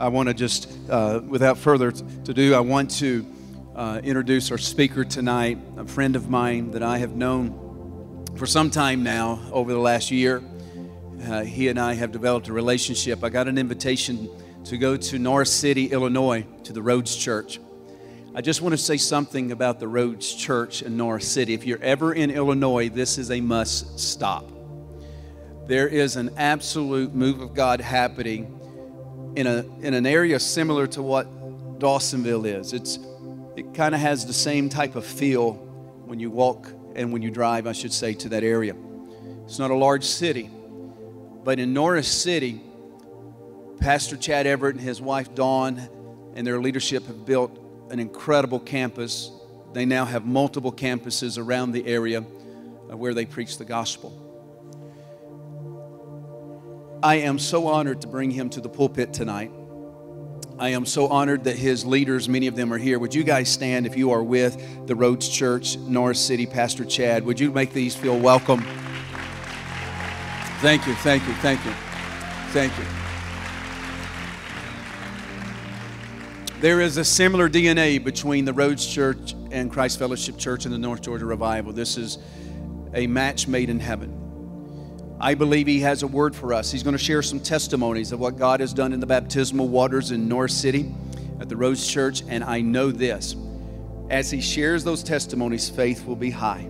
I 0.00 0.08
want 0.08 0.28
to 0.28 0.34
just, 0.34 0.66
uh, 0.88 1.20
without 1.28 1.58
further 1.58 1.92
to 1.92 2.32
do, 2.32 2.54
I 2.54 2.60
want 2.60 2.90
to 3.00 3.26
uh, 3.76 4.00
introduce 4.02 4.50
our 4.50 4.56
speaker 4.56 5.04
tonight, 5.04 5.58
a 5.76 5.84
friend 5.84 6.16
of 6.16 6.30
mine 6.30 6.70
that 6.70 6.82
I 6.82 6.96
have 6.96 7.16
known 7.16 8.24
for 8.34 8.46
some 8.46 8.70
time 8.70 9.02
now, 9.02 9.38
over 9.52 9.70
the 9.74 9.78
last 9.78 10.10
year. 10.10 10.42
Uh, 11.28 11.42
he 11.42 11.68
and 11.68 11.78
I 11.78 11.92
have 11.92 12.12
developed 12.12 12.48
a 12.48 12.52
relationship. 12.54 13.22
I 13.22 13.28
got 13.28 13.46
an 13.46 13.58
invitation 13.58 14.30
to 14.64 14.78
go 14.78 14.96
to 14.96 15.18
Norris 15.18 15.52
City, 15.52 15.92
Illinois, 15.92 16.46
to 16.64 16.72
the 16.72 16.80
Rhodes 16.80 17.14
Church. 17.14 17.60
I 18.34 18.40
just 18.40 18.62
want 18.62 18.72
to 18.72 18.78
say 18.78 18.96
something 18.96 19.52
about 19.52 19.80
the 19.80 19.88
Rhodes 19.88 20.34
Church 20.34 20.80
in 20.80 20.96
Norris 20.96 21.28
City. 21.28 21.52
If 21.52 21.66
you're 21.66 21.82
ever 21.82 22.14
in 22.14 22.30
Illinois, 22.30 22.88
this 22.88 23.18
is 23.18 23.30
a 23.30 23.42
must 23.42 24.00
stop. 24.00 24.50
There 25.66 25.88
is 25.88 26.16
an 26.16 26.30
absolute 26.38 27.14
move 27.14 27.42
of 27.42 27.52
God 27.52 27.82
happening 27.82 28.59
in, 29.36 29.46
a, 29.46 29.64
in 29.80 29.94
an 29.94 30.06
area 30.06 30.38
similar 30.38 30.86
to 30.88 31.02
what 31.02 31.78
Dawsonville 31.78 32.46
is. 32.46 32.72
It's, 32.72 32.98
it 33.56 33.74
kind 33.74 33.94
of 33.94 34.00
has 34.00 34.26
the 34.26 34.32
same 34.32 34.68
type 34.68 34.96
of 34.96 35.04
feel 35.04 35.52
when 36.04 36.20
you 36.20 36.30
walk 36.30 36.68
and 36.94 37.12
when 37.12 37.22
you 37.22 37.30
drive, 37.30 37.66
I 37.66 37.72
should 37.72 37.92
say, 37.92 38.14
to 38.14 38.28
that 38.30 38.42
area. 38.42 38.74
It's 39.44 39.58
not 39.58 39.70
a 39.70 39.74
large 39.76 40.04
city, 40.04 40.50
but 41.44 41.58
in 41.58 41.72
Norris 41.72 42.08
City, 42.08 42.60
Pastor 43.80 44.16
Chad 44.16 44.46
Everett 44.46 44.76
and 44.76 44.84
his 44.84 45.00
wife 45.00 45.34
Dawn 45.34 45.88
and 46.34 46.46
their 46.46 46.60
leadership 46.60 47.06
have 47.06 47.24
built 47.24 47.58
an 47.90 47.98
incredible 47.98 48.60
campus. 48.60 49.30
They 49.72 49.86
now 49.86 50.04
have 50.04 50.26
multiple 50.26 50.72
campuses 50.72 51.38
around 51.38 51.72
the 51.72 51.86
area 51.86 52.20
uh, 52.20 52.96
where 52.96 53.14
they 53.14 53.24
preach 53.24 53.58
the 53.58 53.64
gospel. 53.64 54.29
I 57.02 57.16
am 57.16 57.38
so 57.38 57.66
honored 57.66 58.02
to 58.02 58.08
bring 58.08 58.30
him 58.30 58.50
to 58.50 58.60
the 58.60 58.68
pulpit 58.68 59.14
tonight. 59.14 59.50
I 60.58 60.70
am 60.70 60.84
so 60.84 61.08
honored 61.08 61.44
that 61.44 61.56
his 61.56 61.86
leaders, 61.86 62.28
many 62.28 62.46
of 62.46 62.54
them 62.56 62.70
are 62.74 62.78
here. 62.78 62.98
Would 62.98 63.14
you 63.14 63.24
guys 63.24 63.48
stand 63.48 63.86
if 63.86 63.96
you 63.96 64.10
are 64.10 64.22
with 64.22 64.86
the 64.86 64.94
Rhodes 64.94 65.26
Church, 65.26 65.78
Norris 65.78 66.20
City, 66.22 66.44
Pastor 66.44 66.84
Chad? 66.84 67.24
Would 67.24 67.40
you 67.40 67.52
make 67.52 67.72
these 67.72 67.96
feel 67.96 68.18
welcome? 68.18 68.60
Thank 70.60 70.86
you, 70.86 70.92
thank 70.96 71.26
you, 71.26 71.32
thank 71.36 71.64
you, 71.64 71.72
thank 72.50 72.76
you. 72.76 72.84
There 76.60 76.82
is 76.82 76.98
a 76.98 77.04
similar 77.04 77.48
DNA 77.48 78.04
between 78.04 78.44
the 78.44 78.52
Rhodes 78.52 78.86
Church 78.86 79.34
and 79.50 79.72
Christ 79.72 79.98
Fellowship 79.98 80.36
Church 80.36 80.66
and 80.66 80.74
the 80.74 80.78
North 80.78 81.00
Georgia 81.00 81.24
Revival. 81.24 81.72
This 81.72 81.96
is 81.96 82.18
a 82.92 83.06
match 83.06 83.48
made 83.48 83.70
in 83.70 83.80
heaven. 83.80 84.19
I 85.22 85.34
believe 85.34 85.66
he 85.66 85.80
has 85.80 86.02
a 86.02 86.06
word 86.06 86.34
for 86.34 86.54
us. 86.54 86.72
He's 86.72 86.82
going 86.82 86.96
to 86.96 87.02
share 87.02 87.20
some 87.20 87.40
testimonies 87.40 88.10
of 88.10 88.20
what 88.20 88.38
God 88.38 88.60
has 88.60 88.72
done 88.72 88.94
in 88.94 89.00
the 89.00 89.06
baptismal 89.06 89.68
waters 89.68 90.12
in 90.12 90.28
Norris 90.28 90.56
City 90.56 90.94
at 91.40 91.50
the 91.50 91.56
Rhodes 91.56 91.86
Church. 91.86 92.22
And 92.26 92.42
I 92.42 92.62
know 92.62 92.90
this 92.90 93.36
as 94.08 94.30
he 94.30 94.40
shares 94.40 94.82
those 94.82 95.02
testimonies, 95.02 95.68
faith 95.68 96.06
will 96.06 96.16
be 96.16 96.30
high. 96.30 96.68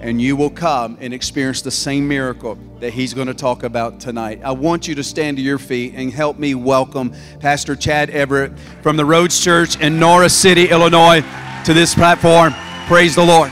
And 0.00 0.22
you 0.22 0.36
will 0.36 0.48
come 0.48 0.96
and 1.00 1.12
experience 1.12 1.60
the 1.60 1.72
same 1.72 2.06
miracle 2.06 2.56
that 2.78 2.92
he's 2.92 3.12
going 3.12 3.26
to 3.26 3.34
talk 3.34 3.64
about 3.64 3.98
tonight. 3.98 4.40
I 4.44 4.52
want 4.52 4.86
you 4.86 4.94
to 4.94 5.02
stand 5.02 5.36
to 5.38 5.42
your 5.42 5.58
feet 5.58 5.94
and 5.96 6.12
help 6.12 6.38
me 6.38 6.54
welcome 6.54 7.12
Pastor 7.40 7.74
Chad 7.74 8.10
Everett 8.10 8.52
from 8.80 8.96
the 8.96 9.04
Rhodes 9.04 9.40
Church 9.40 9.78
in 9.80 9.98
Norris 9.98 10.34
City, 10.34 10.70
Illinois, 10.70 11.22
to 11.64 11.74
this 11.74 11.96
platform. 11.96 12.54
Praise 12.86 13.16
the 13.16 13.24
Lord. 13.24 13.50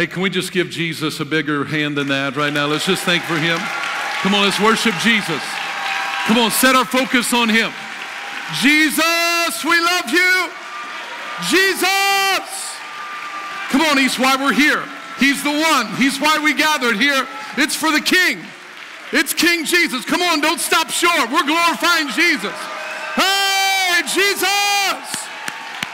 Hey, 0.00 0.06
can 0.06 0.22
we 0.22 0.30
just 0.30 0.50
give 0.50 0.70
Jesus 0.70 1.20
a 1.20 1.26
bigger 1.26 1.62
hand 1.62 1.94
than 1.94 2.08
that 2.08 2.34
right 2.34 2.50
now? 2.50 2.64
Let's 2.64 2.86
just 2.86 3.04
thank 3.04 3.20
for 3.24 3.36
him. 3.36 3.60
Come 4.24 4.32
on, 4.32 4.48
let's 4.48 4.56
worship 4.56 4.96
Jesus. 5.04 5.44
Come 6.24 6.40
on, 6.40 6.48
set 6.50 6.72
our 6.72 6.88
focus 6.88 7.36
on 7.36 7.52
him. 7.52 7.68
Jesus, 8.64 9.60
we 9.60 9.76
love 9.76 10.08
you. 10.08 10.48
Jesus. 11.52 12.48
Come 13.68 13.84
on, 13.84 14.00
he's 14.00 14.16
why 14.16 14.40
we're 14.40 14.56
here. 14.56 14.80
He's 15.20 15.44
the 15.44 15.52
one. 15.52 15.92
He's 16.00 16.16
why 16.16 16.40
we 16.40 16.54
gathered 16.56 16.96
here. 16.96 17.28
It's 17.60 17.76
for 17.76 17.92
the 17.92 18.00
King. 18.00 18.40
It's 19.12 19.34
King 19.34 19.66
Jesus. 19.66 20.06
Come 20.06 20.22
on, 20.22 20.40
don't 20.40 20.64
stop 20.64 20.88
short. 20.88 21.28
We're 21.28 21.44
glorifying 21.44 22.08
Jesus. 22.16 22.56
Hey, 23.20 24.00
Jesus! 24.08 25.04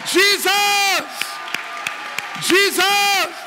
Jesus! 0.06 1.10
Jesus! 2.46 3.45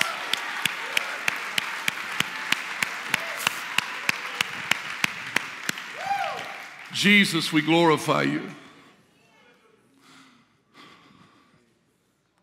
Jesus, 6.99 7.53
we 7.53 7.61
glorify 7.61 8.23
you. 8.23 8.41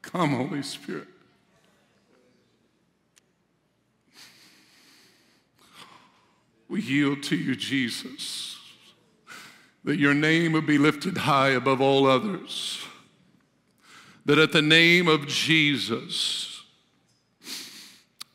Come, 0.00 0.30
Holy 0.30 0.62
Spirit. 0.62 1.08
We 6.70 6.80
yield 6.80 7.22
to 7.24 7.36
you, 7.36 7.54
Jesus, 7.54 8.58
that 9.84 9.98
your 9.98 10.14
name 10.14 10.52
would 10.52 10.66
be 10.66 10.78
lifted 10.78 11.18
high 11.18 11.50
above 11.50 11.82
all 11.82 12.06
others, 12.06 12.82
that 14.24 14.38
at 14.38 14.52
the 14.52 14.62
name 14.62 15.06
of 15.06 15.26
Jesus, 15.26 16.62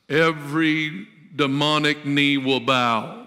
every 0.07 1.07
demonic 1.35 2.05
knee 2.05 2.37
will 2.37 2.59
bow 2.59 3.20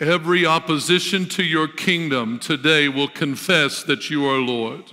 Every 0.00 0.46
opposition 0.46 1.26
to 1.26 1.42
your 1.42 1.68
kingdom 1.68 2.38
today 2.38 2.88
will 2.88 3.06
confess 3.06 3.82
that 3.82 4.08
you 4.08 4.24
are 4.24 4.38
Lord. 4.38 4.84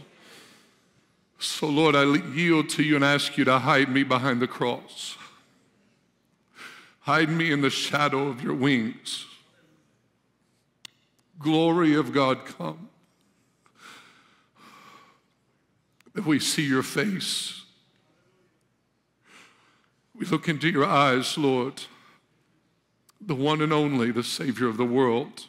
So, 1.39 1.67
Lord, 1.67 1.95
I 1.95 2.03
yield 2.33 2.67
to 2.71 2.83
you 2.83 2.97
and 2.97 3.05
ask 3.05 3.37
you 3.37 3.45
to 3.45 3.59
hide 3.59 3.89
me 3.89 4.03
behind 4.03 4.41
the 4.41 4.49
cross. 4.49 5.15
Hide 6.99 7.29
me 7.29 7.51
in 7.51 7.61
the 7.61 7.69
shadow 7.69 8.27
of 8.27 8.43
your 8.43 8.53
wings. 8.53 9.25
Glory 11.39 11.95
of 11.95 12.11
God, 12.11 12.43
come. 12.43 12.89
That 16.15 16.25
we 16.25 16.37
see 16.39 16.65
your 16.65 16.83
face. 16.83 17.63
We 20.13 20.25
look 20.25 20.49
into 20.49 20.69
your 20.69 20.85
eyes, 20.85 21.37
Lord 21.37 21.81
the 23.27 23.35
one 23.35 23.61
and 23.61 23.73
only, 23.73 24.09
the 24.09 24.23
Savior 24.23 24.67
of 24.67 24.77
the 24.77 24.85
world. 24.85 25.45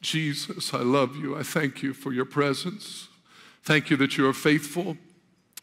Jesus, 0.00 0.72
I 0.72 0.78
love 0.78 1.16
you. 1.16 1.36
I 1.36 1.42
thank 1.42 1.82
you 1.82 1.92
for 1.92 2.12
your 2.12 2.24
presence. 2.24 3.08
Thank 3.62 3.90
you 3.90 3.96
that 3.96 4.16
you 4.16 4.28
are 4.28 4.32
faithful. 4.32 4.96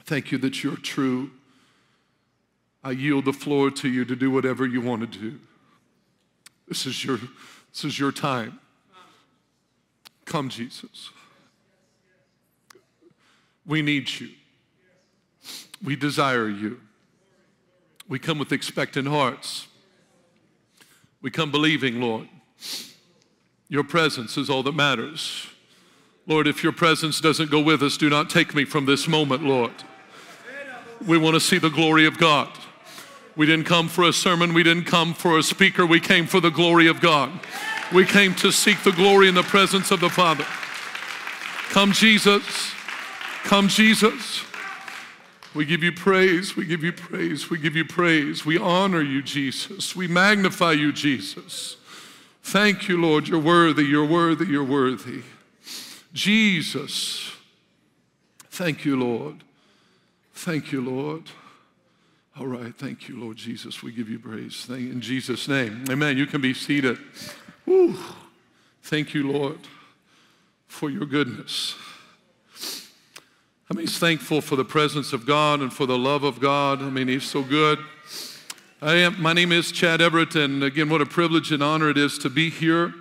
Thank 0.04 0.32
you 0.32 0.38
that 0.40 0.64
you're 0.64 0.76
true. 0.76 1.32
I 2.84 2.92
yield 2.92 3.26
the 3.26 3.34
floor 3.34 3.72
to 3.72 3.88
you 3.88 4.04
to 4.06 4.16
do 4.16 4.30
whatever 4.30 4.66
you 4.66 4.82
want 4.82 5.02
to 5.02 5.20
do. 5.20 5.40
This 6.68 6.86
is 6.86 7.06
your, 7.06 7.18
this 7.72 7.86
is 7.86 7.98
your 7.98 8.12
time. 8.12 8.60
Come, 10.26 10.50
Jesus. 10.50 11.12
We 13.66 13.82
need 13.82 14.10
you. 14.20 14.30
We 15.84 15.96
desire 15.96 16.50
you. 16.50 16.82
We 18.10 18.20
come 18.20 18.40
with 18.40 18.52
expectant 18.52 19.08
hearts. 19.08 19.68
We 21.22 21.32
come 21.32 21.52
believing, 21.52 22.02
Lord. 22.02 22.28
Your 23.70 23.84
presence 23.84 24.38
is 24.38 24.50
all 24.50 24.64
that 24.64 24.76
matters. 24.76 25.48
Lord, 26.28 26.48
if 26.48 26.64
your 26.64 26.74
presence 26.74 27.22
doesn't 27.22 27.50
go 27.50 27.62
with 27.62 27.82
us, 27.84 27.98
do 27.98 28.10
not 28.10 28.30
take 28.30 28.54
me 28.54 28.66
from 28.66 28.86
this 28.86 29.08
moment, 29.08 29.44
Lord. 29.44 29.72
We 31.06 31.18
want 31.18 31.36
to 31.36 31.40
see 31.40 31.58
the 31.58 31.70
glory 31.70 32.06
of 32.06 32.18
God. 32.18 32.50
We 33.36 33.46
didn't 33.46 33.66
come 33.66 33.88
for 33.88 34.04
a 34.04 34.14
sermon, 34.14 34.54
we 34.54 34.62
didn't 34.62 34.86
come 34.86 35.14
for 35.14 35.38
a 35.38 35.44
speaker, 35.44 35.86
we 35.86 36.00
came 36.00 36.28
for 36.28 36.40
the 36.40 36.50
glory 36.50 36.88
of 36.88 37.00
God. 37.00 37.32
We 37.94 38.06
came 38.06 38.36
to 38.36 38.52
seek 38.52 38.84
the 38.84 38.92
glory 38.92 39.28
in 39.28 39.36
the 39.36 39.44
presence 39.44 39.92
of 39.92 40.00
the 40.00 40.10
Father. 40.10 40.46
Come, 41.70 41.92
Jesus. 41.92 42.44
Come, 43.44 43.68
Jesus. 43.68 44.44
We 45.54 45.66
give 45.66 45.84
you 45.84 45.92
praise, 45.92 46.56
we 46.56 46.66
give 46.66 46.84
you 46.84 46.94
praise, 46.94 47.50
we 47.50 47.58
give 47.58 47.76
you 47.76 47.84
praise. 47.84 48.46
We 48.46 48.58
honor 48.58 49.02
you, 49.02 49.22
Jesus. 49.22 49.96
We 49.96 50.08
magnify 50.08 50.74
you, 50.74 50.94
Jesus. 50.94 51.76
Thank 52.42 52.88
you, 52.88 53.02
Lord. 53.02 53.28
You're 53.28 53.40
worthy, 53.40 53.84
you're 53.84 54.06
worthy, 54.06 54.46
you're 54.46 54.64
worthy. 54.64 55.24
Jesus. 56.14 57.32
Thank 58.50 58.86
you, 58.86 58.96
Lord. 58.96 59.44
Thank 60.34 60.72
you, 60.72 60.82
Lord. 60.82 61.24
All 62.40 62.48
right. 62.48 62.74
Thank 62.74 63.10
you, 63.10 63.20
Lord 63.20 63.38
Jesus. 63.38 63.84
We 63.84 63.92
give 63.92 64.10
you 64.10 64.20
praise. 64.20 64.66
Thank, 64.68 64.90
in 64.90 65.02
Jesus' 65.02 65.48
name. 65.48 65.84
Amen. 65.90 66.18
You 66.18 66.26
can 66.26 66.42
be 66.42 66.54
seated. 66.54 66.98
Thank 68.84 69.14
you, 69.14 69.32
Lord, 69.32 69.60
for 70.68 70.90
your 70.90 71.06
goodness. 71.06 71.76
I 73.72 73.74
mean, 73.74 73.88
he's 73.88 73.98
thankful 73.98 74.42
for 74.42 74.58
the 74.58 74.66
presence 74.66 75.14
of 75.14 75.26
God 75.26 75.62
and 75.62 75.72
for 75.72 75.86
the 75.86 75.98
love 75.98 76.26
of 76.26 76.42
God. 76.42 76.82
I 76.82 76.90
mean, 76.90 77.08
he's 77.08 77.24
so 77.24 77.42
good. 77.42 77.80
I 78.82 78.96
am, 78.96 79.22
my 79.22 79.32
name 79.32 79.54
is 79.54 79.72
Chad 79.72 80.02
Everett, 80.02 80.36
and 80.36 80.62
again, 80.62 80.90
what 80.90 81.00
a 81.00 81.06
privilege 81.06 81.54
and 81.54 81.64
honor 81.64 81.90
it 81.90 81.98
is 81.98 82.18
to 82.18 82.30
be 82.30 82.50
here. 82.50 82.94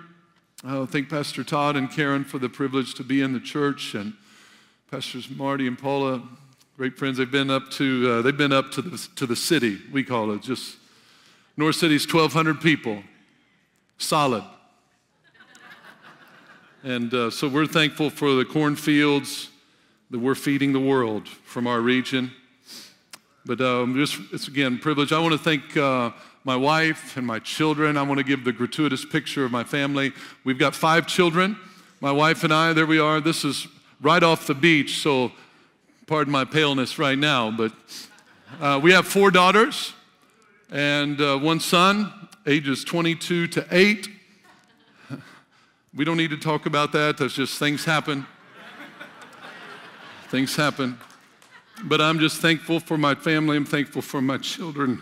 I 0.63 0.85
thank 0.85 1.09
Pastor 1.09 1.43
Todd 1.43 1.75
and 1.75 1.91
Karen 1.91 2.23
for 2.23 2.39
the 2.39 2.47
privilege 2.47 2.93
to 2.93 3.03
be 3.03 3.19
in 3.19 3.33
the 3.33 3.41
church, 3.41 3.95
and 3.95 4.13
Pastors 4.89 5.29
Marty 5.29 5.67
and 5.67 5.77
Paula, 5.77 6.23
great 6.77 6.97
friends. 6.97 7.17
They've 7.17 7.29
been 7.29 7.51
up 7.51 7.69
to 7.71 8.09
uh, 8.09 8.21
they've 8.21 8.37
been 8.37 8.53
up 8.53 8.71
to 8.71 8.81
the 8.81 9.09
to 9.17 9.25
the 9.25 9.35
city. 9.35 9.77
We 9.91 10.05
call 10.05 10.31
it 10.31 10.41
just 10.41 10.77
Norris 11.57 11.81
City's 11.81 12.05
1,200 12.05 12.61
people, 12.61 13.03
solid. 13.97 14.45
And 16.81 17.13
uh, 17.13 17.29
so 17.29 17.49
we're 17.49 17.65
thankful 17.65 18.09
for 18.09 18.35
the 18.35 18.45
cornfields 18.45 19.50
that 20.11 20.19
we're 20.19 20.35
feeding 20.35 20.73
the 20.73 20.79
world 20.79 21.27
from 21.27 21.65
our 21.65 21.79
region. 21.79 22.31
But 23.45 23.61
um, 23.61 23.95
just, 23.95 24.19
it's 24.31 24.47
again 24.47 24.77
privilege. 24.77 25.11
I 25.11 25.19
want 25.19 25.31
to 25.31 25.37
thank 25.37 25.75
uh, 25.75 26.11
my 26.43 26.55
wife 26.55 27.15
and 27.15 27.25
my 27.25 27.39
children. 27.39 27.97
I 27.97 28.03
want 28.03 28.17
to 28.17 28.23
give 28.23 28.43
the 28.43 28.51
gratuitous 28.51 29.05
picture 29.05 29.45
of 29.45 29.51
my 29.51 29.63
family. 29.63 30.11
We've 30.43 30.59
got 30.59 30.75
five 30.75 31.07
children. 31.07 31.57
My 32.01 32.11
wife 32.11 32.43
and 32.43 32.53
I, 32.53 32.73
there 32.73 32.85
we 32.85 32.99
are. 32.99 33.21
This 33.21 33.45
is 33.45 33.67
right 34.01 34.21
off 34.21 34.47
the 34.47 34.53
beach, 34.53 34.99
so 34.99 35.31
pardon 36.07 36.31
my 36.31 36.43
paleness 36.43 36.99
right 36.99 37.17
now. 37.17 37.49
But 37.49 37.71
uh, 38.59 38.79
we 38.83 38.91
have 38.91 39.07
four 39.07 39.31
daughters 39.31 39.93
and 40.71 41.21
uh, 41.21 41.37
one 41.37 41.61
son, 41.61 42.11
ages 42.45 42.83
22 42.83 43.47
to 43.47 43.65
8. 43.71 44.09
We 45.93 46.05
don't 46.05 46.15
need 46.15 46.29
to 46.29 46.37
talk 46.37 46.67
about 46.67 46.93
that. 46.93 47.17
That's 47.17 47.33
just 47.33 47.59
things 47.59 47.83
happen. 47.83 48.25
Things 50.31 50.55
happen. 50.55 50.97
But 51.83 51.99
I'm 51.99 52.17
just 52.17 52.37
thankful 52.37 52.79
for 52.79 52.97
my 52.97 53.15
family. 53.15 53.57
I'm 53.57 53.65
thankful 53.65 54.01
for 54.01 54.21
my 54.21 54.37
children. 54.37 55.01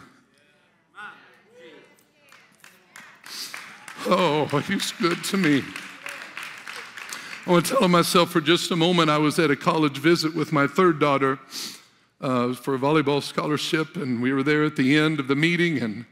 Oh, 4.08 4.46
he's 4.68 4.92
good 4.94 5.24
to 5.26 5.38
me. 5.38 5.64
I 7.46 7.52
want 7.52 7.68
to 7.68 7.76
tell 7.76 7.88
myself 7.88 8.32
for 8.32 8.42
just 8.42 8.72
a 8.72 8.76
moment 8.76 9.12
I 9.12 9.20
was 9.20 9.38
at 9.38 9.52
a 9.52 9.56
college 9.56 10.00
visit 10.00 10.34
with 10.34 10.52
my 10.52 10.66
third 10.66 11.00
daughter 11.00 11.38
uh, 12.22 12.54
for 12.54 12.74
a 12.74 12.80
volleyball 12.80 13.22
scholarship, 13.22 13.98
and 13.98 14.24
we 14.24 14.34
were 14.34 14.42
there 14.42 14.64
at 14.64 14.78
the 14.78 14.98
end 14.98 15.20
of 15.20 15.28
the 15.28 15.36
meeting, 15.36 15.78
and 15.78 16.06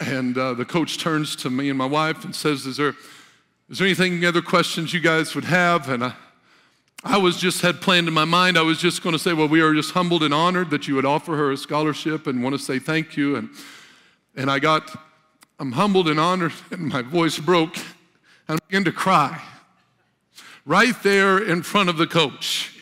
and 0.00 0.38
uh, 0.38 0.54
the 0.54 0.64
coach 0.64 0.96
turns 0.96 1.36
to 1.36 1.50
me 1.50 1.68
and 1.68 1.76
my 1.76 1.86
wife 1.86 2.24
and 2.24 2.34
says, 2.34 2.64
"Is 2.64 2.78
there 2.78 2.94
is 3.68 3.78
there 3.78 3.86
anything 3.86 4.24
other 4.24 4.42
questions 4.42 4.94
you 4.94 5.00
guys 5.00 5.34
would 5.34 5.44
have?" 5.44 5.90
And 5.90 6.04
I, 6.04 6.14
I 7.04 7.16
was 7.16 7.36
just 7.36 7.62
had 7.62 7.80
planned 7.80 8.08
in 8.08 8.14
my 8.14 8.24
mind. 8.24 8.58
I 8.58 8.62
was 8.62 8.78
just 8.78 9.02
going 9.02 9.12
to 9.12 9.18
say, 9.18 9.32
"Well, 9.32 9.48
we 9.48 9.60
are 9.60 9.72
just 9.74 9.92
humbled 9.92 10.22
and 10.22 10.34
honored 10.34 10.70
that 10.70 10.88
you 10.88 10.94
would 10.94 11.04
offer 11.06 11.36
her 11.36 11.52
a 11.52 11.56
scholarship, 11.56 12.26
and 12.26 12.42
want 12.42 12.54
to 12.54 12.58
say 12.58 12.78
thank 12.78 13.16
you." 13.16 13.36
And 13.36 13.50
and 14.34 14.50
I 14.50 14.58
got, 14.58 14.96
I'm 15.58 15.72
humbled 15.72 16.08
and 16.08 16.18
honored, 16.18 16.52
and 16.70 16.88
my 16.88 17.02
voice 17.02 17.38
broke, 17.38 17.76
and 18.48 18.58
I 18.60 18.66
began 18.66 18.84
to 18.84 18.92
cry 18.92 19.40
right 20.68 21.02
there 21.02 21.38
in 21.38 21.62
front 21.62 21.88
of 21.88 21.96
the 21.96 22.06
coach 22.06 22.74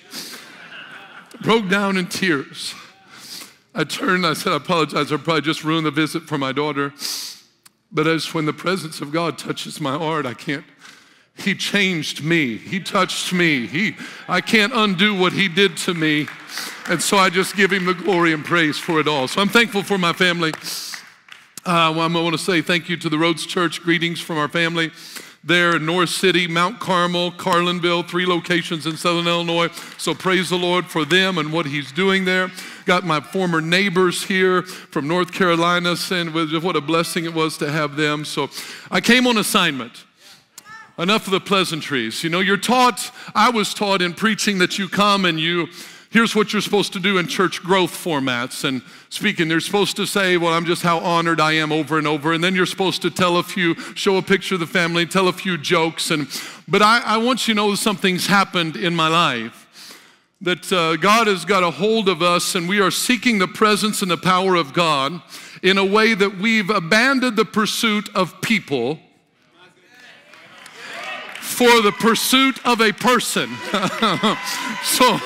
broke 1.41 1.69
down 1.69 1.97
in 1.97 2.07
tears. 2.07 2.75
I 3.75 3.85
turned, 3.85 4.27
I 4.27 4.33
said, 4.33 4.53
I 4.53 4.57
apologize, 4.57 5.13
I 5.13 5.17
probably 5.17 5.43
just 5.43 5.63
ruined 5.63 5.87
the 5.87 5.91
visit 5.91 6.25
for 6.25 6.37
my 6.37 6.51
daughter. 6.51 6.93
But 7.93 8.09
as 8.09 8.35
when 8.35 8.47
the 8.47 8.53
presence 8.53 9.01
of 9.01 9.13
God 9.13 9.39
touches 9.39 9.81
my 9.81 9.97
heart, 9.97 10.27
I 10.27 10.35
can't. 10.35 10.65
He 11.39 11.55
changed 11.55 12.25
me. 12.25 12.57
He 12.57 12.81
touched 12.81 13.33
me. 13.33 13.67
He, 13.67 13.97
I 14.29 14.41
can't 14.41 14.73
undo 14.75 15.15
what 15.15 15.33
he 15.33 15.49
did 15.49 15.77
to 15.79 15.95
me. 15.95 16.29
And 16.89 17.03
so 17.03 17.17
I 17.17 17.31
just 17.31 17.57
give 17.57 17.73
him 17.73 17.85
the 17.85 17.95
glory 17.95 18.33
and 18.33 18.45
praise 18.45 18.79
for 18.79 19.01
it 19.01 19.09
all. 19.09 19.29
So 19.29 19.41
I'm 19.41 19.49
thankful 19.49 19.83
for 19.83 19.99
my 19.99 20.13
family. 20.13 20.53
Uh, 21.65 21.93
well, 21.97 22.01
I 22.01 22.07
want 22.07 22.33
to 22.33 22.39
say 22.39 22.63
thank 22.63 22.89
you 22.89 22.97
to 22.97 23.09
the 23.09 23.19
Rhodes 23.19 23.45
Church. 23.45 23.83
Greetings 23.83 24.21
from 24.21 24.39
our 24.39 24.49
family 24.49 24.93
there 25.47 25.77
in 25.77 25.87
Norris 25.87 26.15
City, 26.15 26.49
Mount 26.49 26.81
Carmel, 26.81 27.31
Carlinville, 27.31 28.07
three 28.09 28.27
locations 28.27 28.85
in 28.85 28.97
Southern 28.97 29.29
Illinois. 29.29 29.69
So 29.97 30.13
praise 30.13 30.51
the 30.51 30.57
Lord 30.57 30.87
for 30.87 31.05
them 31.05 31.39
and 31.39 31.53
what 31.53 31.67
He's 31.67 31.93
doing 31.93 32.25
there. 32.25 32.51
Got 32.85 33.05
my 33.05 33.21
former 33.21 33.61
neighbors 33.61 34.25
here 34.25 34.63
from 34.63 35.07
North 35.07 35.33
Carolina, 35.33 35.97
saying 35.97 36.33
what 36.33 36.77
a 36.77 36.81
blessing 36.81 37.27
it 37.27 37.35
was 37.35 37.57
to 37.59 37.71
have 37.71 37.95
them. 37.95 38.25
So 38.25 38.51
I 38.91 39.01
came 39.01 39.27
on 39.27 39.39
assignment. 39.39 40.06
Enough 40.99 41.27
of 41.27 41.33
the 41.33 41.41
pleasantries. 41.41 42.25
You 42.25 42.31
know, 42.31 42.41
you're 42.41 42.57
taught, 42.57 43.11
I 43.35 43.51
was 43.51 43.75
taught 43.75 44.01
in 44.01 44.15
preaching 44.15 44.59
that 44.59 44.79
you 44.79 44.89
come 44.89 45.27
and 45.27 45.39
you 45.39 45.69
here's 46.11 46.35
what 46.35 46.51
you're 46.51 46.63
supposed 46.63 46.95
to 46.95 46.99
do 46.99 47.19
in 47.19 47.27
church 47.27 47.63
growth 47.63 47.93
formats 47.93 48.65
and 48.65 48.81
speaking. 49.11 49.49
They're 49.49 49.61
supposed 49.61 49.97
to 49.97 50.07
say, 50.07 50.39
Well, 50.39 50.55
I'm 50.55 50.65
just 50.65 50.83
how 50.83 50.99
honored 51.01 51.41
I 51.41 51.53
am 51.53 51.71
over 51.71 51.99
and 51.99 52.07
over. 52.07 52.33
And 52.33 52.43
then 52.43 52.55
you're 52.55 52.65
supposed 52.65 53.03
to 53.03 53.11
tell 53.11 53.37
a 53.37 53.43
few, 53.43 53.75
show 53.95 54.17
a 54.17 54.23
picture 54.23 54.55
of 54.55 54.61
the 54.61 54.67
family, 54.67 55.05
tell 55.05 55.29
a 55.29 55.33
few 55.35 55.59
jokes. 55.59 56.11
And, 56.11 56.27
but 56.67 56.81
I, 56.81 57.01
I 57.01 57.17
want 57.19 57.47
you 57.47 57.53
to 57.53 57.57
know 57.57 57.75
something's 57.75 58.27
happened 58.27 58.77
in 58.77 58.95
my 58.97 59.09
life. 59.09 59.65
That 60.41 60.73
uh, 60.73 60.97
God 60.97 61.27
has 61.27 61.45
got 61.45 61.63
a 61.63 61.71
hold 61.71 62.09
of 62.09 62.23
us, 62.23 62.55
and 62.55 62.67
we 62.67 62.81
are 62.81 62.91
seeking 62.91 63.39
the 63.39 63.49
presence 63.49 64.01
and 64.01 64.11
the 64.11 64.17
power 64.17 64.55
of 64.55 64.73
God 64.73 65.21
in 65.63 65.77
a 65.77 65.85
way 65.85 66.15
that 66.15 66.39
we've 66.39 66.71
abandoned 66.71 67.37
the 67.37 67.45
pursuit 67.45 68.09
of 68.15 68.41
people 68.41 69.01
for 71.47 71.81
the 71.81 71.93
pursuit 71.93 72.59
of 72.67 72.81
a 72.81 72.93
person. 72.93 73.49
so, 74.83 75.17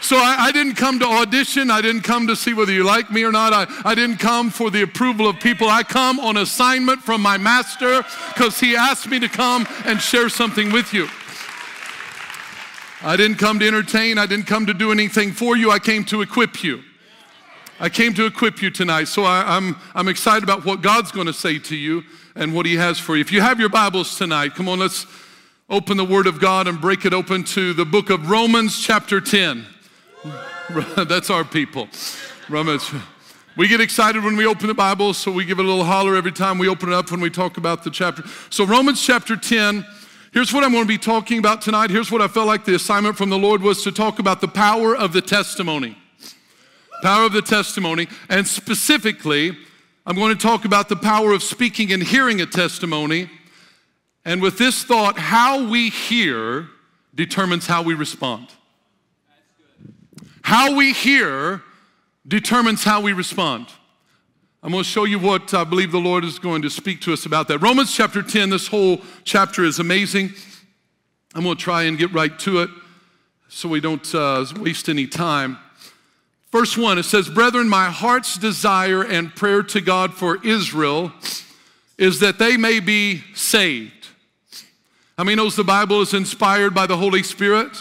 so 0.00 0.16
I, 0.16 0.36
I, 0.38 0.50
didn't 0.52 0.76
come 0.76 0.98
to 1.00 1.04
audition. 1.04 1.70
I 1.70 1.82
didn't 1.82 2.02
come 2.02 2.28
to 2.28 2.36
see 2.36 2.54
whether 2.54 2.72
you 2.72 2.84
like 2.84 3.10
me 3.10 3.24
or 3.24 3.32
not. 3.32 3.52
I, 3.52 3.66
I 3.84 3.94
didn't 3.94 4.18
come 4.18 4.50
for 4.50 4.70
the 4.70 4.82
approval 4.82 5.28
of 5.28 5.40
people. 5.40 5.68
I 5.68 5.82
come 5.82 6.20
on 6.20 6.36
assignment 6.36 7.02
from 7.02 7.20
my 7.20 7.36
master 7.36 8.02
because 8.32 8.60
he 8.60 8.76
asked 8.76 9.08
me 9.08 9.18
to 9.18 9.28
come 9.28 9.66
and 9.84 10.00
share 10.00 10.28
something 10.28 10.72
with 10.72 10.94
you. 10.94 11.08
I 13.02 13.16
didn't 13.16 13.36
come 13.36 13.58
to 13.58 13.66
entertain. 13.66 14.16
I 14.16 14.26
didn't 14.26 14.46
come 14.46 14.64
to 14.66 14.74
do 14.74 14.92
anything 14.92 15.32
for 15.32 15.56
you. 15.56 15.70
I 15.70 15.80
came 15.80 16.04
to 16.04 16.22
equip 16.22 16.62
you. 16.62 16.82
I 17.80 17.88
came 17.88 18.14
to 18.14 18.26
equip 18.26 18.62
you 18.62 18.70
tonight. 18.70 19.04
So 19.04 19.24
I, 19.24 19.56
I'm, 19.56 19.76
I'm 19.94 20.08
excited 20.08 20.44
about 20.44 20.64
what 20.64 20.82
God's 20.82 21.12
going 21.12 21.26
to 21.26 21.32
say 21.32 21.58
to 21.58 21.76
you 21.76 22.04
and 22.34 22.54
what 22.54 22.64
he 22.64 22.76
has 22.76 22.98
for 22.98 23.16
you. 23.16 23.20
If 23.20 23.32
you 23.32 23.40
have 23.40 23.60
your 23.60 23.68
Bibles 23.68 24.16
tonight, 24.16 24.54
come 24.54 24.68
on, 24.68 24.78
let's 24.78 25.04
open 25.70 25.98
the 25.98 26.04
Word 26.04 26.26
of 26.26 26.40
God 26.40 26.66
and 26.66 26.80
break 26.80 27.04
it 27.04 27.12
open 27.12 27.44
to 27.44 27.74
the 27.74 27.84
book 27.84 28.08
of 28.08 28.30
Romans, 28.30 28.80
chapter 28.80 29.20
10. 29.20 29.66
That's 30.96 31.28
our 31.28 31.44
people. 31.44 31.88
Romans. 32.48 32.90
We 33.54 33.68
get 33.68 33.78
excited 33.78 34.24
when 34.24 34.36
we 34.36 34.46
open 34.46 34.68
the 34.68 34.74
Bible, 34.74 35.12
so 35.12 35.30
we 35.30 35.44
give 35.44 35.58
it 35.58 35.66
a 35.66 35.68
little 35.68 35.84
holler 35.84 36.16
every 36.16 36.32
time 36.32 36.56
we 36.56 36.68
open 36.68 36.88
it 36.88 36.94
up 36.94 37.10
when 37.10 37.20
we 37.20 37.28
talk 37.28 37.58
about 37.58 37.84
the 37.84 37.90
chapter. 37.90 38.22
So, 38.48 38.64
Romans 38.64 39.04
chapter 39.04 39.36
10, 39.36 39.84
here's 40.32 40.54
what 40.54 40.64
I'm 40.64 40.72
going 40.72 40.84
to 40.84 40.88
be 40.88 40.96
talking 40.96 41.38
about 41.38 41.60
tonight. 41.60 41.90
Here's 41.90 42.10
what 42.10 42.22
I 42.22 42.28
felt 42.28 42.46
like 42.46 42.64
the 42.64 42.74
assignment 42.74 43.18
from 43.18 43.28
the 43.28 43.38
Lord 43.38 43.60
was 43.60 43.82
to 43.82 43.92
talk 43.92 44.18
about 44.18 44.40
the 44.40 44.48
power 44.48 44.96
of 44.96 45.12
the 45.12 45.20
testimony. 45.20 45.98
Power 47.02 47.26
of 47.26 47.32
the 47.32 47.42
testimony. 47.42 48.08
And 48.30 48.46
specifically, 48.46 49.54
I'm 50.06 50.16
going 50.16 50.34
to 50.34 50.40
talk 50.40 50.64
about 50.64 50.88
the 50.88 50.96
power 50.96 51.32
of 51.32 51.42
speaking 51.42 51.92
and 51.92 52.02
hearing 52.02 52.40
a 52.40 52.46
testimony. 52.46 53.28
And 54.28 54.42
with 54.42 54.58
this 54.58 54.84
thought, 54.84 55.18
how 55.18 55.70
we 55.70 55.88
hear 55.88 56.68
determines 57.14 57.66
how 57.66 57.80
we 57.80 57.94
respond. 57.94 58.48
How 60.42 60.76
we 60.76 60.92
hear 60.92 61.62
determines 62.26 62.84
how 62.84 63.00
we 63.00 63.14
respond. 63.14 63.68
I'm 64.62 64.70
going 64.70 64.84
to 64.84 64.88
show 64.88 65.04
you 65.04 65.18
what 65.18 65.54
I 65.54 65.64
believe 65.64 65.92
the 65.92 65.98
Lord 65.98 66.26
is 66.26 66.38
going 66.38 66.60
to 66.60 66.68
speak 66.68 67.00
to 67.02 67.14
us 67.14 67.24
about 67.24 67.48
that. 67.48 67.60
Romans 67.60 67.96
chapter 67.96 68.22
10, 68.22 68.50
this 68.50 68.66
whole 68.66 69.00
chapter 69.24 69.64
is 69.64 69.78
amazing. 69.78 70.34
I'm 71.34 71.42
going 71.42 71.56
to 71.56 71.62
try 71.62 71.84
and 71.84 71.96
get 71.96 72.12
right 72.12 72.38
to 72.40 72.60
it 72.60 72.70
so 73.48 73.66
we 73.66 73.80
don't 73.80 74.14
uh, 74.14 74.44
waste 74.60 74.90
any 74.90 75.06
time. 75.06 75.56
Verse 76.52 76.76
1, 76.76 76.98
it 76.98 77.04
says, 77.04 77.30
Brethren, 77.30 77.66
my 77.66 77.86
heart's 77.86 78.36
desire 78.36 79.02
and 79.02 79.34
prayer 79.34 79.62
to 79.62 79.80
God 79.80 80.12
for 80.12 80.44
Israel 80.46 81.12
is 81.96 82.20
that 82.20 82.38
they 82.38 82.58
may 82.58 82.78
be 82.78 83.22
saved. 83.32 83.97
How 85.18 85.24
many 85.24 85.34
knows 85.34 85.56
the 85.56 85.64
Bible 85.64 86.00
is 86.00 86.14
inspired 86.14 86.74
by 86.74 86.86
the 86.86 86.96
Holy 86.96 87.24
Spirit? 87.24 87.76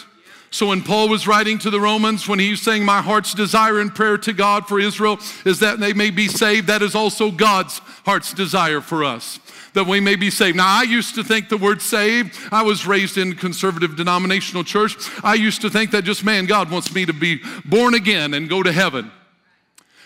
So 0.50 0.70
when 0.70 0.82
Paul 0.82 1.08
was 1.08 1.28
writing 1.28 1.60
to 1.60 1.70
the 1.70 1.80
Romans, 1.80 2.28
when 2.28 2.40
he's 2.40 2.64
saying, 2.64 2.84
My 2.84 3.00
heart's 3.00 3.36
desire 3.36 3.80
and 3.80 3.94
prayer 3.94 4.18
to 4.18 4.34
God 4.34 4.68
for 4.68 4.80
Israel 4.80 5.20
is 5.46 5.60
that 5.60 5.80
they 5.80 5.94
may 5.94 6.10
be 6.10 6.28
saved, 6.28 6.66
that 6.66 6.82
is 6.82 6.96
also 6.96 7.30
God's 7.30 7.78
heart's 8.06 8.34
desire 8.34 8.82
for 8.82 9.04
us, 9.04 9.40
that 9.74 9.86
we 9.86 10.00
may 10.00 10.16
be 10.16 10.32
saved. 10.32 10.58
Now, 10.58 10.80
I 10.80 10.82
used 10.82 11.14
to 11.14 11.24
think 11.24 11.48
the 11.48 11.58
word 11.58 11.80
saved, 11.80 12.36
I 12.52 12.64
was 12.64 12.88
raised 12.88 13.20
in 13.20 13.36
conservative 13.36 13.96
denominational 13.96 14.64
church. 14.64 14.96
I 15.24 15.36
used 15.36 15.62
to 15.62 15.70
think 15.70 15.92
that 15.92 16.06
just, 16.06 16.26
man, 16.26 16.48
God 16.48 16.72
wants 16.72 16.92
me 16.92 17.06
to 17.06 17.14
be 17.14 17.40
born 17.64 17.94
again 17.94 18.34
and 18.34 18.50
go 18.50 18.64
to 18.64 18.72
heaven. 18.72 19.12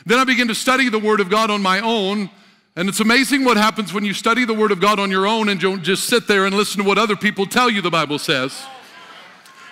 Then 0.05 0.19
I 0.19 0.25
began 0.25 0.49
to 0.49 0.55
study 0.55 0.89
the 0.89 0.99
Word 0.99 1.21
of 1.21 1.29
God 1.29 1.49
on 1.49 1.61
my 1.61 1.79
own. 1.79 2.29
And 2.75 2.87
it's 2.87 3.01
amazing 3.01 3.43
what 3.43 3.57
happens 3.57 3.91
when 3.91 4.05
you 4.05 4.13
study 4.13 4.45
the 4.45 4.53
Word 4.53 4.71
of 4.71 4.79
God 4.79 4.97
on 4.97 5.11
your 5.11 5.27
own 5.27 5.49
and 5.49 5.59
don't 5.59 5.83
just 5.83 6.05
sit 6.05 6.25
there 6.27 6.45
and 6.45 6.55
listen 6.55 6.81
to 6.81 6.87
what 6.87 6.97
other 6.97 7.17
people 7.17 7.45
tell 7.45 7.69
you 7.69 7.81
the 7.81 7.89
Bible 7.89 8.17
says. 8.17 8.63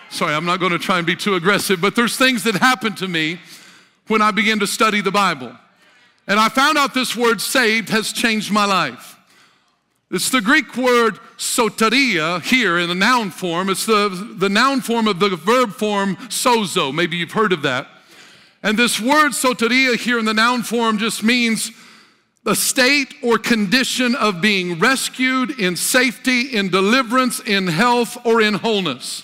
Sorry, 0.09 0.33
I'm 0.33 0.45
not 0.45 0.59
going 0.59 0.73
to 0.73 0.79
try 0.79 0.97
and 0.97 1.07
be 1.07 1.15
too 1.15 1.35
aggressive, 1.35 1.79
but 1.79 1.95
there's 1.95 2.17
things 2.17 2.43
that 2.43 2.55
happen 2.55 2.95
to 2.95 3.07
me 3.07 3.39
when 4.07 4.21
I 4.21 4.31
begin 4.31 4.59
to 4.59 4.67
study 4.67 4.99
the 4.99 5.11
Bible. 5.11 5.55
And 6.27 6.39
I 6.39 6.49
found 6.49 6.77
out 6.77 6.93
this 6.93 7.15
word 7.15 7.39
saved 7.39 7.89
has 7.89 8.11
changed 8.11 8.51
my 8.51 8.65
life. 8.65 9.17
It's 10.11 10.29
the 10.29 10.41
Greek 10.41 10.75
word 10.75 11.19
soteria 11.37 12.41
here 12.41 12.79
in 12.79 12.89
the 12.89 12.95
noun 12.95 13.29
form. 13.29 13.69
It's 13.69 13.85
the, 13.85 14.09
the 14.37 14.49
noun 14.49 14.81
form 14.81 15.07
of 15.07 15.19
the 15.19 15.29
verb 15.37 15.71
form 15.71 16.17
sozo. 16.27 16.93
Maybe 16.93 17.15
you've 17.15 17.31
heard 17.31 17.53
of 17.53 17.61
that. 17.61 17.87
And 18.61 18.77
this 18.77 18.99
word 18.99 19.31
soteria 19.31 19.95
here 19.95 20.19
in 20.19 20.25
the 20.25 20.33
noun 20.33 20.63
form 20.63 20.97
just 20.97 21.23
means 21.23 21.71
the 22.49 22.55
state 22.55 23.13
or 23.21 23.37
condition 23.37 24.15
of 24.15 24.41
being 24.41 24.79
rescued 24.79 25.59
in 25.59 25.75
safety, 25.75 26.57
in 26.57 26.67
deliverance, 26.69 27.39
in 27.39 27.67
health, 27.67 28.17
or 28.25 28.41
in 28.41 28.55
wholeness. 28.55 29.23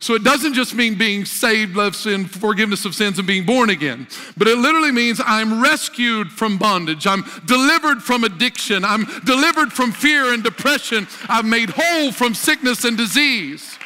So 0.00 0.14
it 0.14 0.24
doesn't 0.24 0.54
just 0.54 0.74
mean 0.74 0.98
being 0.98 1.24
saved, 1.26 1.76
left 1.76 1.94
sin, 1.94 2.24
forgiveness 2.24 2.84
of 2.84 2.92
sins, 2.92 3.18
and 3.18 3.26
being 3.26 3.46
born 3.46 3.70
again, 3.70 4.08
but 4.36 4.48
it 4.48 4.58
literally 4.58 4.90
means 4.90 5.20
I'm 5.24 5.62
rescued 5.62 6.32
from 6.32 6.58
bondage. 6.58 7.06
I'm 7.06 7.24
delivered 7.44 8.02
from 8.02 8.24
addiction. 8.24 8.84
I'm 8.84 9.04
delivered 9.24 9.72
from 9.72 9.92
fear 9.92 10.34
and 10.34 10.42
depression. 10.42 11.06
I'm 11.28 11.48
made 11.48 11.70
whole 11.72 12.10
from 12.10 12.34
sickness 12.34 12.84
and 12.84 12.96
disease. 12.96 13.78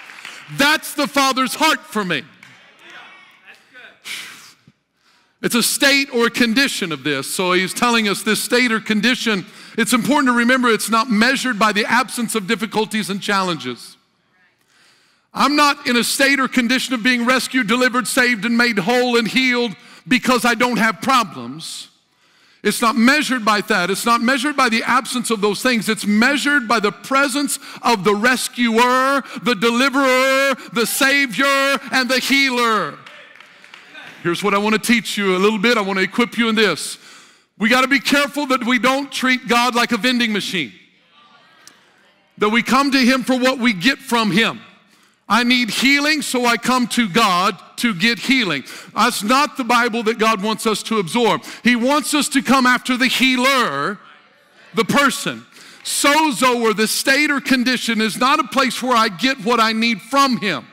That's 0.57 0.95
the 0.95 1.07
Father's 1.07 1.55
heart 1.55 1.81
for 1.81 2.03
me. 2.03 2.23
It's 5.43 5.55
a 5.55 5.63
state 5.63 6.13
or 6.13 6.27
a 6.27 6.31
condition 6.31 6.93
of 6.93 7.03
this. 7.03 7.33
So 7.33 7.53
he's 7.53 7.73
telling 7.73 8.09
us 8.09 8.23
this 8.23 8.43
state 8.43 8.71
or 8.73 8.81
condition. 8.81 9.47
It's 9.79 9.93
important 9.93 10.29
to 10.29 10.37
remember 10.37 10.69
it's 10.69 10.91
not 10.91 11.11
measured 11.11 11.59
by 11.59 11.73
the 11.73 11.87
absence 11.87 12.35
of 12.35 12.47
difficulties 12.47 13.09
and 13.09 13.23
challenges. 13.23 13.97
I'm 15.33 15.57
not 15.57 15.87
in 15.87 15.97
a 15.97 16.05
state 16.05 16.41
or 16.41 16.49
condition 16.49 16.93
of 16.93 17.03
being 17.03 17.25
rescued, 17.25 17.69
delivered, 17.69 18.07
saved, 18.07 18.45
and 18.45 18.57
made 18.59 18.79
whole 18.79 19.17
and 19.17 19.29
healed 19.29 19.77
because 20.07 20.45
I 20.45 20.55
don't 20.55 20.79
have 20.79 21.01
problems. 21.01 21.89
It's 22.63 22.83
not 22.83 22.97
measured 22.97 23.43
by 23.43 23.63
that. 23.63 23.91
It's 23.91 24.05
not 24.05 24.21
measured 24.21 24.57
by 24.57 24.69
the 24.69 24.83
absence 24.83 25.31
of 25.31 25.41
those 25.41 25.63
things. 25.63 25.89
It's 25.89 26.07
measured 26.07 26.69
by 26.69 26.81
the 26.81 26.93
presence 26.93 27.59
of 27.81 28.05
the 28.05 28.15
rescuer, 28.15 29.23
the 29.43 29.55
deliverer, 29.55 30.55
the 30.75 30.85
savior, 30.85 31.79
and 31.91 32.11
the 32.11 32.19
healer. 32.19 32.99
Here's 34.23 34.43
what 34.43 34.53
I 34.53 34.59
want 34.59 34.75
to 34.75 34.81
teach 34.81 35.17
you 35.17 35.37
a 35.37 35.39
little 35.39 35.59
bit. 35.59 35.79
I 35.79 35.81
want 35.81 35.99
to 35.99 36.05
equip 36.05 36.37
you 36.37 36.49
in 36.49 36.55
this. 36.55 36.99
We 37.59 37.69
got 37.69 37.83
to 37.83 37.89
be 37.89 38.01
careful 38.01 38.47
that 38.47 38.65
we 38.65 38.79
don't 38.79 39.11
treat 39.11 39.49
God 39.49 39.75
like 39.75 39.93
a 39.93 39.97
vending 39.97 40.33
machine, 40.33 40.73
that 42.39 42.49
we 42.49 42.63
come 42.63 42.91
to 42.91 42.99
Him 42.99 43.23
for 43.23 43.39
what 43.39 43.59
we 43.59 43.73
get 43.73 43.99
from 43.99 44.31
Him. 44.31 44.61
I 45.29 45.45
need 45.45 45.71
healing, 45.71 46.23
so 46.23 46.45
I 46.45 46.57
come 46.57 46.87
to 46.89 47.09
God 47.09 47.57
to 47.77 47.95
get 47.95 48.19
healing. 48.19 48.65
That's 48.95 49.23
not 49.23 49.57
the 49.57 49.65
Bible 49.65 50.03
that 50.03 50.19
God 50.19 50.43
wants 50.43 50.67
us 50.67 50.83
to 50.85 50.99
absorb. 50.99 51.45
He 51.63 51.77
wants 51.77 52.15
us 52.15 52.29
to 52.31 52.43
come 52.43 52.67
after 52.67 52.97
the 52.97 53.07
healer, 53.07 53.99
the 54.75 54.85
person. 54.85 55.47
Sozo, 55.85 56.61
or 56.61 56.75
the 56.75 56.89
state 56.89 57.31
or 57.31 57.41
condition, 57.41 58.01
is 58.01 58.19
not 58.19 58.39
a 58.39 58.45
place 58.45 58.83
where 58.83 58.97
I 58.97 59.09
get 59.09 59.39
what 59.45 59.61
I 59.61 59.73
need 59.73 60.03
from 60.03 60.39
Him. 60.39 60.67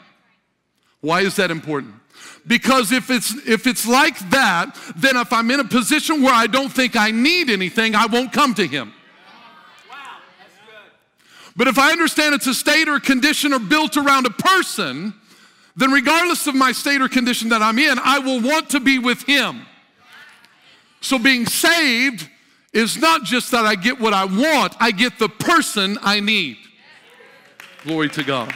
Why 1.01 1.21
is 1.21 1.35
that 1.35 1.51
important? 1.51 1.93
Because 2.47 2.93
if 2.93 3.09
it's 3.09 3.35
if 3.45 3.67
it's 3.67 3.85
like 3.85 4.17
that, 4.29 4.77
then 4.95 5.17
if 5.17 5.33
I'm 5.33 5.51
in 5.51 5.59
a 5.59 5.65
position 5.65 6.21
where 6.21 6.33
I 6.33 6.47
don't 6.47 6.71
think 6.71 6.95
I 6.95 7.11
need 7.11 7.49
anything, 7.49 7.93
I 7.93 8.05
won't 8.05 8.31
come 8.31 8.53
to 8.55 8.65
him. 8.65 8.93
But 11.57 11.67
if 11.67 11.77
I 11.79 11.91
understand 11.91 12.35
it's 12.35 12.47
a 12.47 12.53
state 12.53 12.87
or 12.87 12.99
condition 12.99 13.51
or 13.51 13.59
built 13.59 13.97
around 13.97 14.27
a 14.27 14.29
person, 14.29 15.13
then 15.75 15.91
regardless 15.91 16.45
of 16.47 16.55
my 16.55 16.71
state 16.71 17.01
or 17.01 17.09
condition 17.09 17.49
that 17.49 17.61
I'm 17.61 17.79
in, 17.79 17.97
I 17.99 18.19
will 18.19 18.39
want 18.39 18.69
to 18.69 18.79
be 18.79 18.99
with 18.99 19.23
him. 19.23 19.65
So 21.01 21.17
being 21.17 21.47
saved 21.47 22.29
is 22.73 22.97
not 22.97 23.23
just 23.23 23.51
that 23.51 23.65
I 23.65 23.75
get 23.75 23.99
what 23.99 24.13
I 24.13 24.25
want, 24.25 24.75
I 24.79 24.91
get 24.91 25.17
the 25.17 25.29
person 25.29 25.97
I 26.01 26.19
need. 26.19 26.57
Glory 27.83 28.09
to 28.09 28.23
God. 28.23 28.53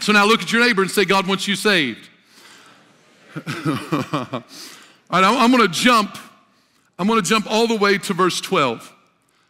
So 0.00 0.12
now 0.12 0.24
look 0.24 0.42
at 0.42 0.52
your 0.52 0.64
neighbor 0.64 0.82
and 0.82 0.90
say, 0.90 1.04
God 1.04 1.26
wants 1.26 1.48
you 1.48 1.56
saved. 1.56 2.08
All 3.34 4.42
right, 5.10 5.24
I'm 5.24 5.50
going 5.50 5.66
to 5.66 5.72
jump. 5.72 6.18
I'm 6.98 7.06
going 7.06 7.20
to 7.20 7.28
jump 7.28 7.50
all 7.50 7.66
the 7.66 7.76
way 7.76 7.98
to 7.98 8.14
verse 8.14 8.40
12. 8.40 8.92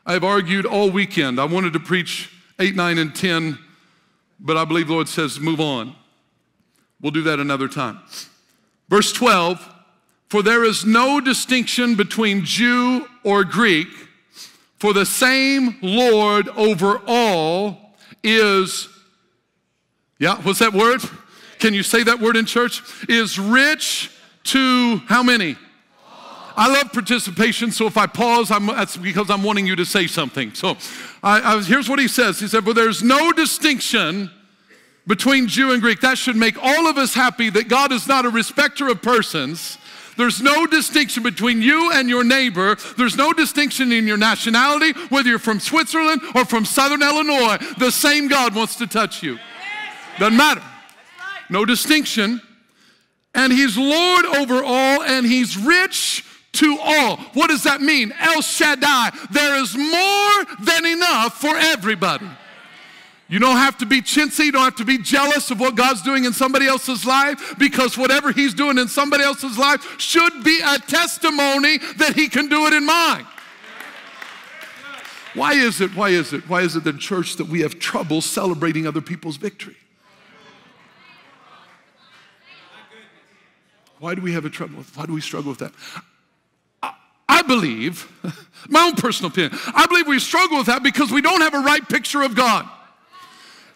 I 0.06 0.12
have 0.12 0.24
argued 0.24 0.66
all 0.66 0.90
weekend. 0.90 1.40
I 1.40 1.44
wanted 1.44 1.72
to 1.74 1.80
preach 1.80 2.30
8, 2.58 2.74
9, 2.74 2.98
and 2.98 3.14
10, 3.14 3.58
but 4.40 4.56
I 4.56 4.64
believe 4.64 4.90
Lord 4.90 5.08
says 5.08 5.40
move 5.40 5.60
on. 5.60 5.94
We'll 7.00 7.12
do 7.12 7.22
that 7.22 7.40
another 7.40 7.68
time. 7.68 8.00
Verse 8.88 9.12
12 9.12 9.68
For 10.28 10.42
there 10.42 10.64
is 10.64 10.84
no 10.84 11.20
distinction 11.20 11.94
between 11.96 12.44
Jew 12.44 13.06
or 13.24 13.44
Greek, 13.44 13.88
for 14.78 14.92
the 14.92 15.06
same 15.06 15.76
Lord 15.82 16.48
over 16.50 17.00
all 17.06 17.96
is, 18.22 18.88
yeah, 20.18 20.36
what's 20.42 20.60
that 20.60 20.72
word? 20.72 21.00
Can 21.62 21.74
you 21.74 21.84
say 21.84 22.02
that 22.02 22.18
word 22.18 22.36
in 22.36 22.44
church? 22.44 22.82
Is 23.08 23.38
rich 23.38 24.10
to 24.46 24.96
how 25.06 25.22
many? 25.22 25.56
I 26.56 26.66
love 26.66 26.92
participation, 26.92 27.70
so 27.70 27.86
if 27.86 27.96
I 27.96 28.08
pause, 28.08 28.50
I'm, 28.50 28.66
that's 28.66 28.96
because 28.96 29.30
I'm 29.30 29.44
wanting 29.44 29.68
you 29.68 29.76
to 29.76 29.84
say 29.84 30.08
something. 30.08 30.54
So 30.54 30.76
I, 31.22 31.54
I, 31.54 31.62
here's 31.62 31.88
what 31.88 32.00
he 32.00 32.08
says 32.08 32.40
He 32.40 32.48
said, 32.48 32.66
Well, 32.66 32.74
there's 32.74 33.04
no 33.04 33.30
distinction 33.30 34.28
between 35.06 35.46
Jew 35.46 35.70
and 35.70 35.80
Greek. 35.80 36.00
That 36.00 36.18
should 36.18 36.34
make 36.34 36.56
all 36.60 36.88
of 36.88 36.98
us 36.98 37.14
happy 37.14 37.48
that 37.50 37.68
God 37.68 37.92
is 37.92 38.08
not 38.08 38.24
a 38.24 38.30
respecter 38.30 38.88
of 38.88 39.00
persons. 39.00 39.78
There's 40.16 40.42
no 40.42 40.66
distinction 40.66 41.22
between 41.22 41.62
you 41.62 41.92
and 41.92 42.08
your 42.08 42.24
neighbor. 42.24 42.74
There's 42.98 43.16
no 43.16 43.32
distinction 43.32 43.92
in 43.92 44.08
your 44.08 44.18
nationality, 44.18 44.98
whether 45.10 45.28
you're 45.28 45.38
from 45.38 45.60
Switzerland 45.60 46.22
or 46.34 46.44
from 46.44 46.64
Southern 46.64 47.02
Illinois. 47.02 47.58
The 47.78 47.92
same 47.92 48.26
God 48.26 48.52
wants 48.52 48.74
to 48.76 48.88
touch 48.88 49.22
you. 49.22 49.38
Doesn't 50.18 50.36
matter 50.36 50.62
no 51.50 51.64
distinction. 51.64 52.40
And 53.34 53.52
he's 53.52 53.78
Lord 53.78 54.24
over 54.26 54.62
all, 54.62 55.02
and 55.02 55.24
he's 55.26 55.56
rich 55.56 56.24
to 56.52 56.78
all. 56.82 57.16
What 57.32 57.48
does 57.48 57.62
that 57.64 57.80
mean? 57.80 58.12
El 58.18 58.42
Shaddai. 58.42 59.10
There 59.30 59.62
is 59.62 59.76
more 59.76 60.56
than 60.60 60.84
enough 60.84 61.40
for 61.40 61.56
everybody. 61.56 62.28
You 63.28 63.38
don't 63.38 63.56
have 63.56 63.78
to 63.78 63.86
be 63.86 64.02
chintzy, 64.02 64.46
you 64.46 64.52
don't 64.52 64.64
have 64.64 64.76
to 64.76 64.84
be 64.84 64.98
jealous 64.98 65.50
of 65.50 65.58
what 65.58 65.74
God's 65.74 66.02
doing 66.02 66.26
in 66.26 66.34
somebody 66.34 66.66
else's 66.66 67.06
life 67.06 67.54
because 67.58 67.96
whatever 67.96 68.30
He's 68.30 68.52
doing 68.52 68.76
in 68.76 68.88
somebody 68.88 69.24
else's 69.24 69.56
life 69.56 69.98
should 69.98 70.44
be 70.44 70.60
a 70.62 70.78
testimony 70.78 71.78
that 71.96 72.12
He 72.14 72.28
can 72.28 72.48
do 72.48 72.66
it 72.66 72.74
in 72.74 72.84
mine. 72.84 73.26
Why 75.32 75.54
is 75.54 75.80
it, 75.80 75.96
why 75.96 76.10
is 76.10 76.34
it, 76.34 76.46
why 76.46 76.60
is 76.60 76.76
it 76.76 76.86
in 76.86 76.98
church 76.98 77.36
that 77.36 77.46
we 77.46 77.62
have 77.62 77.78
trouble 77.78 78.20
celebrating 78.20 78.86
other 78.86 79.00
people's 79.00 79.38
victory? 79.38 79.76
Why 84.02 84.16
do 84.16 84.20
we 84.20 84.32
have 84.32 84.44
a 84.44 84.50
trouble? 84.50 84.82
Why 84.96 85.06
do 85.06 85.12
we 85.12 85.20
struggle 85.20 85.50
with 85.50 85.60
that? 85.60 85.72
I, 86.82 86.92
I 87.28 87.42
believe, 87.42 88.10
my 88.68 88.80
own 88.80 88.96
personal 88.96 89.30
opinion, 89.30 89.56
I 89.76 89.86
believe 89.86 90.08
we 90.08 90.18
struggle 90.18 90.58
with 90.58 90.66
that 90.66 90.82
because 90.82 91.12
we 91.12 91.22
don't 91.22 91.40
have 91.40 91.54
a 91.54 91.60
right 91.60 91.88
picture 91.88 92.20
of 92.22 92.34
God. 92.34 92.68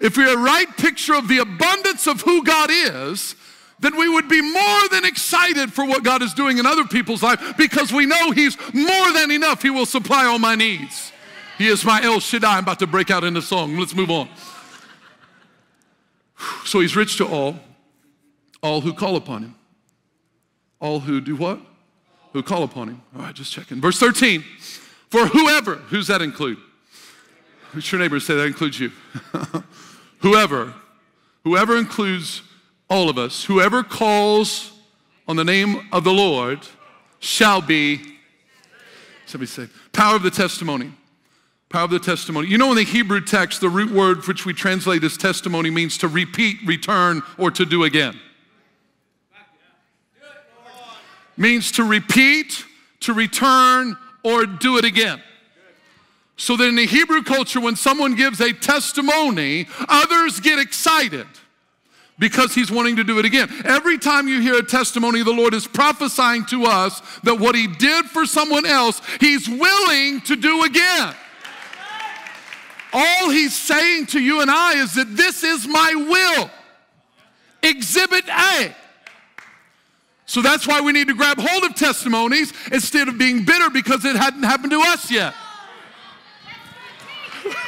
If 0.01 0.17
we 0.17 0.25
had 0.25 0.35
a 0.35 0.43
right 0.43 0.67
picture 0.77 1.15
of 1.15 1.29
the 1.29 1.39
abundance 1.39 2.09
of 2.09 2.23
who 2.23 2.43
God 2.43 2.71
is, 2.73 3.37
then 3.79 3.97
we 3.97 4.09
would 4.09 4.29
be 4.29 4.43
more 4.43 4.89
than 4.89 5.05
excited 5.05 5.73
for 5.73 5.87
what 5.87 6.03
God 6.03 6.23
is 6.23 6.35
doing 6.35 6.59
in 6.59 6.67
other 6.67 6.87
people's 6.87 7.23
life 7.23 7.57
because 7.57 7.93
we 7.93 8.05
know 8.05 8.33
He's 8.33 8.59
more 8.75 9.13
than 9.13 9.31
enough. 9.31 9.63
He 9.63 9.71
will 9.71 9.87
supply 9.87 10.25
all 10.25 10.41
my 10.41 10.57
needs. 10.57 11.13
He 11.57 11.69
is 11.69 11.85
my 11.85 12.03
El 12.03 12.19
Shaddai. 12.19 12.57
I'm 12.57 12.65
about 12.65 12.81
to 12.81 12.89
break 12.89 13.13
out 13.13 13.23
in 13.23 13.29
into 13.29 13.43
song. 13.43 13.79
Let's 13.79 13.95
move 13.95 14.11
on. 14.11 14.29
So 16.65 16.81
He's 16.81 16.97
rich 16.97 17.17
to 17.19 17.29
all, 17.29 17.61
all 18.61 18.81
who 18.81 18.93
call 18.93 19.15
upon 19.15 19.45
Him. 19.45 19.55
All 20.87 21.01
who 21.01 21.21
do 21.21 21.35
what? 21.35 21.59
Who 22.33 22.45
call 22.45 22.63
upon 22.63 22.87
him. 22.87 23.03
All 23.17 23.23
right, 23.23 23.35
just 23.35 23.53
checking. 23.53 23.81
Verse 23.81 23.99
13. 23.99 24.45
For 25.11 25.27
whoever, 25.27 25.75
who's 25.75 26.07
that 26.07 26.23
include? 26.23 26.59
Who's 27.73 27.91
your 27.91 28.01
neighbor 28.01 28.21
say 28.21 28.37
that 28.37 28.47
includes 28.47 28.79
you? 28.79 28.93
whoever, 30.19 30.75
whoever 31.43 31.77
includes 31.77 32.43
all 32.89 33.11
of 33.11 33.19
us, 33.19 33.43
whoever 33.43 33.83
calls 33.83 34.79
on 35.27 35.35
the 35.35 35.43
name 35.43 35.89
of 35.91 36.05
the 36.05 36.13
Lord 36.13 36.61
shall 37.19 37.61
be, 37.61 38.01
somebody 39.27 39.49
say, 39.49 39.67
power 39.93 40.15
of 40.15 40.23
the 40.23 40.31
testimony. 40.31 40.93
Power 41.69 41.87
of 41.87 41.91
the 41.91 41.99
testimony. 41.99 42.47
You 42.47 42.59
know, 42.59 42.71
in 42.71 42.77
the 42.77 42.85
Hebrew 42.85 43.23
text, 43.23 43.61
the 43.61 43.69
root 43.69 43.91
word 43.91 44.25
which 44.29 44.47
we 44.47 44.53
translate 44.53 45.03
as 45.03 45.17
testimony 45.17 45.69
means 45.69 45.99
to 45.99 46.07
repeat, 46.07 46.59
return, 46.65 47.23
or 47.39 47.51
to 47.51 47.67
do 47.67 47.83
again. 47.83 48.21
Means 51.37 51.73
to 51.73 51.85
repeat, 51.85 52.65
to 53.01 53.13
return, 53.13 53.97
or 54.23 54.47
do 54.47 54.79
it 54.79 54.85
again. 54.85 55.23
So 56.37 56.57
that 56.57 56.69
in 56.69 56.77
the 56.77 56.87
Hebrew 56.87 57.23
culture, 57.23 57.61
when 57.61 57.77
someone 57.77 58.15
gives 58.15 58.41
a 58.41 58.53
testimony, 58.53 59.67
others 59.89 60.41
get 60.41 60.59
excited. 60.59 61.27
because 62.19 62.55
he's 62.55 62.71
wanting 62.71 62.97
to 62.97 63.05
do 63.05 63.19
it 63.19 63.25
again. 63.25 63.49
Every 63.65 63.99
time 63.99 64.27
you 64.29 64.41
hear 64.41 64.57
a 64.59 64.65
testimony, 64.65 65.23
the 65.23 65.33
Lord 65.33 65.55
is 65.55 65.67
prophesying 65.67 66.47
to 66.47 66.65
us 66.65 67.03
that 67.25 67.39
what 67.39 67.55
he 67.55 67.67
did 67.67 68.07
for 68.07 68.27
someone 68.27 68.65
else, 68.67 69.01
he's 69.21 69.49
willing 69.49 70.21
to 70.23 70.37
do 70.37 70.65
again. 70.65 71.15
All 72.93 73.31
he's 73.31 73.55
saying 73.55 74.07
to 74.07 74.21
you 74.21 74.41
and 74.41 74.51
I 74.51 74.75
is 74.83 74.95
that 74.95 75.17
this 75.17 75.45
is 75.45 75.67
my 75.69 75.93
will. 75.95 76.51
Exhibit 77.63 78.25
A. 78.29 78.75
So 80.27 80.43
that's 80.43 80.67
why 80.67 80.81
we 80.81 80.91
need 80.93 81.07
to 81.07 81.15
grab 81.15 81.39
hold 81.39 81.65
of 81.65 81.75
testimonies 81.77 82.53
instead 82.73 83.07
of 83.09 83.17
being 83.17 83.45
bitter 83.45 83.71
because 83.71 84.05
it 84.05 84.17
hadn't 84.17 84.43
happened 84.43 84.73
to 84.73 84.81
us 84.81 85.09
yet. 85.11 85.33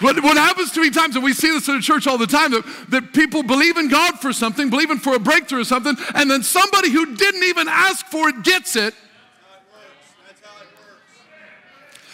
what, 0.00 0.22
what 0.22 0.36
happens 0.36 0.70
to 0.72 0.82
me 0.82 0.90
times, 0.90 1.14
and 1.14 1.24
we 1.24 1.32
see 1.32 1.50
this 1.50 1.68
in 1.68 1.76
the 1.76 1.80
church 1.80 2.06
all 2.06 2.18
the 2.18 2.26
time, 2.26 2.50
that, 2.50 2.64
that 2.90 3.14
people 3.14 3.42
believe 3.42 3.78
in 3.78 3.88
God 3.88 4.20
for 4.20 4.30
something, 4.30 4.68
believing 4.68 4.98
for 4.98 5.14
a 5.14 5.18
breakthrough 5.18 5.62
or 5.62 5.64
something, 5.64 5.96
and 6.14 6.30
then 6.30 6.42
somebody 6.42 6.90
who 6.90 7.16
didn't 7.16 7.44
even 7.44 7.66
ask 7.66 8.04
for 8.06 8.28
it 8.28 8.42
gets 8.42 8.76
it. 8.76 8.94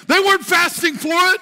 They 0.07 0.21
weren't 0.21 0.45
fasting 0.45 0.95
for 0.95 1.09
it. 1.09 1.41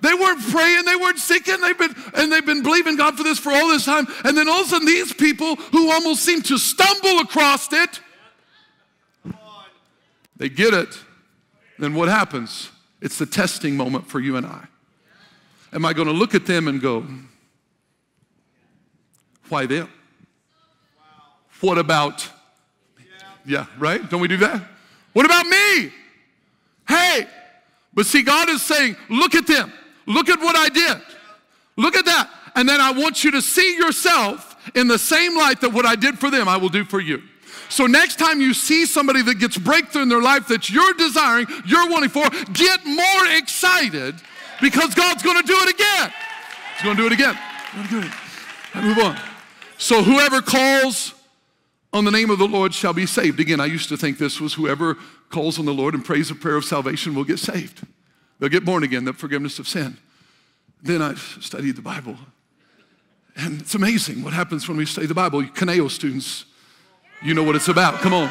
They 0.00 0.12
weren't 0.12 0.42
praying, 0.42 0.84
they 0.84 0.96
weren't 0.96 1.18
seeking, 1.18 1.60
they've 1.60 1.78
been 1.78 1.94
and 2.14 2.30
they've 2.30 2.44
been 2.44 2.62
believing 2.62 2.96
God 2.96 3.16
for 3.16 3.22
this 3.22 3.38
for 3.38 3.50
all 3.50 3.68
this 3.68 3.84
time. 3.84 4.06
And 4.24 4.36
then 4.36 4.48
all 4.48 4.60
of 4.60 4.66
a 4.66 4.70
sudden, 4.70 4.86
these 4.86 5.12
people 5.12 5.56
who 5.56 5.90
almost 5.90 6.22
seem 6.22 6.42
to 6.42 6.58
stumble 6.58 7.20
across 7.20 7.72
it, 7.72 8.00
they 10.36 10.48
get 10.48 10.74
it. 10.74 10.98
Then 11.78 11.94
what 11.94 12.08
happens? 12.08 12.70
It's 13.00 13.18
the 13.18 13.26
testing 13.26 13.76
moment 13.76 14.06
for 14.06 14.20
you 14.20 14.36
and 14.36 14.46
I. 14.46 14.66
Am 15.72 15.84
I 15.84 15.92
going 15.92 16.08
to 16.08 16.14
look 16.14 16.34
at 16.34 16.46
them 16.46 16.68
and 16.68 16.80
go, 16.80 17.06
why 19.48 19.66
them? 19.66 19.88
What 21.60 21.78
about? 21.78 22.28
Yeah, 23.46 23.66
right? 23.78 24.08
Don't 24.10 24.20
we 24.20 24.28
do 24.28 24.36
that? 24.38 24.62
What 25.12 25.24
about 25.24 25.46
me? 25.46 25.92
Hey, 26.86 27.26
but 27.94 28.04
see, 28.04 28.22
God 28.22 28.50
is 28.50 28.60
saying, 28.62 28.96
look 29.08 29.34
at 29.34 29.46
them. 29.46 29.72
Look 30.06 30.28
at 30.28 30.38
what 30.40 30.56
I 30.56 30.68
did. 30.68 31.02
Look 31.76 31.96
at 31.96 32.04
that. 32.06 32.30
And 32.54 32.68
then 32.68 32.80
I 32.80 32.92
want 32.92 33.22
you 33.22 33.30
to 33.32 33.42
see 33.42 33.76
yourself 33.76 34.56
in 34.74 34.88
the 34.88 34.98
same 34.98 35.36
light 35.36 35.60
that 35.60 35.72
what 35.72 35.84
I 35.84 35.94
did 35.94 36.18
for 36.18 36.30
them, 36.30 36.48
I 36.48 36.56
will 36.56 36.68
do 36.68 36.84
for 36.84 37.00
you. 37.00 37.22
So 37.68 37.86
next 37.86 38.18
time 38.18 38.40
you 38.40 38.54
see 38.54 38.86
somebody 38.86 39.22
that 39.22 39.38
gets 39.38 39.58
breakthrough 39.58 40.02
in 40.02 40.08
their 40.08 40.22
life 40.22 40.48
that 40.48 40.70
you're 40.70 40.94
desiring, 40.94 41.46
you're 41.66 41.88
wanting 41.90 42.10
for, 42.10 42.28
get 42.52 42.84
more 42.86 43.26
excited 43.36 44.14
because 44.60 44.94
God's 44.94 45.22
going 45.22 45.40
to 45.40 45.46
do 45.46 45.56
it 45.56 45.74
again. 45.74 46.12
He's 46.74 46.84
going 46.84 46.96
to 46.96 47.02
do 47.02 47.06
it 47.06 47.12
again. 47.12 47.36
It. 47.74 48.82
move 48.82 48.98
on. 48.98 49.18
So 49.78 50.02
whoever 50.02 50.40
calls 50.40 51.14
on 51.92 52.04
the 52.04 52.10
name 52.10 52.30
of 52.30 52.38
the 52.38 52.46
Lord 52.46 52.72
shall 52.72 52.92
be 52.92 53.06
saved. 53.06 53.40
Again, 53.40 53.60
I 53.60 53.66
used 53.66 53.88
to 53.88 53.96
think 53.96 54.18
this 54.18 54.40
was 54.40 54.54
whoever 54.54 54.96
calls 55.30 55.58
on 55.58 55.64
the 55.64 55.74
Lord 55.74 55.94
and 55.94 56.04
prays 56.04 56.30
a 56.30 56.34
prayer 56.34 56.56
of 56.56 56.64
salvation 56.64 57.14
will 57.14 57.24
get 57.24 57.38
saved. 57.38 57.82
They'll 58.38 58.48
get 58.50 58.64
born 58.64 58.82
again, 58.82 59.04
the 59.04 59.12
forgiveness 59.12 59.58
of 59.58 59.66
sin. 59.66 59.96
Then 60.82 61.02
I 61.02 61.14
studied 61.14 61.76
the 61.76 61.82
Bible. 61.82 62.16
And 63.36 63.60
it's 63.60 63.74
amazing 63.74 64.22
what 64.22 64.32
happens 64.32 64.68
when 64.68 64.76
we 64.76 64.86
study 64.86 65.06
the 65.06 65.14
Bible. 65.14 65.42
Kaneo 65.42 65.90
students, 65.90 66.44
you 67.22 67.34
know 67.34 67.42
what 67.42 67.56
it's 67.56 67.68
about. 67.68 67.94
Come 68.00 68.14
on. 68.14 68.30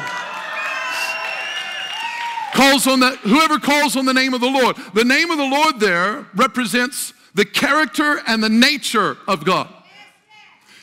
Calls 2.54 2.86
on 2.86 3.00
the 3.00 3.10
whoever 3.18 3.58
calls 3.58 3.96
on 3.96 4.06
the 4.06 4.14
name 4.14 4.32
of 4.32 4.40
the 4.40 4.48
Lord. 4.48 4.76
The 4.94 5.04
name 5.04 5.30
of 5.30 5.36
the 5.36 5.44
Lord 5.44 5.78
there 5.78 6.26
represents 6.34 7.12
the 7.34 7.44
character 7.44 8.22
and 8.26 8.42
the 8.42 8.48
nature 8.48 9.18
of 9.28 9.44
God. 9.44 9.68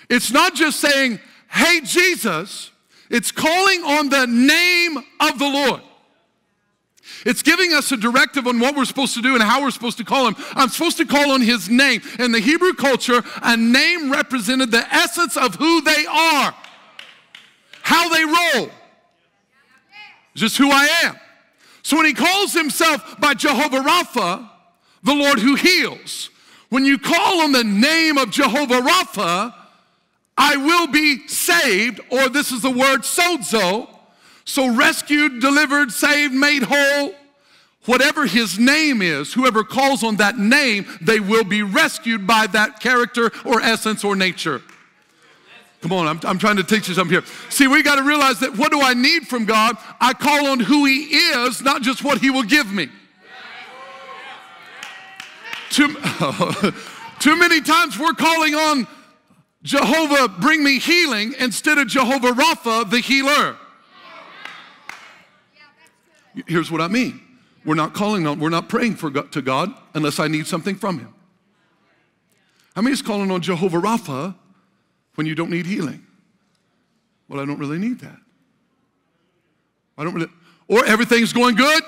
It's 0.08 0.32
not 0.32 0.54
just 0.54 0.80
saying, 0.80 1.20
"Hey 1.50 1.82
Jesus," 1.82 2.70
it's 3.10 3.32
calling 3.32 3.84
on 3.84 4.10
the 4.10 4.28
name 4.28 4.98
of 5.20 5.40
the 5.40 5.50
Lord. 5.50 5.82
It's 7.26 7.42
giving 7.42 7.74
us 7.74 7.92
a 7.92 7.98
directive 7.98 8.48
on 8.48 8.60
what 8.60 8.76
we're 8.76 8.86
supposed 8.86 9.14
to 9.16 9.22
do 9.22 9.34
and 9.34 9.44
how 9.44 9.62
we're 9.62 9.72
supposed 9.72 9.98
to 9.98 10.04
call 10.04 10.28
him. 10.28 10.36
I'm 10.54 10.70
supposed 10.70 10.98
to 10.98 11.06
call 11.06 11.32
on 11.32 11.42
his 11.42 11.70
name. 11.70 12.02
In 12.20 12.32
the 12.32 12.40
Hebrew 12.40 12.74
culture, 12.74 13.24
a 13.42 13.58
name 13.58 14.12
represented 14.12 14.72
the 14.72 14.86
essence 14.94 15.38
of 15.38 15.56
who 15.56 15.82
they 15.82 16.06
are, 16.06 16.56
how 17.82 18.10
they 18.10 18.24
roll. 18.26 18.70
Just 20.36 20.58
who 20.58 20.72
I 20.72 20.86
am. 21.04 21.18
So 21.84 21.98
when 21.98 22.06
he 22.06 22.14
calls 22.14 22.54
himself 22.54 23.20
by 23.20 23.34
Jehovah 23.34 23.82
Rapha, 23.82 24.50
the 25.04 25.14
Lord 25.14 25.40
who 25.40 25.56
heals, 25.56 26.30
when 26.70 26.86
you 26.86 26.98
call 26.98 27.42
on 27.42 27.52
the 27.52 27.64
name 27.64 28.18
of 28.18 28.32
Jehovah 28.32 28.82
Rapha, 28.82 29.54
I 30.38 30.56
will 30.56 30.88
be 30.88 31.28
saved, 31.28 32.00
or 32.10 32.30
this 32.30 32.52
is 32.52 32.62
the 32.62 32.72
word 32.72 33.02
sozo, 33.02 33.93
so, 34.46 34.76
rescued, 34.76 35.40
delivered, 35.40 35.92
saved, 35.92 36.34
made 36.34 36.64
whole, 36.64 37.16
whatever 37.86 38.26
his 38.26 38.60
name 38.60 39.02
is, 39.02 39.34
whoever 39.34 39.64
calls 39.64 40.04
on 40.04 40.18
that 40.18 40.38
name, 40.38 40.86
they 41.02 41.20
will 41.20 41.44
be 41.44 41.64
rescued 41.64 42.28
by 42.28 42.48
that 42.48 42.80
character 42.80 43.32
or 43.46 43.62
essence 43.62 44.04
or 44.04 44.16
nature. 44.16 44.62
Come 45.82 45.92
on, 45.92 46.08
I'm, 46.08 46.20
I'm 46.24 46.38
trying 46.38 46.56
to 46.56 46.64
teach 46.64 46.88
you 46.88 46.94
something 46.94 47.14
here. 47.14 47.26
See, 47.50 47.68
we 47.68 47.84
got 47.84 47.96
to 47.96 48.04
realize 48.04 48.40
that 48.40 48.58
what 48.58 48.72
do 48.72 48.82
I 48.82 48.94
need 48.94 49.28
from 49.28 49.44
God? 49.44 49.76
I 50.00 50.14
call 50.14 50.48
on 50.48 50.62
who 50.62 50.86
He 50.86 51.04
is, 51.04 51.62
not 51.62 51.82
just 51.82 52.04
what 52.04 52.20
He 52.20 52.30
will 52.30 52.44
give 52.44 52.72
me. 52.72 52.88
Too, 55.70 55.88
too 57.20 57.36
many 57.36 57.60
times 57.60 58.00
we're 58.00 58.14
calling 58.14 58.56
on 58.56 58.88
Jehovah, 59.64 60.30
bring 60.30 60.64
me 60.64 60.80
healing, 60.80 61.34
instead 61.40 61.78
of 61.78 61.88
Jehovah 61.88 62.32
Rapha, 62.32 62.90
the 62.90 63.00
healer. 63.00 63.58
Here's 66.48 66.72
what 66.72 66.82
I 66.82 66.88
mean. 66.88 67.22
We're 67.66 67.76
not 67.76 67.94
calling 67.94 68.28
on, 68.28 68.40
we're 68.40 68.50
not 68.50 68.68
praying 68.68 68.96
for 68.96 69.10
God, 69.10 69.32
to 69.32 69.42
God 69.42 69.74
unless 69.94 70.20
I 70.20 70.28
need 70.28 70.48
something 70.48 70.76
from 70.76 71.00
Him. 71.00 71.14
How 72.76 72.82
many 72.82 72.94
is 72.94 73.02
calling 73.02 73.32
on 73.32 73.42
Jehovah 73.42 73.80
Rapha 73.80 74.36
when 75.16 75.28
you 75.28 75.36
don't 75.36 75.50
need 75.50 75.66
healing? 75.66 76.06
Well, 77.30 77.40
I 77.40 77.46
don't 77.46 77.60
really 77.60 77.78
need 77.78 78.00
that. 78.00 78.18
I 79.98 80.04
don't 80.04 80.14
really, 80.14 80.30
or 80.68 80.84
everything's 80.86 81.34
going 81.34 81.56
good. 81.56 81.84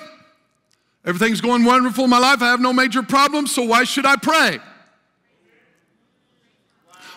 Everything's 1.05 1.41
going 1.41 1.65
wonderful 1.65 2.05
in 2.05 2.09
my 2.09 2.19
life. 2.19 2.41
I 2.41 2.47
have 2.47 2.59
no 2.59 2.73
major 2.73 3.03
problems, 3.03 3.53
so 3.53 3.63
why 3.63 3.83
should 3.83 4.05
I 4.05 4.15
pray? 4.15 4.59